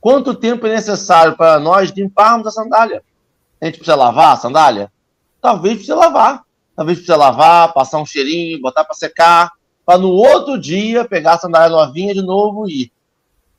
Quanto 0.00 0.34
tempo 0.34 0.66
é 0.66 0.70
necessário 0.70 1.36
para 1.36 1.60
nós 1.60 1.90
limparmos 1.90 2.46
a 2.46 2.50
sandália? 2.50 3.02
A 3.60 3.66
gente 3.66 3.76
precisa 3.76 3.96
lavar 3.96 4.34
a 4.34 4.36
sandália? 4.36 4.92
Talvez 5.40 5.74
precise 5.74 5.92
lavar. 5.92 6.42
Talvez 6.74 6.98
precise 6.98 7.16
lavar, 7.16 7.72
passar 7.72 7.98
um 7.98 8.06
cheirinho, 8.06 8.60
botar 8.60 8.84
para 8.84 8.94
secar, 8.94 9.52
para 9.84 9.98
no 9.98 10.10
outro 10.10 10.58
dia 10.58 11.04
pegar 11.04 11.34
a 11.34 11.38
sandália 11.38 11.76
novinha 11.76 12.14
de 12.14 12.22
novo 12.22 12.68
e 12.68 12.82
ir. 12.82 12.92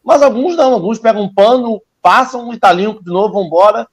Mas 0.04 0.22
alguns 0.22 0.56
não, 0.56 0.74
alguns 0.74 0.98
pegam 0.98 1.24
um 1.24 1.34
pano, 1.34 1.82
passam 2.02 2.52
e 2.54 2.58
tá 2.58 2.72
limpo 2.72 3.04
de 3.04 3.12
novo, 3.12 3.34
vão 3.34 3.46
embora. 3.46 3.88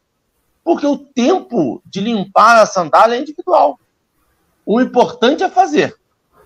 Porque 0.65 0.87
o 0.87 0.97
tempo 0.97 1.83
de 1.85 2.01
limpar 2.01 2.63
a 2.63 2.67
sandália 2.67 3.17
é 3.17 3.21
individual. 3.21 3.79
O 4.65 4.81
importante 4.81 5.43
é 5.43 5.49
fazer. 5.49 5.95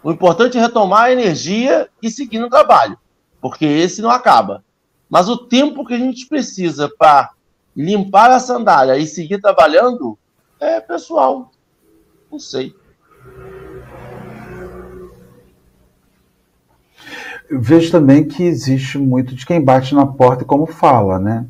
O 0.02 0.10
importante 0.10 0.58
é 0.58 0.60
retomar 0.60 1.04
a 1.04 1.12
energia 1.12 1.88
e 2.02 2.10
seguir 2.10 2.38
no 2.38 2.50
trabalho. 2.50 2.98
Porque 3.40 3.64
esse 3.64 4.02
não 4.02 4.10
acaba. 4.10 4.64
Mas 5.08 5.28
o 5.28 5.36
tempo 5.36 5.84
que 5.84 5.94
a 5.94 5.98
gente 5.98 6.26
precisa 6.26 6.90
para 6.98 7.30
limpar 7.76 8.30
a 8.30 8.40
sandália 8.40 8.96
e 8.98 9.06
seguir 9.06 9.40
trabalhando 9.40 10.18
é 10.60 10.80
pessoal. 10.80 11.50
Não 12.30 12.38
sei. 12.38 12.74
Vejo 17.50 17.90
também 17.90 18.24
que 18.24 18.44
existe 18.44 18.96
muito 18.96 19.34
de 19.34 19.44
quem 19.44 19.62
bate 19.62 19.94
na 19.94 20.06
porta 20.06 20.42
e 20.42 20.46
como 20.46 20.66
fala, 20.66 21.18
né? 21.18 21.46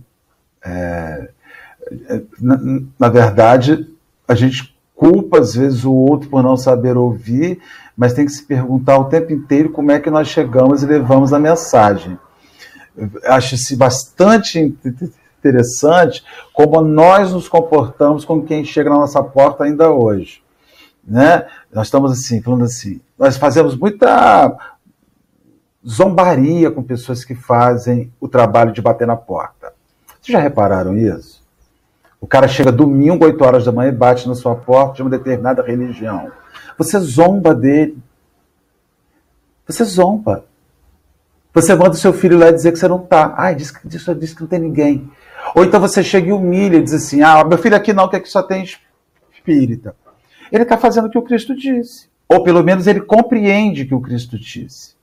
É, 0.64 1.30
é, 2.08 2.22
na, 2.40 2.58
na, 2.98 3.08
verdade, 3.08 3.88
a 4.26 4.34
gente 4.34 4.76
culpa 4.94 5.38
às 5.38 5.54
vezes 5.54 5.84
o 5.84 5.92
outro 5.92 6.28
por 6.28 6.42
não 6.42 6.56
saber 6.56 6.96
ouvir, 6.96 7.60
mas 7.96 8.14
tem 8.14 8.24
que 8.24 8.32
se 8.32 8.44
perguntar 8.44 8.98
o 8.98 9.04
tempo 9.04 9.32
inteiro 9.32 9.70
como 9.70 9.92
é 9.92 10.00
que 10.00 10.10
nós 10.10 10.28
chegamos 10.28 10.82
e 10.82 10.86
levamos 10.86 11.32
a 11.32 11.38
mensagem. 11.38 12.18
Acho-se 13.24 13.76
bastante 13.76 14.76
interessante 15.48 16.24
como 16.52 16.80
nós 16.80 17.32
nos 17.32 17.48
comportamos 17.48 18.24
com 18.24 18.42
quem 18.42 18.64
chega 18.64 18.90
na 18.90 18.96
nossa 18.96 19.22
porta 19.22 19.64
ainda 19.64 19.90
hoje. 19.90 20.42
né? 21.04 21.46
Nós 21.72 21.88
estamos 21.88 22.12
assim, 22.12 22.40
falando 22.40 22.64
assim, 22.64 23.00
nós 23.18 23.36
fazemos 23.36 23.76
muita 23.76 24.56
zombaria 25.86 26.70
com 26.70 26.82
pessoas 26.82 27.24
que 27.24 27.34
fazem 27.34 28.12
o 28.20 28.28
trabalho 28.28 28.72
de 28.72 28.80
bater 28.80 29.06
na 29.06 29.16
porta. 29.16 29.72
Vocês 30.20 30.32
já 30.32 30.40
repararam 30.40 30.96
isso? 30.96 31.42
O 32.20 32.26
cara 32.26 32.46
chega 32.46 32.70
domingo, 32.70 33.24
8 33.24 33.44
horas 33.44 33.64
da 33.64 33.72
manhã, 33.72 33.88
e 33.88 33.92
bate 33.92 34.28
na 34.28 34.34
sua 34.36 34.54
porta 34.54 34.94
de 34.94 35.02
uma 35.02 35.10
determinada 35.10 35.60
religião. 35.60 36.30
Você 36.78 36.98
zomba 37.00 37.52
dele. 37.52 37.98
Você 39.66 39.82
zomba. 39.82 40.44
Você 41.54 41.74
manda 41.74 41.90
o 41.90 41.94
seu 41.94 42.12
filho 42.12 42.38
lá 42.38 42.50
dizer 42.50 42.72
que 42.72 42.78
você 42.78 42.88
não 42.88 43.02
está. 43.02 43.34
Ai, 43.36 43.54
diz, 43.54 43.72
diz, 43.84 44.04
diz 44.18 44.34
que 44.34 44.40
não 44.40 44.48
tem 44.48 44.58
ninguém. 44.58 45.10
Ou 45.54 45.64
então 45.64 45.80
você 45.80 46.02
chega 46.02 46.28
e 46.28 46.32
humilha 46.32 46.76
e 46.78 46.82
diz 46.82 46.94
assim: 46.94 47.22
Ah, 47.22 47.44
meu 47.44 47.58
filho 47.58 47.76
aqui 47.76 47.92
não, 47.92 48.08
que 48.08 48.16
aqui 48.16 48.28
só 48.28 48.42
tem 48.42 48.64
espírita. 49.32 49.94
Ele 50.50 50.62
está 50.62 50.78
fazendo 50.78 51.06
o 51.06 51.10
que 51.10 51.18
o 51.18 51.22
Cristo 51.22 51.54
disse. 51.54 52.08
Ou 52.28 52.42
pelo 52.42 52.62
menos 52.62 52.86
ele 52.86 53.00
compreende 53.00 53.82
o 53.82 53.86
que 53.88 53.94
o 53.94 54.00
Cristo 54.00 54.38
disse. 54.38 54.94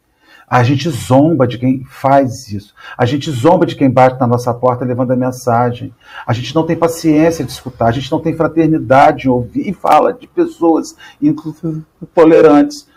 A 0.48 0.64
gente 0.64 0.90
zomba 0.90 1.46
de 1.46 1.60
quem 1.60 1.84
faz 1.86 2.52
isso. 2.52 2.74
A 2.98 3.06
gente 3.06 3.30
zomba 3.30 3.68
de 3.68 3.76
quem 3.76 3.88
bate 3.88 4.20
na 4.20 4.26
nossa 4.26 4.52
porta 4.52 4.84
levando 4.84 5.12
a 5.12 5.16
mensagem. 5.16 5.94
A 6.26 6.34
gente 6.34 6.56
não 6.56 6.66
tem 6.66 6.76
paciência 6.76 7.46
de 7.46 7.52
escutar. 7.52 7.88
A 7.88 7.92
gente 7.92 8.12
não 8.12 8.20
tem 8.20 8.36
fraternidade 8.36 9.20
de 9.20 9.30
ouvir. 9.30 9.70
E 9.70 9.74
fala 9.74 10.12
de 10.12 10.28
pessoas 10.28 10.96
intolerantes. 11.22 12.88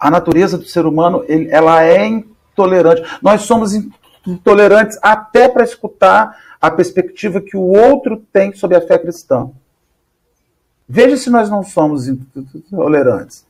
A 0.00 0.10
natureza 0.10 0.58
do 0.58 0.64
ser 0.64 0.84
humano, 0.84 1.24
ela 1.48 1.84
é 1.84 2.24
intolerante. 2.56 3.02
Nós 3.22 3.42
somos 3.42 3.72
intolerantes 4.26 4.98
até 5.02 5.48
para 5.48 5.62
escutar 5.62 6.36
a 6.60 6.70
perspectiva 6.70 7.40
que 7.40 7.56
o 7.56 7.60
outro 7.60 8.22
tem 8.32 8.54
sobre 8.54 8.76
a 8.76 8.80
fé 8.80 8.98
cristã. 8.98 9.50
Veja 10.88 11.16
se 11.16 11.28
nós 11.28 11.50
não 11.50 11.62
somos 11.62 12.08
intolerantes. 12.08 13.44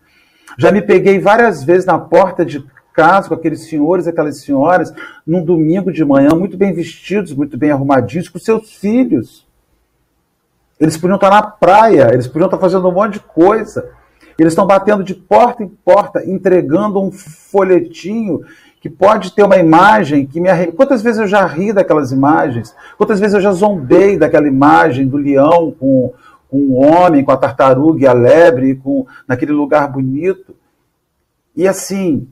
Já 0.59 0.73
me 0.73 0.83
peguei 0.83 1.19
várias 1.19 1.63
vezes 1.63 1.87
na 1.87 1.99
porta 1.99 2.45
de 2.45 2.65
casa 2.93 3.29
com 3.29 3.35
aqueles 3.35 3.69
senhores 3.69 4.07
e 4.07 4.09
aquelas 4.09 4.39
senhoras, 4.41 4.93
num 5.27 5.45
domingo 5.45 5.93
de 5.93 6.03
manhã, 6.03 6.31
muito 6.31 6.57
bem 6.57 6.73
vestidos, 6.73 7.33
muito 7.35 7.57
bem 7.59 7.71
arrumadinhos, 7.71 8.29
com 8.29 8.39
seus 8.39 8.73
filhos. 8.73 9.47
Eles 10.81 10.97
podiam 10.97 11.17
estar 11.17 11.31
na 11.31 11.43
praia, 11.43 12.11
eles 12.13 12.27
podiam 12.27 12.47
estar 12.47 12.59
fazendo 12.59 12.89
um 12.89 12.93
monte 12.93 13.15
de 13.15 13.21
coisa. 13.21 13.91
Eles 14.39 14.53
estão 14.53 14.67
batendo 14.67 15.05
de 15.05 15.15
porta 15.15 15.63
em 15.63 15.69
porta, 15.69 16.25
entregando 16.25 17.01
um 17.01 17.11
folhetinho 17.11 18.43
que 18.81 18.91
pode 18.91 19.33
ter 19.33 19.43
uma 19.43 19.57
imagem 19.57 20.27
que 20.27 20.41
me 20.41 20.49
arrepia. 20.49 20.75
Quantas 20.75 21.03
vezes 21.03 21.21
eu 21.21 21.27
já 21.27 21.45
ri 21.45 21.73
daquelas 21.73 22.13
imagens? 22.13 22.75
Quantas 22.97 23.19
vezes 23.19 23.35
eu 23.35 23.41
já 23.41 23.53
zombei 23.53 24.19
daquela 24.19 24.47
imagem 24.47 25.09
do 25.09 25.17
leão 25.17 25.75
com, 25.79 26.13
com 26.49 26.59
o 26.59 26.75
homem, 26.75 27.25
com 27.25 27.33
a 27.33 27.37
tartaruga 27.37 28.05
e 28.05 28.07
a 28.07 28.13
lebre, 28.13 28.77
com, 28.77 29.07
naquele 29.27 29.53
lugar 29.53 29.91
bonito? 29.91 30.55
E 31.57 31.67
assim, 31.67 32.29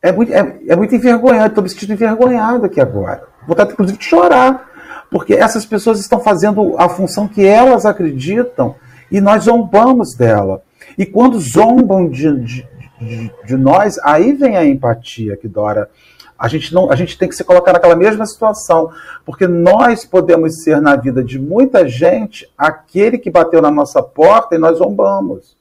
é 0.00 0.12
muito, 0.12 0.32
é, 0.32 0.58
é 0.68 0.76
muito 0.76 0.94
envergonhado, 0.94 1.48
estou 1.48 1.62
me 1.62 1.68
sentindo 1.68 1.92
envergonhado 1.92 2.66
aqui 2.66 2.80
agora. 2.80 3.24
Vontade, 3.46 3.72
inclusive, 3.72 3.98
de 3.98 4.04
chorar. 4.04 4.68
Porque 5.10 5.34
essas 5.34 5.64
pessoas 5.64 5.98
estão 6.00 6.20
fazendo 6.20 6.76
a 6.78 6.88
função 6.88 7.26
que 7.26 7.44
elas 7.44 7.86
acreditam 7.86 8.74
e 9.10 9.20
nós 9.20 9.44
zombamos 9.44 10.14
dela. 10.14 10.62
E 10.96 11.06
quando 11.06 11.40
zombam 11.40 12.08
de, 12.08 12.40
de, 12.40 12.68
de, 13.00 13.56
nós, 13.56 13.98
aí 14.02 14.32
vem 14.32 14.56
a 14.56 14.64
empatia 14.64 15.36
que 15.36 15.48
Dora. 15.48 15.90
A 16.38 16.46
gente, 16.46 16.72
não, 16.72 16.90
a 16.90 16.94
gente 16.94 17.18
tem 17.18 17.28
que 17.28 17.34
se 17.34 17.42
colocar 17.42 17.72
naquela 17.72 17.96
mesma 17.96 18.24
situação, 18.24 18.92
porque 19.24 19.46
nós 19.46 20.04
podemos 20.04 20.62
ser 20.62 20.80
na 20.80 20.94
vida 20.94 21.22
de 21.22 21.38
muita 21.38 21.88
gente 21.88 22.48
aquele 22.56 23.18
que 23.18 23.30
bateu 23.30 23.60
na 23.60 23.70
nossa 23.70 24.02
porta 24.02 24.54
e 24.54 24.58
nós 24.58 24.78
zombamos. 24.78 25.56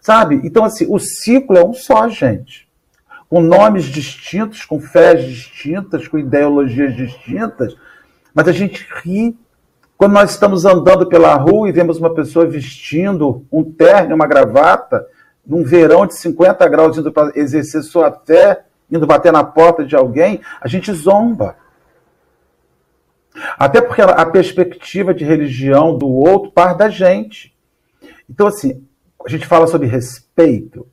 Sabe? 0.00 0.40
Então, 0.44 0.64
assim, 0.64 0.86
o 0.88 0.98
ciclo 0.98 1.56
é 1.56 1.64
um 1.64 1.72
só, 1.72 2.08
gente 2.08 2.66
com 3.28 3.40
nomes 3.40 3.84
distintos, 3.84 4.64
com 4.64 4.80
fés 4.80 5.24
distintas, 5.24 6.06
com 6.06 6.18
ideologias 6.18 6.94
distintas, 6.94 7.76
mas 8.32 8.46
a 8.48 8.52
gente 8.52 8.86
ri 9.02 9.36
quando 9.96 10.12
nós 10.12 10.30
estamos 10.30 10.64
andando 10.64 11.06
pela 11.06 11.34
rua 11.36 11.68
e 11.68 11.72
vemos 11.72 11.98
uma 11.98 12.14
pessoa 12.14 12.46
vestindo 12.46 13.44
um 13.50 13.64
terno 13.64 14.10
e 14.10 14.14
uma 14.14 14.26
gravata, 14.26 15.06
num 15.46 15.64
verão 15.64 16.06
de 16.06 16.14
50 16.14 16.68
graus, 16.68 16.98
indo 16.98 17.12
para 17.12 17.32
exercer 17.38 17.82
sua 17.82 18.10
fé, 18.10 18.64
indo 18.90 19.06
bater 19.06 19.32
na 19.32 19.44
porta 19.44 19.84
de 19.84 19.94
alguém, 19.94 20.40
a 20.60 20.68
gente 20.68 20.92
zomba. 20.92 21.56
Até 23.58 23.80
porque 23.80 24.02
a 24.02 24.26
perspectiva 24.26 25.12
de 25.12 25.24
religião 25.24 25.96
do 25.96 26.08
outro 26.08 26.50
parte 26.50 26.78
da 26.78 26.88
gente. 26.88 27.54
Então, 28.28 28.46
assim, 28.46 28.84
a 29.24 29.28
gente 29.28 29.46
fala 29.46 29.66
sobre 29.66 29.86
respeito 29.86 30.86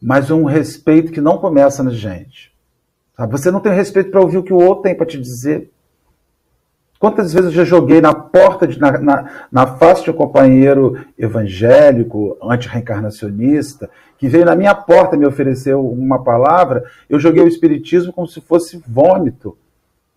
mas 0.00 0.30
um 0.30 0.44
respeito 0.44 1.12
que 1.12 1.20
não 1.20 1.36
começa 1.36 1.82
na 1.82 1.90
gente. 1.90 2.50
Sabe? 3.16 3.32
Você 3.32 3.50
não 3.50 3.60
tem 3.60 3.72
respeito 3.72 4.10
para 4.10 4.20
ouvir 4.20 4.38
o 4.38 4.42
que 4.42 4.52
o 4.52 4.58
outro 4.58 4.84
tem 4.84 4.96
para 4.96 5.06
te 5.06 5.20
dizer. 5.20 5.70
Quantas 6.98 7.32
vezes 7.32 7.50
eu 7.50 7.56
já 7.56 7.64
joguei 7.64 8.00
na 8.00 8.14
porta, 8.32 8.66
de, 8.66 8.78
na, 8.78 8.98
na, 8.98 9.30
na 9.50 9.66
face 9.66 10.04
de 10.04 10.10
um 10.10 10.14
companheiro 10.14 11.04
evangélico, 11.18 12.36
antirreencarnacionista, 12.42 13.90
que 14.18 14.28
veio 14.28 14.44
na 14.44 14.56
minha 14.56 14.74
porta 14.74 15.16
me 15.16 15.26
ofereceu 15.26 15.86
uma 15.86 16.22
palavra, 16.22 16.84
eu 17.08 17.18
joguei 17.18 17.42
o 17.42 17.48
espiritismo 17.48 18.12
como 18.12 18.26
se 18.26 18.40
fosse 18.40 18.82
vômito, 18.86 19.56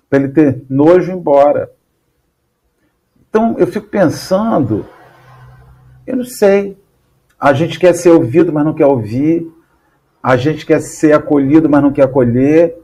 para 0.10 0.20
ele 0.20 0.30
ter 0.30 0.64
nojo 0.70 1.12
embora. 1.12 1.72
Então 3.30 3.56
eu 3.58 3.66
fico 3.66 3.88
pensando, 3.88 4.86
eu 6.06 6.18
não 6.18 6.26
sei, 6.26 6.78
a 7.44 7.52
gente 7.52 7.78
quer 7.78 7.94
ser 7.94 8.10
ouvido, 8.10 8.54
mas 8.54 8.64
não 8.64 8.74
quer 8.74 8.86
ouvir. 8.86 9.52
A 10.24 10.38
gente 10.38 10.66
quer 10.66 10.80
ser 10.80 11.12
acolhido, 11.12 11.70
mas 11.70 11.84
não 11.84 11.92
quer 11.92 12.04
acolher. 12.04 12.82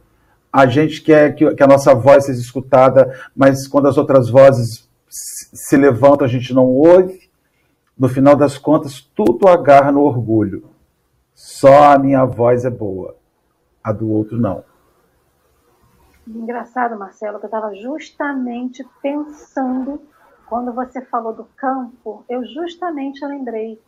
A 0.51 0.65
gente 0.65 1.01
quer 1.01 1.33
que, 1.33 1.55
que 1.55 1.63
a 1.63 1.67
nossa 1.67 1.95
voz 1.95 2.25
seja 2.25 2.41
escutada, 2.41 3.17
mas 3.33 3.65
quando 3.69 3.87
as 3.87 3.97
outras 3.97 4.29
vozes 4.29 4.88
se 5.09 5.75
levantam, 5.75 6.25
a 6.25 6.29
gente 6.29 6.53
não 6.53 6.67
ouve. 6.67 7.29
No 7.97 8.07
final 8.07 8.35
das 8.35 8.57
contas, 8.57 9.01
tudo 9.01 9.47
agarra 9.47 9.91
no 9.91 10.01
orgulho. 10.01 10.69
Só 11.33 11.93
a 11.93 11.99
minha 11.99 12.25
voz 12.25 12.63
é 12.63 12.69
boa, 12.69 13.17
a 13.83 13.91
do 13.91 14.09
outro 14.09 14.37
não. 14.37 14.63
Engraçado, 16.27 16.97
Marcelo, 16.97 17.39
que 17.39 17.45
eu 17.45 17.47
estava 17.47 17.73
justamente 17.75 18.87
pensando, 19.01 20.01
quando 20.47 20.71
você 20.71 21.01
falou 21.01 21.33
do 21.33 21.45
campo, 21.55 22.23
eu 22.29 22.45
justamente 22.45 23.25
lembrei 23.25 23.81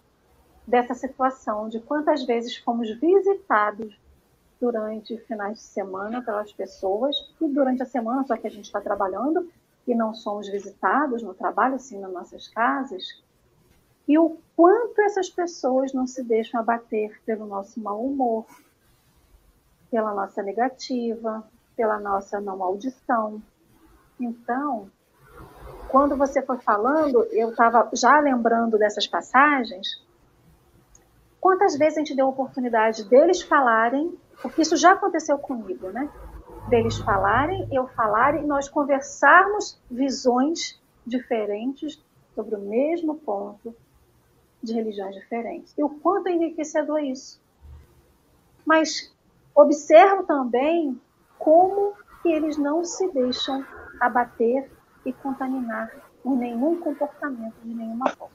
dessa 0.65 0.93
situação, 0.93 1.69
de 1.69 1.79
quantas 1.79 2.25
vezes 2.25 2.57
fomos 2.57 2.89
visitados 2.99 3.99
durante 4.59 5.17
finais 5.19 5.57
de 5.57 5.63
semana 5.63 6.21
pelas 6.21 6.51
pessoas 6.51 7.15
e 7.39 7.47
durante 7.47 7.83
a 7.83 7.85
semana, 7.85 8.23
só 8.23 8.37
que 8.37 8.47
a 8.47 8.51
gente 8.51 8.65
está 8.65 8.79
trabalhando 8.79 9.49
e 9.87 9.95
não 9.95 10.13
somos 10.13 10.47
visitados 10.47 11.23
no 11.23 11.33
trabalho, 11.33 11.79
sim, 11.79 11.99
nas 11.99 12.11
nossas 12.11 12.47
casas, 12.47 13.03
e 14.07 14.17
o 14.17 14.37
quanto 14.55 15.01
essas 15.01 15.29
pessoas 15.29 15.93
não 15.93 16.05
se 16.05 16.23
deixam 16.23 16.59
abater 16.59 17.21
pelo 17.25 17.45
nosso 17.45 17.79
mau 17.79 18.03
humor, 18.03 18.45
pela 19.89 20.13
nossa 20.13 20.41
negativa, 20.41 21.43
pela 21.75 21.99
nossa 21.99 22.39
não 22.39 22.63
audição. 22.63 23.41
Então, 24.19 24.89
quando 25.89 26.15
você 26.15 26.41
foi 26.41 26.57
falando, 26.59 27.23
eu 27.31 27.49
estava 27.49 27.89
já 27.93 28.19
lembrando 28.19 28.77
dessas 28.77 29.07
passagens 29.07 30.01
Quantas 31.41 31.75
vezes 31.75 31.97
a 31.97 32.01
gente 32.01 32.15
deu 32.15 32.27
a 32.27 32.29
oportunidade 32.29 33.03
deles 33.05 33.41
falarem, 33.41 34.15
porque 34.43 34.61
isso 34.61 34.77
já 34.77 34.91
aconteceu 34.91 35.39
comigo, 35.39 35.89
né? 35.89 36.07
Deles 36.67 36.97
falarem, 36.99 37.67
eu 37.71 37.87
falar 37.87 38.35
e 38.35 38.45
nós 38.45 38.69
conversarmos 38.69 39.79
visões 39.89 40.79
diferentes 41.05 42.01
sobre 42.33 42.55
o 42.55 42.59
mesmo 42.59 43.15
ponto 43.15 43.75
de 44.61 44.73
religiões 44.73 45.15
diferentes. 45.15 45.73
E 45.77 45.83
o 45.83 45.89
quanto 45.89 46.27
é 46.27 46.33
enriquecedor 46.33 46.99
isso. 46.99 47.41
Mas 48.65 49.13
observo 49.55 50.23
também 50.23 50.99
como 51.37 51.93
que 52.21 52.29
eles 52.29 52.57
não 52.57 52.85
se 52.85 53.11
deixam 53.11 53.65
abater 53.99 54.71
e 55.05 55.11
contaminar 55.11 55.91
por 56.23 56.37
nenhum 56.37 56.79
comportamento 56.79 57.55
de 57.63 57.73
nenhuma 57.73 58.07
forma 58.09 58.31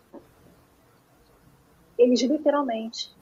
eles 1.99 2.20
literalmente 2.22 3.14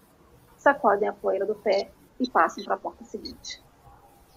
sacodem 0.56 1.08
a 1.08 1.12
poeira 1.12 1.46
do 1.46 1.54
pé 1.54 1.90
e 2.18 2.28
passam 2.28 2.64
para 2.64 2.74
a 2.74 2.78
porta 2.78 3.04
seguinte. 3.04 3.62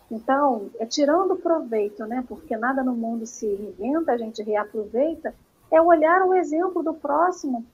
Então, 0.09 0.69
é 0.79 0.85
tirando 0.85 1.35
proveito, 1.35 2.05
né? 2.05 2.23
Porque 2.27 2.55
nada 2.55 2.83
no 2.83 2.93
mundo 2.93 3.25
se 3.25 3.45
inventa, 3.45 4.13
a 4.13 4.17
gente 4.17 4.41
reaproveita, 4.41 5.35
é 5.69 5.81
olhar 5.81 6.23
o 6.25 6.33
exemplo 6.33 6.81
do 6.81 6.93
próximo 6.93 7.65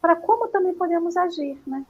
para 0.00 0.16
como 0.16 0.48
também 0.48 0.74
podemos 0.74 1.16
agir, 1.16 1.58
né? 1.66 1.86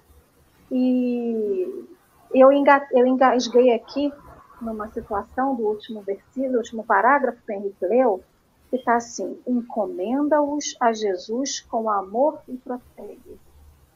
E 0.70 1.86
eu, 2.32 2.52
engasguei 2.52 3.74
aqui 3.74 4.12
numa 4.60 4.88
situação 4.88 5.54
do 5.54 5.64
último 5.64 6.02
versículo, 6.02 6.58
último 6.58 6.84
parágrafo 6.84 7.42
que 7.44 7.52
Henrique 7.52 7.84
leu, 7.84 8.22
que 8.70 8.76
está 8.76 8.96
assim: 8.96 9.38
encomenda-os 9.46 10.76
a 10.78 10.92
Jesus 10.92 11.60
com 11.60 11.90
amor 11.90 12.40
e 12.48 12.56
protege. 12.56 13.38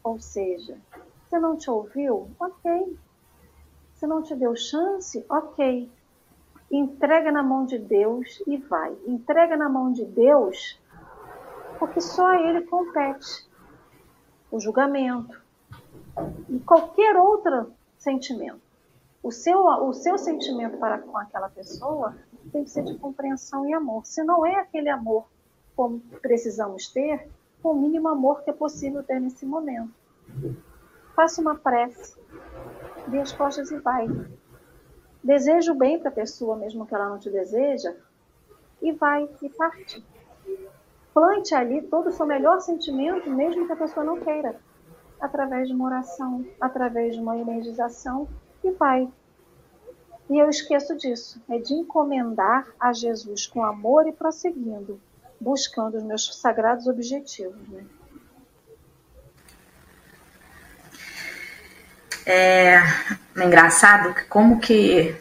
Ou 0.02 0.18
seja, 0.18 0.76
se 1.28 1.38
não 1.38 1.56
te 1.56 1.70
ouviu, 1.70 2.28
ok. 2.38 2.96
Se 3.96 4.06
não 4.06 4.22
te 4.22 4.34
deu 4.34 4.54
chance, 4.54 5.24
ok. 5.28 5.90
Entrega 6.70 7.32
na 7.32 7.42
mão 7.42 7.64
de 7.64 7.78
Deus 7.78 8.42
e 8.46 8.56
vai. 8.56 8.96
Entrega 9.06 9.56
na 9.56 9.68
mão 9.68 9.92
de 9.92 10.04
Deus, 10.04 10.80
porque 11.78 12.00
só 12.00 12.26
a 12.26 12.40
Ele 12.40 12.62
compete 12.62 13.48
o 14.50 14.60
julgamento 14.60 15.42
e 16.48 16.58
qualquer 16.60 17.16
outro 17.16 17.72
sentimento. 17.98 18.60
O 19.22 19.32
seu, 19.32 19.64
o 19.64 19.92
seu 19.92 20.18
sentimento 20.18 20.76
para 20.78 20.98
com 20.98 21.16
aquela 21.16 21.48
pessoa 21.48 22.14
tem 22.52 22.64
que 22.64 22.70
ser 22.70 22.84
de 22.84 22.96
compreensão 22.98 23.68
e 23.68 23.74
amor. 23.74 24.06
Se 24.06 24.22
não 24.22 24.46
é 24.46 24.56
aquele 24.56 24.88
amor 24.88 25.26
como 25.74 26.00
precisamos 26.22 26.88
ter, 26.88 27.28
com 27.62 27.72
o 27.72 27.80
mínimo 27.80 28.08
amor 28.08 28.42
que 28.42 28.50
é 28.50 28.52
possível 28.52 29.02
ter 29.02 29.20
nesse 29.20 29.44
momento. 29.44 29.92
Faça 31.14 31.40
uma 31.40 31.54
prece, 31.54 32.18
dê 33.08 33.20
as 33.20 33.32
costas 33.32 33.70
e 33.70 33.78
vai. 33.78 34.06
Deseja 35.22 35.72
o 35.72 35.76
bem 35.76 35.98
para 35.98 36.08
a 36.08 36.12
pessoa, 36.12 36.56
mesmo 36.56 36.86
que 36.86 36.94
ela 36.94 37.08
não 37.08 37.18
te 37.18 37.30
deseja, 37.30 37.94
e 38.80 38.92
vai, 38.92 39.28
e 39.42 39.48
parte. 39.48 40.04
Plante 41.12 41.54
ali 41.54 41.82
todo 41.82 42.08
o 42.08 42.12
seu 42.12 42.26
melhor 42.26 42.60
sentimento, 42.60 43.30
mesmo 43.30 43.66
que 43.66 43.72
a 43.72 43.76
pessoa 43.76 44.04
não 44.04 44.20
queira, 44.20 44.56
através 45.20 45.68
de 45.68 45.74
uma 45.74 45.86
oração, 45.86 46.46
através 46.60 47.14
de 47.14 47.20
uma 47.20 47.36
energização, 47.36 48.28
e 48.62 48.70
vai. 48.70 49.10
E 50.28 50.38
eu 50.38 50.48
esqueço 50.48 50.96
disso, 50.96 51.40
é 51.48 51.58
de 51.58 51.72
encomendar 51.74 52.68
a 52.78 52.92
Jesus 52.92 53.46
com 53.46 53.64
amor 53.64 54.06
e 54.06 54.12
prosseguindo, 54.12 55.00
buscando 55.40 55.96
os 55.96 56.02
meus 56.02 56.36
sagrados 56.36 56.86
objetivos. 56.86 57.68
Né? 57.68 57.86
É, 62.26 62.82
é 63.36 63.44
engraçado 63.44 64.12
como 64.28 64.58
que 64.58 65.14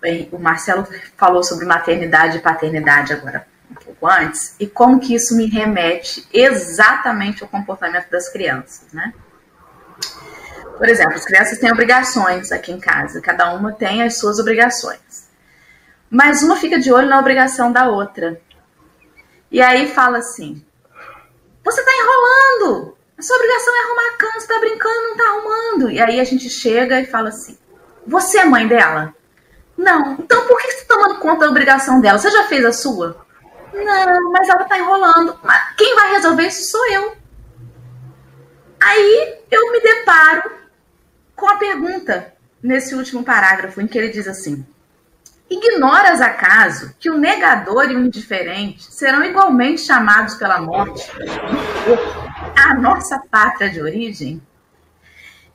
bem, 0.00 0.28
o 0.32 0.38
Marcelo 0.38 0.86
falou 1.16 1.44
sobre 1.44 1.64
maternidade 1.64 2.38
e 2.38 2.40
paternidade 2.40 3.12
agora 3.12 3.46
um 3.70 3.74
pouco 3.74 4.08
antes 4.08 4.56
e 4.58 4.66
como 4.66 4.98
que 4.98 5.14
isso 5.14 5.36
me 5.36 5.46
remete 5.46 6.26
exatamente 6.32 7.44
ao 7.44 7.48
comportamento 7.48 8.10
das 8.10 8.28
crianças, 8.28 8.92
né? 8.92 9.14
Por 10.76 10.88
exemplo, 10.88 11.14
as 11.14 11.24
crianças 11.24 11.58
têm 11.58 11.72
obrigações 11.72 12.50
aqui 12.50 12.72
em 12.72 12.80
casa, 12.80 13.20
cada 13.20 13.54
uma 13.54 13.72
tem 13.72 14.02
as 14.02 14.18
suas 14.18 14.38
obrigações. 14.38 15.28
Mas 16.10 16.42
uma 16.42 16.56
fica 16.56 16.78
de 16.78 16.92
olho 16.92 17.08
na 17.08 17.18
obrigação 17.18 17.72
da 17.72 17.88
outra. 17.88 18.40
E 19.50 19.62
aí 19.62 19.88
fala 19.88 20.18
assim: 20.18 20.62
Você 21.64 21.80
está 21.80 21.92
enrolando! 21.92 22.95
A 23.18 23.22
sua 23.22 23.36
obrigação 23.36 23.74
é 23.74 23.80
arrumar 23.80 24.08
a 24.08 24.16
cama, 24.18 24.32
você 24.32 24.38
está 24.38 24.58
brincando, 24.58 25.02
não 25.02 25.12
está 25.12 25.24
arrumando. 25.24 25.90
E 25.90 26.00
aí 26.00 26.20
a 26.20 26.24
gente 26.24 26.50
chega 26.50 27.00
e 27.00 27.06
fala 27.06 27.30
assim: 27.30 27.56
Você 28.06 28.38
é 28.38 28.44
mãe 28.44 28.68
dela? 28.68 29.14
Não. 29.76 30.14
Então 30.14 30.46
por 30.46 30.60
que 30.60 30.70
você 30.70 30.82
está 30.82 30.94
tomando 30.94 31.18
conta 31.18 31.46
da 31.46 31.50
obrigação 31.50 32.00
dela? 32.00 32.18
Você 32.18 32.30
já 32.30 32.44
fez 32.44 32.64
a 32.64 32.72
sua? 32.72 33.24
Não, 33.72 34.32
mas 34.32 34.48
ela 34.48 34.62
está 34.62 34.78
enrolando. 34.78 35.38
Mas 35.42 35.74
quem 35.76 35.94
vai 35.94 36.12
resolver 36.12 36.46
isso 36.46 36.70
sou 36.70 36.86
eu. 36.90 37.16
Aí 38.80 39.38
eu 39.50 39.72
me 39.72 39.80
deparo 39.80 40.50
com 41.34 41.48
a 41.48 41.56
pergunta 41.56 42.34
nesse 42.62 42.94
último 42.94 43.24
parágrafo, 43.24 43.80
em 43.80 43.86
que 43.86 43.96
ele 43.96 44.10
diz 44.10 44.28
assim: 44.28 44.66
Ignoras 45.48 46.20
acaso 46.20 46.94
que 46.98 47.08
o 47.08 47.16
negador 47.16 47.90
e 47.90 47.96
o 47.96 48.00
indiferente 48.00 48.92
serão 48.92 49.24
igualmente 49.24 49.80
chamados 49.80 50.34
pela 50.34 50.60
morte 50.60 51.10
a 52.56 52.74
nossa 52.74 53.18
pátria 53.30 53.70
de 53.70 53.80
origem? 53.80 54.40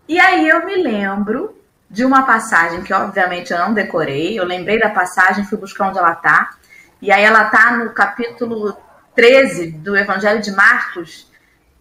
E 0.08 0.20
aí 0.20 0.48
eu 0.48 0.66
me 0.66 0.76
lembro 0.76 1.58
de 1.90 2.06
uma 2.06 2.24
passagem 2.24 2.84
que 2.84 2.94
obviamente 2.94 3.52
eu 3.52 3.60
não 3.60 3.74
decorei, 3.74 4.40
eu 4.40 4.46
lembrei 4.46 4.80
da 4.80 4.90
passagem, 4.90 5.46
fui 5.46 5.58
buscar 5.58 5.90
onde 5.90 5.98
ela 5.98 6.14
está, 6.14 6.52
e 7.02 7.12
aí 7.12 7.24
ela 7.24 7.46
está 7.46 7.78
no 7.78 7.92
capítulo 7.92 8.78
13 9.16 9.72
do 9.72 9.98
Evangelho 9.98 10.42
de 10.42 10.52
Marcos, 10.52 11.30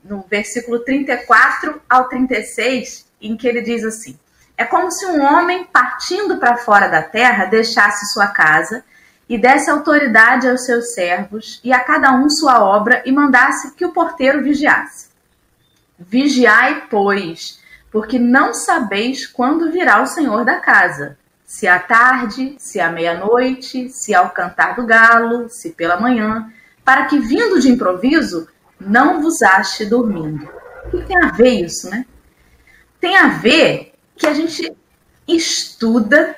no 0.03 0.25
versículo 0.29 0.81
34 0.81 1.81
ao 1.89 2.09
36, 2.09 3.07
em 3.21 3.37
que 3.37 3.47
ele 3.47 3.61
diz 3.61 3.85
assim: 3.85 4.19
é 4.57 4.65
como 4.65 4.91
se 4.91 5.07
um 5.07 5.23
homem, 5.23 5.65
partindo 5.65 6.39
para 6.39 6.57
fora 6.57 6.87
da 6.89 7.03
terra, 7.03 7.47
deixasse 7.47 8.13
sua 8.13 8.27
casa 8.27 8.85
e 9.29 9.39
desse 9.39 9.71
autoridade 9.71 10.49
aos 10.49 10.67
seus 10.67 10.93
servos 10.93 11.61
e 11.63 11.73
a 11.73 11.81
cada 11.81 12.13
um 12.13 12.29
sua 12.29 12.63
obra 12.63 13.03
e 13.07 13.13
mandasse 13.13 13.73
que 13.75 13.87
o 13.87 13.93
porteiro 13.93 14.43
vigiasse. 14.43 15.10
Vigiai, 16.01 16.87
pois, 16.89 17.61
porque 17.93 18.19
não 18.19 18.55
sabeis 18.55 19.27
quando 19.27 19.71
virá 19.71 20.03
o 20.03 20.07
Senhor 20.07 20.45
da 20.47 20.59
casa, 20.59 21.19
se 21.45 21.69
à 21.69 21.79
tarde, 21.79 22.55
se 22.59 22.81
à 22.81 22.91
meia-noite, 22.91 23.91
se 23.91 24.15
ao 24.15 24.31
cantar 24.31 24.77
do 24.77 24.87
galo, 24.87 25.49
se 25.51 25.71
pela 25.71 26.01
manhã, 26.01 26.51
para 26.85 27.05
que 27.05 27.19
vindo 27.19 27.61
de 27.61 27.69
improviso 27.69 28.49
não 28.81 29.21
vos 29.21 29.43
ache 29.43 29.85
dormindo. 29.85 30.49
O 30.87 30.91
que 30.91 31.05
tem 31.05 31.17
a 31.23 31.33
ver 31.33 31.65
isso, 31.65 31.91
né? 31.91 32.07
Tem 33.01 33.17
a 33.17 33.29
ver 33.29 33.93
que 34.17 34.27
a 34.27 34.33
gente 34.33 34.73
estuda, 35.29 36.37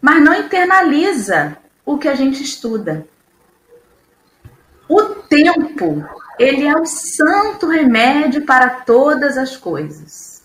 mas 0.00 0.22
não 0.22 0.34
internaliza 0.34 1.56
o 1.84 1.98
que 1.98 2.08
a 2.08 2.14
gente 2.14 2.42
estuda. 2.42 3.06
O 4.88 5.02
tempo, 5.02 6.04
ele 6.38 6.66
é 6.66 6.76
o 6.76 6.84
santo 6.84 7.68
remédio 7.68 8.44
para 8.44 8.68
todas 8.68 9.38
as 9.38 9.56
coisas. 9.56 10.42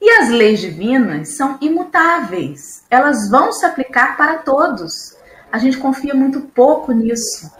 E 0.00 0.08
as 0.10 0.30
leis 0.30 0.60
divinas 0.60 1.36
são 1.36 1.58
imutáveis, 1.60 2.84
elas 2.90 3.28
vão 3.28 3.52
se 3.52 3.66
aplicar 3.66 4.16
para 4.16 4.38
todos. 4.38 5.16
A 5.52 5.58
gente 5.58 5.76
confia 5.76 6.14
muito 6.14 6.40
pouco 6.40 6.92
nisso. 6.92 7.50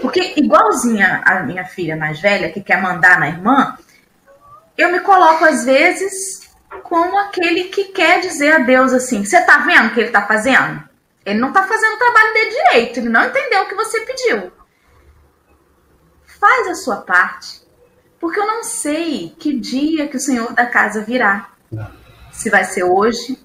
Porque, 0.00 0.34
igualzinha 0.36 1.22
a 1.24 1.42
minha 1.42 1.64
filha 1.64 1.96
mais 1.96 2.20
velha, 2.20 2.50
que 2.50 2.62
quer 2.62 2.80
mandar 2.80 3.18
na 3.18 3.28
irmã, 3.28 3.76
eu 4.78 4.90
me 4.90 5.00
coloco 5.00 5.44
às 5.44 5.64
vezes 5.64 6.48
como 6.82 7.18
aquele 7.18 7.64
que 7.64 7.84
quer 7.84 8.20
dizer 8.20 8.52
a 8.52 8.58
Deus 8.58 8.92
assim: 8.92 9.24
você 9.24 9.40
tá 9.42 9.58
vendo 9.58 9.88
o 9.88 9.94
que 9.94 10.00
ele 10.00 10.10
tá 10.10 10.22
fazendo? 10.26 10.82
Ele 11.24 11.40
não 11.40 11.52
tá 11.52 11.64
fazendo 11.64 11.94
o 11.94 11.98
trabalho 11.98 12.32
dele 12.32 12.50
direito, 12.50 13.00
ele 13.00 13.08
não 13.08 13.24
entendeu 13.24 13.62
o 13.62 13.68
que 13.68 13.74
você 13.74 14.00
pediu. 14.00 14.52
Faz 16.46 16.68
a 16.68 16.74
sua 16.76 16.98
parte, 16.98 17.60
porque 18.20 18.38
eu 18.38 18.46
não 18.46 18.62
sei 18.62 19.34
que 19.36 19.58
dia 19.58 20.06
que 20.06 20.16
o 20.16 20.20
Senhor 20.20 20.52
da 20.52 20.64
casa 20.64 21.02
virá. 21.02 21.50
Se 22.30 22.48
vai 22.48 22.62
ser 22.62 22.84
hoje, 22.84 23.36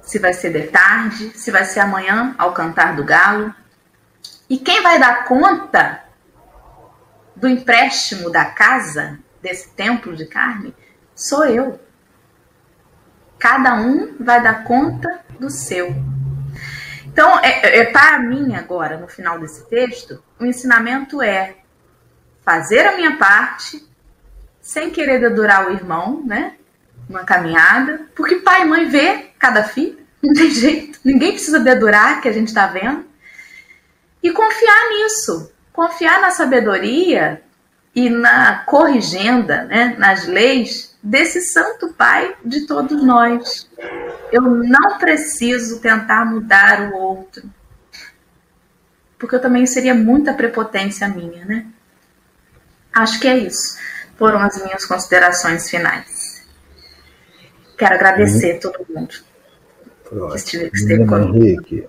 se 0.00 0.18
vai 0.18 0.32
ser 0.32 0.54
de 0.54 0.68
tarde, 0.68 1.38
se 1.38 1.50
vai 1.50 1.66
ser 1.66 1.80
amanhã 1.80 2.34
ao 2.38 2.54
cantar 2.54 2.96
do 2.96 3.04
galo. 3.04 3.54
E 4.48 4.56
quem 4.56 4.82
vai 4.82 4.98
dar 4.98 5.26
conta 5.26 6.02
do 7.36 7.46
empréstimo 7.46 8.30
da 8.30 8.46
casa, 8.46 9.18
desse 9.42 9.68
templo 9.74 10.16
de 10.16 10.24
carne, 10.24 10.74
sou 11.14 11.44
eu. 11.44 11.78
Cada 13.38 13.74
um 13.74 14.16
vai 14.18 14.42
dar 14.42 14.64
conta 14.64 15.20
do 15.38 15.50
seu. 15.50 15.94
Então, 17.04 17.38
é, 17.40 17.80
é 17.80 17.84
para 17.92 18.18
mim 18.18 18.54
agora, 18.54 18.96
no 18.96 19.08
final 19.08 19.38
desse 19.38 19.68
texto, 19.68 20.24
o 20.40 20.46
ensinamento 20.46 21.20
é 21.20 21.56
fazer 22.46 22.86
a 22.86 22.96
minha 22.96 23.16
parte, 23.16 23.84
sem 24.60 24.90
querer 24.90 25.18
dedurar 25.18 25.68
o 25.68 25.72
irmão, 25.72 26.22
né? 26.24 26.54
Uma 27.10 27.24
caminhada, 27.24 28.02
porque 28.14 28.36
pai 28.36 28.62
e 28.62 28.64
mãe 28.64 28.88
vê 28.88 29.30
cada 29.36 29.64
filho, 29.64 29.98
não 30.22 30.32
tem 30.32 30.50
jeito, 30.50 31.00
ninguém 31.04 31.32
precisa 31.32 31.58
dedurar 31.58 32.20
que 32.20 32.28
a 32.28 32.32
gente 32.32 32.48
está 32.48 32.68
vendo. 32.68 33.04
E 34.22 34.30
confiar 34.30 34.90
nisso, 34.90 35.52
confiar 35.72 36.20
na 36.20 36.30
sabedoria 36.30 37.42
e 37.94 38.08
na 38.08 38.60
corrigenda, 38.64 39.64
né, 39.64 39.96
nas 39.98 40.26
leis 40.26 40.96
desse 41.02 41.40
Santo 41.40 41.94
Pai 41.94 42.36
de 42.44 42.66
todos 42.66 43.02
nós. 43.02 43.68
Eu 44.30 44.42
não 44.42 44.98
preciso 44.98 45.80
tentar 45.80 46.24
mudar 46.24 46.92
o 46.92 46.96
outro, 46.96 47.42
porque 49.18 49.34
eu 49.34 49.40
também 49.40 49.66
seria 49.66 49.94
muita 49.94 50.34
prepotência 50.34 51.08
minha, 51.08 51.44
né? 51.44 51.66
Acho 52.96 53.20
que 53.20 53.28
é 53.28 53.36
isso. 53.36 53.76
Foram 54.16 54.38
as 54.38 54.56
minhas 54.62 54.86
considerações 54.86 55.68
finais. 55.68 56.42
Quero 57.76 57.94
agradecer 57.94 58.56
a 58.56 58.60
todo 58.60 58.86
mundo 58.88 59.14
que 60.08 60.36
esteve, 60.36 60.70
que 60.70 60.76
esteve 60.78 61.06
comigo. 61.06 61.36
Henrique. 61.36 61.88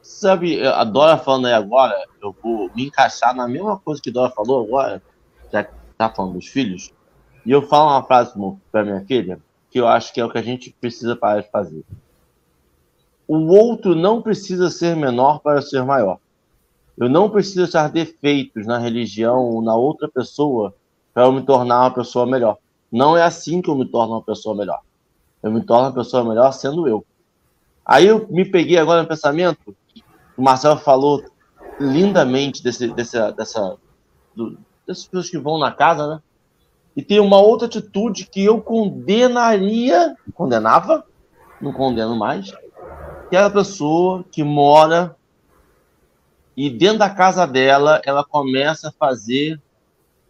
Sabe, 0.00 0.66
a 0.66 0.82
Dora 0.82 1.18
falando 1.18 1.46
aí 1.46 1.52
agora, 1.52 1.94
eu 2.22 2.34
vou 2.42 2.70
me 2.74 2.86
encaixar 2.86 3.36
na 3.36 3.46
mesma 3.46 3.78
coisa 3.78 4.00
que 4.00 4.08
a 4.08 4.12
Dora 4.14 4.32
falou 4.32 4.64
agora, 4.64 5.02
já 5.52 5.62
que 5.62 5.74
tá 5.98 6.08
falando 6.08 6.32
dos 6.32 6.46
filhos. 6.46 6.90
E 7.44 7.50
eu 7.50 7.60
falo 7.60 7.90
uma 7.90 8.02
frase 8.02 8.32
para 8.72 8.82
minha 8.82 9.04
filha 9.04 9.38
que 9.70 9.78
eu 9.78 9.86
acho 9.86 10.10
que 10.10 10.22
é 10.22 10.24
o 10.24 10.30
que 10.30 10.38
a 10.38 10.42
gente 10.42 10.74
precisa 10.80 11.14
parar 11.14 11.42
de 11.42 11.50
fazer. 11.50 11.84
O 13.28 13.52
outro 13.52 13.94
não 13.94 14.22
precisa 14.22 14.70
ser 14.70 14.96
menor 14.96 15.40
para 15.40 15.60
ser 15.60 15.84
maior. 15.84 16.18
Eu 16.96 17.08
não 17.08 17.28
preciso 17.28 17.64
achar 17.64 17.90
defeitos 17.90 18.66
na 18.66 18.78
religião 18.78 19.44
ou 19.44 19.62
na 19.62 19.74
outra 19.74 20.08
pessoa 20.08 20.74
para 21.12 21.24
eu 21.24 21.32
me 21.32 21.42
tornar 21.42 21.80
uma 21.80 21.90
pessoa 21.90 22.26
melhor. 22.26 22.58
Não 22.90 23.16
é 23.16 23.22
assim 23.22 23.60
que 23.60 23.68
eu 23.68 23.74
me 23.74 23.86
torno 23.86 24.14
uma 24.14 24.22
pessoa 24.22 24.54
melhor. 24.54 24.80
Eu 25.42 25.52
me 25.52 25.62
torno 25.62 25.88
uma 25.88 25.94
pessoa 25.94 26.24
melhor 26.24 26.52
sendo 26.52 26.88
eu. 26.88 27.04
Aí 27.84 28.06
eu 28.06 28.26
me 28.28 28.44
peguei 28.44 28.78
agora 28.78 29.02
no 29.02 29.08
pensamento, 29.08 29.76
o 30.36 30.42
Marcelo 30.42 30.78
falou 30.78 31.22
lindamente 31.78 32.62
desse, 32.62 32.88
desse, 32.88 33.32
dessa, 33.32 33.76
do, 34.34 34.58
dessas 34.86 35.04
pessoas 35.06 35.30
que 35.30 35.38
vão 35.38 35.58
na 35.58 35.70
casa, 35.70 36.06
né? 36.06 36.22
E 36.96 37.02
tem 37.02 37.20
uma 37.20 37.38
outra 37.38 37.66
atitude 37.66 38.26
que 38.26 38.42
eu 38.42 38.60
condenaria, 38.60 40.16
condenava, 40.34 41.04
não 41.60 41.72
condeno 41.72 42.16
mais, 42.16 42.50
que 43.28 43.36
é 43.36 43.42
a 43.42 43.50
pessoa 43.50 44.24
que 44.32 44.42
mora 44.42 45.14
e 46.56 46.70
dentro 46.70 46.98
da 46.98 47.10
casa 47.10 47.46
dela 47.46 48.00
ela 48.04 48.24
começa 48.24 48.88
a 48.88 48.92
fazer 48.92 49.60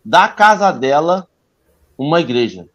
da 0.05 0.29
casa 0.29 0.73
dela 0.73 1.29
uma 1.97 2.21
igreja. 2.21 2.69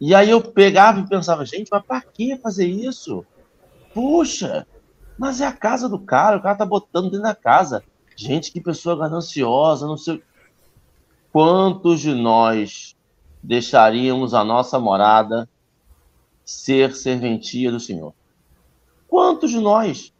E 0.00 0.14
aí 0.14 0.30
eu 0.30 0.40
pegava 0.40 1.00
e 1.00 1.08
pensava, 1.08 1.44
gente, 1.44 1.68
mas 1.70 1.84
para 1.84 2.00
que 2.00 2.36
fazer 2.36 2.66
isso? 2.66 3.24
Puxa, 3.92 4.66
mas 5.18 5.40
é 5.40 5.46
a 5.46 5.52
casa 5.52 5.88
do 5.88 5.98
cara, 5.98 6.36
o 6.36 6.42
cara 6.42 6.56
tá 6.56 6.66
botando 6.66 7.10
dentro 7.10 7.22
da 7.22 7.34
casa. 7.34 7.82
Gente, 8.16 8.52
que 8.52 8.60
pessoa 8.60 8.96
gananciosa, 8.96 9.86
não 9.86 9.96
sei. 9.96 10.22
Quantos 11.32 12.00
de 12.00 12.14
nós 12.14 12.96
deixaríamos 13.42 14.34
a 14.34 14.44
nossa 14.44 14.78
morada 14.78 15.48
ser 16.44 16.94
serventia 16.94 17.72
do 17.72 17.80
Senhor? 17.80 18.14
Quantos 19.08 19.50
de 19.50 19.58
nós? 19.58 20.13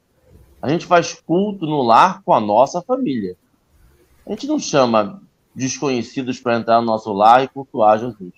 A 0.64 0.68
gente 0.70 0.86
faz 0.86 1.12
culto 1.12 1.66
no 1.66 1.82
lar 1.82 2.22
com 2.22 2.32
a 2.32 2.40
nossa 2.40 2.80
família. 2.80 3.36
A 4.26 4.30
gente 4.30 4.46
não 4.46 4.58
chama 4.58 5.20
desconhecidos 5.54 6.40
para 6.40 6.56
entrar 6.56 6.80
no 6.80 6.86
nosso 6.86 7.12
lar 7.12 7.44
e 7.44 7.48
cultuar 7.48 7.98
Jesus. 7.98 8.32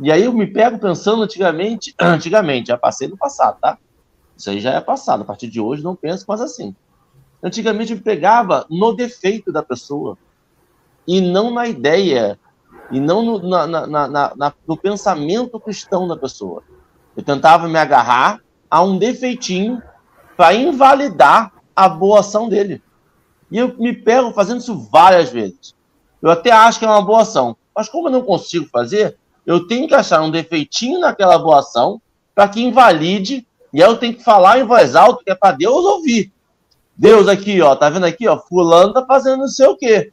E 0.00 0.10
aí 0.10 0.24
eu 0.24 0.32
me 0.32 0.46
pego 0.46 0.78
pensando 0.78 1.22
antigamente, 1.22 1.94
antigamente, 2.00 2.68
já 2.68 2.78
passei 2.78 3.08
no 3.08 3.16
passado, 3.18 3.58
tá? 3.60 3.76
Isso 4.34 4.48
aí 4.48 4.58
já 4.58 4.72
é 4.72 4.80
passado. 4.80 5.20
A 5.20 5.24
partir 5.26 5.48
de 5.48 5.60
hoje 5.60 5.84
não 5.84 5.94
penso 5.94 6.24
mais 6.26 6.40
assim. 6.40 6.74
Antigamente 7.42 7.92
eu 7.92 8.00
pegava 8.00 8.64
no 8.70 8.94
defeito 8.94 9.52
da 9.52 9.62
pessoa 9.62 10.16
e 11.06 11.20
não 11.20 11.50
na 11.50 11.68
ideia 11.68 12.38
e 12.90 12.98
não 12.98 13.22
no, 13.22 13.38
na, 13.38 13.66
na, 13.66 14.08
na, 14.08 14.54
no 14.66 14.78
pensamento 14.78 15.60
cristão 15.60 16.08
da 16.08 16.16
pessoa. 16.16 16.62
Eu 17.14 17.22
tentava 17.22 17.68
me 17.68 17.78
agarrar 17.78 18.40
a 18.70 18.82
um 18.82 18.96
defeitinho 18.96 19.82
para 20.40 20.54
invalidar 20.54 21.52
a 21.76 21.86
boa 21.86 22.20
ação 22.20 22.48
dele. 22.48 22.82
E 23.50 23.58
eu 23.58 23.76
me 23.76 23.92
pego 23.92 24.32
fazendo 24.32 24.60
isso 24.60 24.74
várias 24.90 25.28
vezes. 25.28 25.74
Eu 26.22 26.30
até 26.30 26.50
acho 26.50 26.78
que 26.78 26.84
é 26.86 26.88
uma 26.88 27.02
boa 27.02 27.20
ação, 27.20 27.54
mas 27.76 27.90
como 27.90 28.08
eu 28.08 28.12
não 28.12 28.22
consigo 28.22 28.64
fazer, 28.72 29.18
eu 29.44 29.66
tenho 29.66 29.86
que 29.86 29.94
achar 29.94 30.22
um 30.22 30.30
defeitinho 30.30 30.98
naquela 30.98 31.38
boa 31.38 31.58
ação 31.58 32.00
para 32.34 32.48
que 32.48 32.62
invalide, 32.62 33.46
e 33.70 33.82
aí 33.82 33.90
eu 33.90 33.98
tenho 33.98 34.14
que 34.14 34.24
falar 34.24 34.58
em 34.58 34.64
voz 34.64 34.96
alta, 34.96 35.22
que 35.22 35.30
é 35.30 35.34
para 35.34 35.54
Deus 35.54 35.84
ouvir. 35.84 36.32
Deus 36.96 37.28
aqui, 37.28 37.60
ó, 37.60 37.76
tá 37.76 37.90
vendo 37.90 38.06
aqui, 38.06 38.26
ó, 38.26 38.38
fulano 38.38 38.94
tá 38.94 39.04
fazendo 39.04 39.40
não 39.40 39.48
sei 39.48 39.66
o 39.66 39.76
quê. 39.76 40.10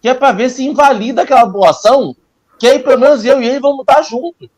Que 0.00 0.10
é 0.10 0.14
para 0.14 0.30
ver 0.30 0.50
se 0.50 0.64
invalida 0.64 1.22
aquela 1.22 1.46
boa 1.46 1.70
ação, 1.70 2.14
que 2.60 2.68
aí 2.68 2.78
pelo 2.78 3.00
menos 3.00 3.24
eu 3.24 3.42
e 3.42 3.48
ele 3.48 3.58
vamos 3.58 3.80
estar 3.80 4.02
juntos. 4.02 4.48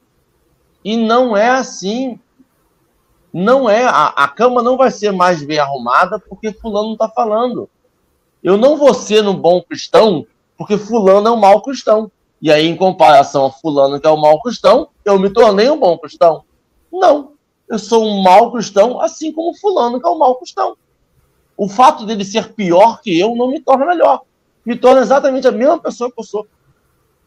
E 0.85 0.95
não 0.95 1.35
é 1.35 1.49
assim. 1.49 2.21
Não 3.35 3.69
é. 3.69 3.85
A, 3.85 4.07
a 4.07 4.29
cama 4.29 4.63
não 4.63 4.77
vai 4.77 4.93
ser 4.93 5.11
mais 5.11 5.43
bem 5.45 5.59
arrumada 5.59 6.21
porque 6.21 6.53
fulano 6.53 6.91
não 6.91 6.97
tá 6.97 7.09
falando. 7.09 7.69
Eu 8.41 8.57
não 8.57 8.77
vou 8.77 8.95
ser 8.95 9.27
um 9.27 9.35
bom 9.35 9.61
cristão 9.61 10.25
porque 10.57 10.79
fulano 10.79 11.27
é 11.27 11.31
um 11.33 11.37
mau 11.37 11.61
cristão. 11.61 12.09
E 12.41 12.53
aí, 12.53 12.67
em 12.67 12.77
comparação 12.77 13.47
a 13.47 13.51
fulano 13.51 14.01
que 14.01 14.07
é 14.07 14.11
um 14.11 14.21
mau 14.21 14.41
cristão, 14.41 14.89
eu 15.05 15.19
me 15.19 15.31
tornei 15.31 15.69
um 15.69 15.81
bom 15.81 15.99
cristão. 15.99 16.45
Não. 16.93 17.33
Eu 17.69 17.79
sou 17.79 18.07
um 18.07 18.23
mau 18.23 18.53
cristão, 18.53 19.01
assim 19.01 19.33
como 19.33 19.57
fulano 19.57 20.01
que 20.01 20.07
é 20.07 20.11
um 20.11 20.19
mau 20.19 20.37
cristão. 20.37 20.77
O 21.57 21.69
fato 21.69 22.07
dele 22.07 22.25
ser 22.25 22.53
pior 22.53 23.01
que 23.01 23.19
eu 23.19 23.35
não 23.35 23.49
me 23.49 23.61
torna 23.61 23.85
melhor. 23.85 24.23
Me 24.65 24.77
torna 24.77 25.01
exatamente 25.01 25.49
a 25.49 25.53
mesma 25.53 25.79
pessoa 25.79 26.13
que 26.13 26.21
eu 26.21 26.25
sou. 26.25 26.47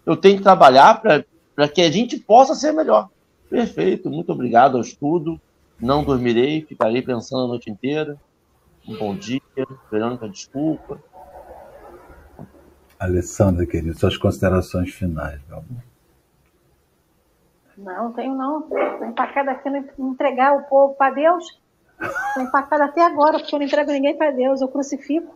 Eu 0.05 0.15
tenho 0.15 0.37
que 0.37 0.43
trabalhar 0.43 1.01
para 1.01 1.67
que 1.67 1.81
a 1.81 1.91
gente 1.91 2.17
possa 2.17 2.55
ser 2.55 2.71
melhor. 2.71 3.09
Perfeito, 3.49 4.09
muito 4.09 4.31
obrigado 4.31 4.75
ao 4.75 4.81
estudo. 4.81 5.41
Não 5.79 6.03
dormirei, 6.03 6.65
ficarei 6.65 7.01
pensando 7.01 7.45
a 7.45 7.47
noite 7.47 7.69
inteira. 7.69 8.17
Um 8.87 8.97
bom 8.97 9.15
dia. 9.15 9.41
Verônica, 9.91 10.27
desculpa. 10.29 10.99
Alessandra, 12.99 13.65
querido, 13.65 13.97
suas 13.97 14.17
considerações 14.17 14.91
finais, 14.91 15.39
meu 15.47 15.57
amor. 15.57 15.83
Não, 17.77 18.11
tenho 18.11 18.33
não. 18.35 18.61
Estou 18.61 19.05
empacada 19.05 19.51
aqui 19.51 19.69
no 19.69 20.09
entregar 20.11 20.55
o 20.55 20.63
povo 20.63 20.95
para 20.95 21.13
Deus. 21.13 21.59
Estou 22.01 22.43
empacada 22.43 22.85
até 22.85 23.05
agora, 23.05 23.37
porque 23.37 23.53
eu 23.53 23.59
não 23.59 23.65
entrego 23.65 23.91
ninguém 23.91 24.17
para 24.17 24.31
Deus, 24.31 24.61
eu 24.61 24.67
crucifico. 24.67 25.35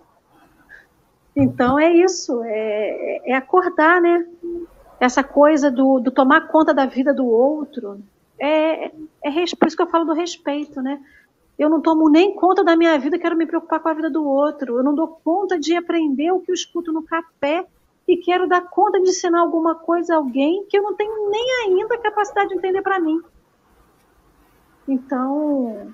Então 1.36 1.80
é 1.80 1.92
isso, 1.92 2.42
é, 2.44 3.32
é 3.32 3.34
acordar, 3.36 4.02
né? 4.02 4.26
Essa 5.00 5.24
coisa 5.24 5.72
do, 5.72 6.00
do, 6.00 6.12
tomar 6.12 6.48
conta 6.48 6.74
da 6.74 6.86
vida 6.86 7.14
do 7.14 7.26
outro. 7.26 8.02
É, 8.42 8.86
é, 9.24 9.46
por 9.58 9.68
isso 9.68 9.78
que 9.78 9.84
eu 9.84 9.90
falo 9.90 10.04
do 10.04 10.14
respeito, 10.14 10.82
né? 10.82 11.00
Eu 11.60 11.70
não 11.70 11.80
tomo 11.80 12.10
nem 12.10 12.34
conta 12.34 12.64
da 12.64 12.76
minha 12.76 12.98
vida, 12.98 13.20
quero 13.20 13.38
me 13.38 13.46
preocupar 13.46 13.80
com 13.80 13.90
a 13.90 13.94
vida 13.94 14.10
do 14.10 14.26
outro. 14.28 14.78
Eu 14.78 14.84
não 14.84 14.96
dou 14.96 15.08
conta 15.24 15.60
de 15.60 15.76
aprender 15.76 16.32
o 16.32 16.40
que 16.40 16.50
eu 16.50 16.56
escuto 16.56 16.92
no 16.92 17.04
café 17.04 17.64
e 18.08 18.18
quero 18.18 18.48
dar 18.48 18.62
conta 18.62 19.00
de 19.00 19.10
ensinar 19.10 19.42
alguma 19.42 19.76
coisa 19.76 20.16
a 20.16 20.18
alguém 20.18 20.66
que 20.68 20.76
eu 20.76 20.82
não 20.82 20.96
tenho 20.96 21.30
nem 21.30 21.68
ainda 21.68 22.00
capacidade 22.00 22.50
de 22.50 22.56
entender 22.56 22.82
para 22.82 23.00
mim. 23.00 23.22
Então, 24.88 25.94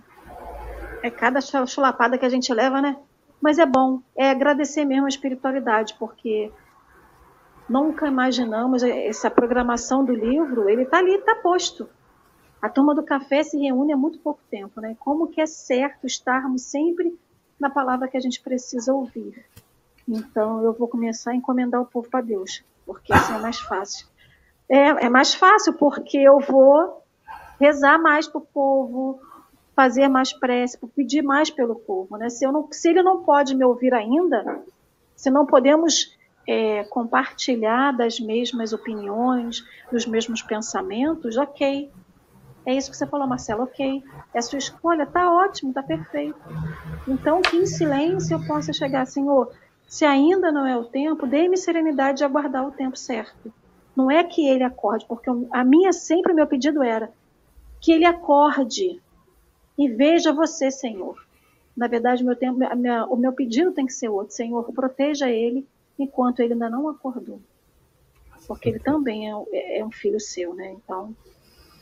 é 1.04 1.10
cada 1.10 1.41
chulapada 1.41 2.18
que 2.18 2.26
a 2.26 2.30
gente 2.30 2.54
leva, 2.54 2.82
né? 2.82 2.98
Mas 3.41 3.60
é 3.60 3.66
bom, 3.66 4.02
é 4.16 4.30
agradecer 4.30 4.86
mesmo 4.86 5.06
a 5.06 5.10
espiritualidade, 5.10 5.95
porque 6.00 6.50
nunca 7.68 8.08
imaginamos 8.08 8.84
essa 8.84 9.30
programação 9.30 10.06
do 10.06 10.14
livro, 10.14 10.70
ele 10.70 10.84
está 10.84 11.00
ali, 11.00 11.14
está 11.14 11.36
posto. 11.36 11.89
A 12.62 12.70
turma 12.70 12.95
do 12.95 13.03
café 13.03 13.43
se 13.43 13.58
reúne 13.58 13.93
há 13.93 13.97
muito 13.97 14.20
pouco 14.20 14.41
tempo, 14.49 14.82
né? 14.82 14.95
Como 14.99 15.28
que 15.28 15.39
é 15.39 15.45
certo 15.45 16.08
estarmos 16.08 16.64
sempre 16.64 17.18
na 17.60 17.70
palavra 17.70 18.08
que 18.08 18.18
a 18.18 18.20
gente 18.20 18.41
precisa 18.41 18.93
ouvir. 18.93 19.45
Então 20.08 20.64
eu 20.64 20.74
vou 20.74 20.88
começar 20.88 21.32
a 21.32 21.36
encomendar 21.36 21.82
o 21.82 21.86
povo 21.86 22.10
para 22.10 22.22
Deus, 22.22 22.64
porque 22.86 23.14
assim 23.14 23.36
é 23.36 23.39
mais 23.39 23.60
fácil. 23.60 24.08
É, 24.70 25.05
é 25.05 25.10
mais 25.10 25.34
fácil 25.34 25.74
porque 25.74 26.18
eu 26.18 26.39
vou 26.39 27.03
rezar 27.60 27.97
mais 28.01 28.28
para 28.28 28.39
o 28.39 28.45
povo, 28.45 29.20
fazer 29.76 30.08
mais 30.08 30.34
prece, 30.34 30.78
pedir 30.95 31.22
mais 31.22 31.49
pelo 31.49 31.76
povo. 31.76 32.18
Né? 32.18 32.30
Se, 32.30 32.45
eu 32.45 32.51
não, 32.51 32.68
se 32.72 32.89
ele 32.89 33.03
não 33.03 33.24
pode 33.24 33.55
me 33.55 33.64
ouvir 33.64 33.93
ainda, 33.93 34.64
se 35.16 35.30
não 35.30 35.45
podemos 35.45 36.18
é, 36.47 36.84
compartilhar 36.86 37.91
das 37.91 38.20
mesmas 38.20 38.74
opiniões, 38.74 39.64
dos 39.91 40.05
mesmos 40.05 40.41
pensamentos, 40.41 41.38
ok. 41.38 41.91
É 42.68 42.74
isso 42.74 42.91
que 42.91 42.97
você 42.97 43.07
falou, 43.07 43.26
Marcelo, 43.26 43.63
ok. 43.63 44.03
É 44.34 44.39
a 44.39 44.41
sua 44.41 44.59
escolha, 44.59 45.05
tá 45.05 45.34
ótimo, 45.34 45.72
tá 45.72 45.82
perfeito. 45.82 46.38
Então, 47.07 47.41
que 47.41 47.55
em 47.55 47.65
silêncio 47.65 48.36
eu 48.36 48.45
possa 48.45 48.74
chegar, 48.74 49.07
Senhor, 49.07 49.53
se 49.88 50.03
ainda 50.03 50.51
não 50.51 50.68
é 50.68 50.76
o 50.76 50.84
tempo, 50.84 51.26
dê-me 51.26 51.55
serenidade 51.55 52.18
de 52.18 52.26
aguardar 52.26 52.68
o 52.68 52.72
tempo 52.72 52.97
certo. 52.97 53.53
Não 53.95 54.11
é 54.11 54.22
que 54.22 54.45
ele 54.45 54.65
acorde, 54.65 55.05
porque 55.05 55.30
a 55.49 55.63
minha 55.63 55.93
sempre, 55.93 56.34
o 56.34 56.36
meu 56.36 56.45
pedido 56.45 56.84
era 56.84 57.09
que 57.80 57.93
ele 57.93 58.03
acorde 58.03 59.01
e 59.78 59.88
veja 59.88 60.34
você, 60.34 60.70
Senhor. 60.70 61.15
Na 61.76 61.88
verdade, 61.88 62.22
meu 62.22 62.36
tempo, 62.36 62.59
minha, 62.76 63.05
o 63.05 63.15
meu 63.15 63.32
pedido 63.32 63.72
tem 63.72 63.86
que 63.86 63.93
ser 63.93 64.09
outro. 64.09 64.36
Senhor, 64.36 64.61
proteja 64.74 65.30
ele 65.30 65.65
enquanto 65.97 66.41
ele 66.41 66.51
ainda 66.51 66.70
não 66.70 66.89
acordou. 66.89 67.39
Porque 68.45 68.68
ele 68.68 68.80
também 68.80 69.32
é, 69.32 69.80
é 69.80 69.86
um 69.86 69.91
filho 69.91 70.20
seu, 70.20 70.53
né? 70.53 70.76
Então, 70.84 71.15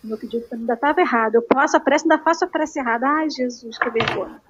meu 0.05 0.17
pedido 0.17 0.45
ainda 0.51 0.73
estava 0.73 1.01
errado. 1.01 1.35
Eu 1.35 1.45
faço 1.51 1.77
a 1.77 1.79
prece, 1.79 2.05
ainda 2.05 2.23
faço 2.23 2.45
a 2.45 2.47
prece 2.47 2.79
errada. 2.79 3.07
Ai, 3.07 3.29
Jesus, 3.29 3.77
que 3.77 3.89
vergonha. 3.89 4.41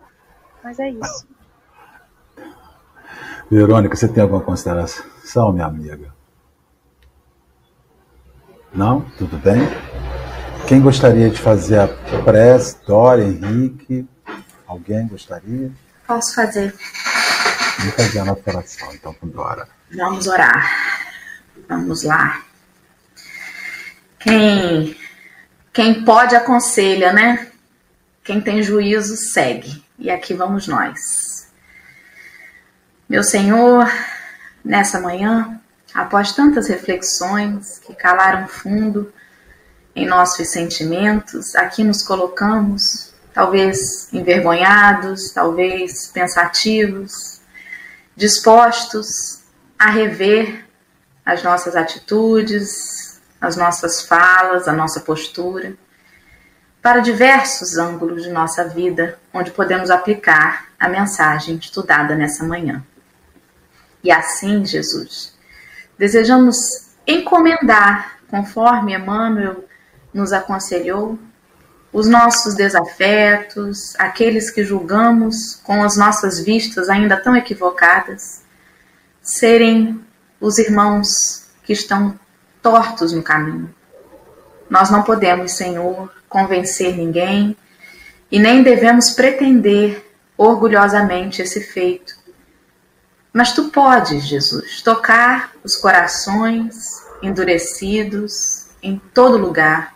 Mas 0.64 0.80
é 0.80 0.90
isso. 0.90 1.28
Verônica, 3.50 3.96
você 3.96 4.08
tem 4.08 4.24
alguma 4.24 4.42
consideração, 4.42 5.52
minha 5.54 5.66
amiga? 5.66 6.14
Não? 8.74 9.02
Tudo 9.18 9.38
bem? 9.38 9.62
Quem 10.68 10.82
gostaria 10.82 11.30
de 11.30 11.40
fazer 11.40 11.80
a 11.80 11.88
prece? 12.24 12.78
Dora, 12.86 13.24
Henrique? 13.24 14.08
Alguém 14.66 15.08
gostaria? 15.08 15.72
Posso 16.08 16.36
fazer. 16.36 16.74
Vamos 17.78 17.96
fazer 17.96 18.20
a 18.20 18.26
nossa 18.26 18.42
oração, 18.48 18.94
então, 18.94 19.14
com 19.14 19.28
Dora. 19.28 19.68
Vamos 19.96 20.28
orar. 20.28 20.72
Vamos 21.70 22.04
lá. 22.04 22.42
Quem, 24.20 24.98
quem 25.76 26.06
pode 26.06 26.34
aconselha, 26.38 27.12
né? 27.12 27.50
Quem 28.24 28.40
tem 28.40 28.64
juízo 28.64 29.18
segue. 29.18 29.84
E 30.00 30.10
aqui 30.10 30.34
vamos 30.34 30.70
nós. 30.70 31.50
Meu 33.10 33.22
Senhor, 33.22 33.86
nessa 34.64 35.02
manhã, 35.02 35.60
após 35.94 36.32
tantas 36.32 36.70
reflexões 36.70 37.80
que 37.80 37.94
calaram 37.94 38.48
fundo 38.48 39.14
em 39.94 40.06
nossos 40.06 40.50
sentimentos, 40.50 41.54
aqui 41.56 41.84
nos 41.84 42.02
colocamos, 42.02 43.14
talvez 43.34 44.08
envergonhados, 44.14 45.32
talvez 45.32 46.08
pensativos, 46.08 47.42
dispostos 48.16 49.42
a 49.78 49.90
rever 49.90 50.66
as 51.26 51.44
nossas 51.44 51.76
atitudes, 51.76 53.05
as 53.40 53.56
nossas 53.56 54.02
falas, 54.02 54.68
a 54.68 54.74
nossa 54.74 55.00
postura, 55.00 55.76
para 56.82 57.00
diversos 57.00 57.78
ângulos 57.78 58.24
de 58.24 58.30
nossa 58.30 58.68
vida, 58.68 59.18
onde 59.34 59.52
podemos 59.52 59.90
aplicar 59.90 60.68
a 60.80 60.88
mensagem 60.88 61.56
estudada 61.56 62.16
nessa 62.16 62.44
manhã. 62.44 62.84
E 64.04 64.12
assim, 64.12 64.64
Jesus, 64.64 65.36
desejamos 65.98 66.58
encomendar, 67.08 68.20
conforme 68.28 68.94
Emmanuel 68.94 69.66
nos 70.14 70.32
aconselhou, 70.32 71.18
os 71.92 72.08
nossos 72.08 72.56
desafetos, 72.56 73.96
aqueles 73.98 74.52
que 74.52 74.64
julgamos 74.64 75.56
com 75.64 75.82
as 75.82 75.96
nossas 75.96 76.40
vistas 76.40 76.90
ainda 76.90 77.16
tão 77.16 77.36
equivocadas, 77.36 78.44
serem 79.22 80.06
os 80.40 80.58
irmãos 80.58 81.48
que 81.64 81.74
estão 81.74 82.20
tortos 82.66 83.14
no 83.14 83.22
caminho. 83.22 83.72
Nós 84.68 84.90
não 84.90 85.04
podemos, 85.04 85.52
Senhor, 85.52 86.12
convencer 86.28 86.98
ninguém 86.98 87.56
e 88.32 88.40
nem 88.40 88.64
devemos 88.64 89.12
pretender 89.12 90.04
orgulhosamente 90.36 91.44
esse 91.44 91.62
feito. 91.62 92.18
Mas 93.32 93.54
tu 93.54 93.66
podes, 93.70 94.24
Jesus, 94.24 94.82
tocar 94.82 95.52
os 95.64 95.76
corações 95.76 97.04
endurecidos 97.22 98.66
em 98.82 99.00
todo 99.14 99.38
lugar 99.38 99.94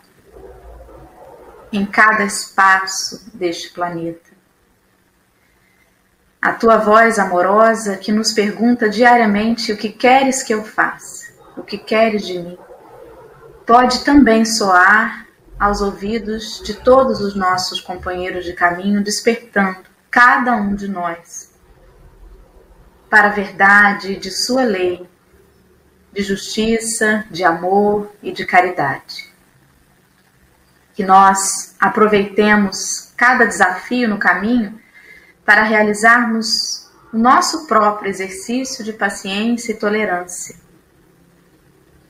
em 1.72 1.84
cada 1.84 2.22
espaço 2.22 3.28
deste 3.34 3.70
planeta. 3.70 4.30
A 6.40 6.52
tua 6.52 6.76
voz 6.76 7.18
amorosa 7.18 7.96
que 7.96 8.12
nos 8.12 8.32
pergunta 8.32 8.88
diariamente 8.88 9.72
o 9.72 9.76
que 9.76 9.88
queres 9.88 10.44
que 10.44 10.54
eu 10.54 10.62
faça, 10.62 11.32
o 11.60 11.62
que 11.62 11.78
queres 11.78 12.26
de 12.26 12.38
mim, 12.38 12.58
pode 13.66 14.04
também 14.04 14.44
soar 14.44 15.26
aos 15.58 15.80
ouvidos 15.80 16.60
de 16.64 16.74
todos 16.74 17.20
os 17.20 17.34
nossos 17.34 17.80
companheiros 17.80 18.44
de 18.44 18.52
caminho, 18.52 19.04
despertando 19.04 19.84
cada 20.10 20.56
um 20.56 20.74
de 20.74 20.88
nós 20.88 21.50
para 23.08 23.28
a 23.28 23.32
verdade 23.32 24.16
de 24.16 24.30
Sua 24.30 24.64
lei, 24.64 25.08
de 26.12 26.22
justiça, 26.22 27.24
de 27.30 27.44
amor 27.44 28.10
e 28.22 28.32
de 28.32 28.44
caridade 28.44 29.30
que 31.00 31.06
nós 31.06 31.74
aproveitemos 31.80 33.10
cada 33.16 33.46
desafio 33.46 34.06
no 34.06 34.18
caminho 34.18 34.78
para 35.46 35.62
realizarmos 35.62 36.90
o 37.10 37.16
nosso 37.16 37.66
próprio 37.66 38.10
exercício 38.10 38.84
de 38.84 38.92
paciência 38.92 39.72
e 39.72 39.76
tolerância. 39.76 40.56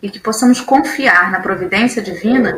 E 0.03 0.11
que 0.11 0.19
possamos 0.19 0.61
confiar 0.61 1.31
na 1.31 1.41
providência 1.41 2.03
divina 2.03 2.57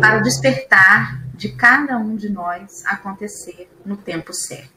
para 0.00 0.18
o 0.18 0.22
despertar 0.22 1.20
de 1.34 1.50
cada 1.50 1.98
um 1.98 2.16
de 2.16 2.28
nós 2.28 2.84
acontecer 2.86 3.70
no 3.84 3.96
tempo 3.96 4.32
certo. 4.32 4.72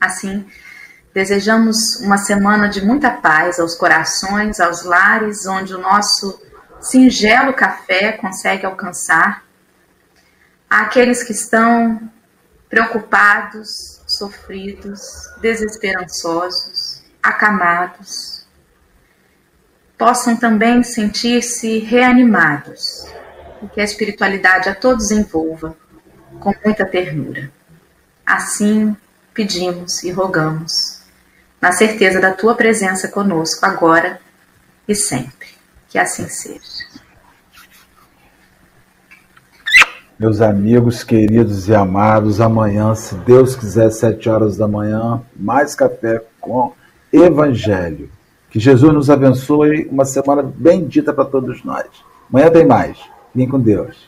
Assim, 0.00 0.46
desejamos 1.12 1.76
uma 2.00 2.18
semana 2.18 2.68
de 2.68 2.84
muita 2.84 3.10
paz 3.10 3.58
aos 3.58 3.74
corações, 3.74 4.60
aos 4.60 4.84
lares, 4.84 5.46
onde 5.46 5.74
o 5.74 5.80
nosso 5.80 6.40
singelo 6.80 7.52
café 7.52 8.12
consegue 8.12 8.64
alcançar 8.64 9.44
àqueles 10.70 11.22
que 11.22 11.32
estão 11.32 12.00
preocupados, 12.68 14.02
sofridos, 14.06 15.00
desesperançosos, 15.40 17.02
acamados, 17.22 18.37
possam 19.98 20.36
também 20.36 20.84
sentir-se 20.84 21.80
reanimados 21.80 23.06
e 23.60 23.66
que 23.66 23.80
a 23.80 23.84
espiritualidade 23.84 24.68
a 24.68 24.74
todos 24.74 25.10
envolva 25.10 25.76
com 26.38 26.54
muita 26.64 26.86
ternura. 26.86 27.50
Assim 28.24 28.96
pedimos 29.34 30.04
e 30.04 30.12
rogamos, 30.12 31.02
na 31.60 31.72
certeza 31.72 32.20
da 32.20 32.32
tua 32.32 32.54
presença 32.54 33.08
conosco 33.08 33.66
agora 33.66 34.20
e 34.86 34.94
sempre. 34.94 35.48
Que 35.88 35.98
assim 35.98 36.28
seja. 36.28 36.86
Meus 40.18 40.40
amigos 40.40 41.02
queridos 41.02 41.68
e 41.68 41.74
amados, 41.74 42.40
amanhã, 42.40 42.94
se 42.94 43.14
Deus 43.14 43.56
quiser, 43.56 43.90
sete 43.90 44.28
horas 44.28 44.56
da 44.56 44.68
manhã, 44.68 45.22
mais 45.34 45.74
café 45.74 46.22
com 46.40 46.72
Evangelho. 47.12 48.10
Que 48.50 48.58
Jesus 48.58 48.92
nos 48.92 49.10
abençoe, 49.10 49.86
uma 49.90 50.04
semana 50.04 50.42
bendita 50.42 51.12
para 51.12 51.24
todos 51.24 51.62
nós. 51.64 51.86
Amanhã 52.32 52.50
tem 52.50 52.66
mais. 52.66 52.98
Vem 53.34 53.48
com 53.48 53.60
Deus. 53.60 54.07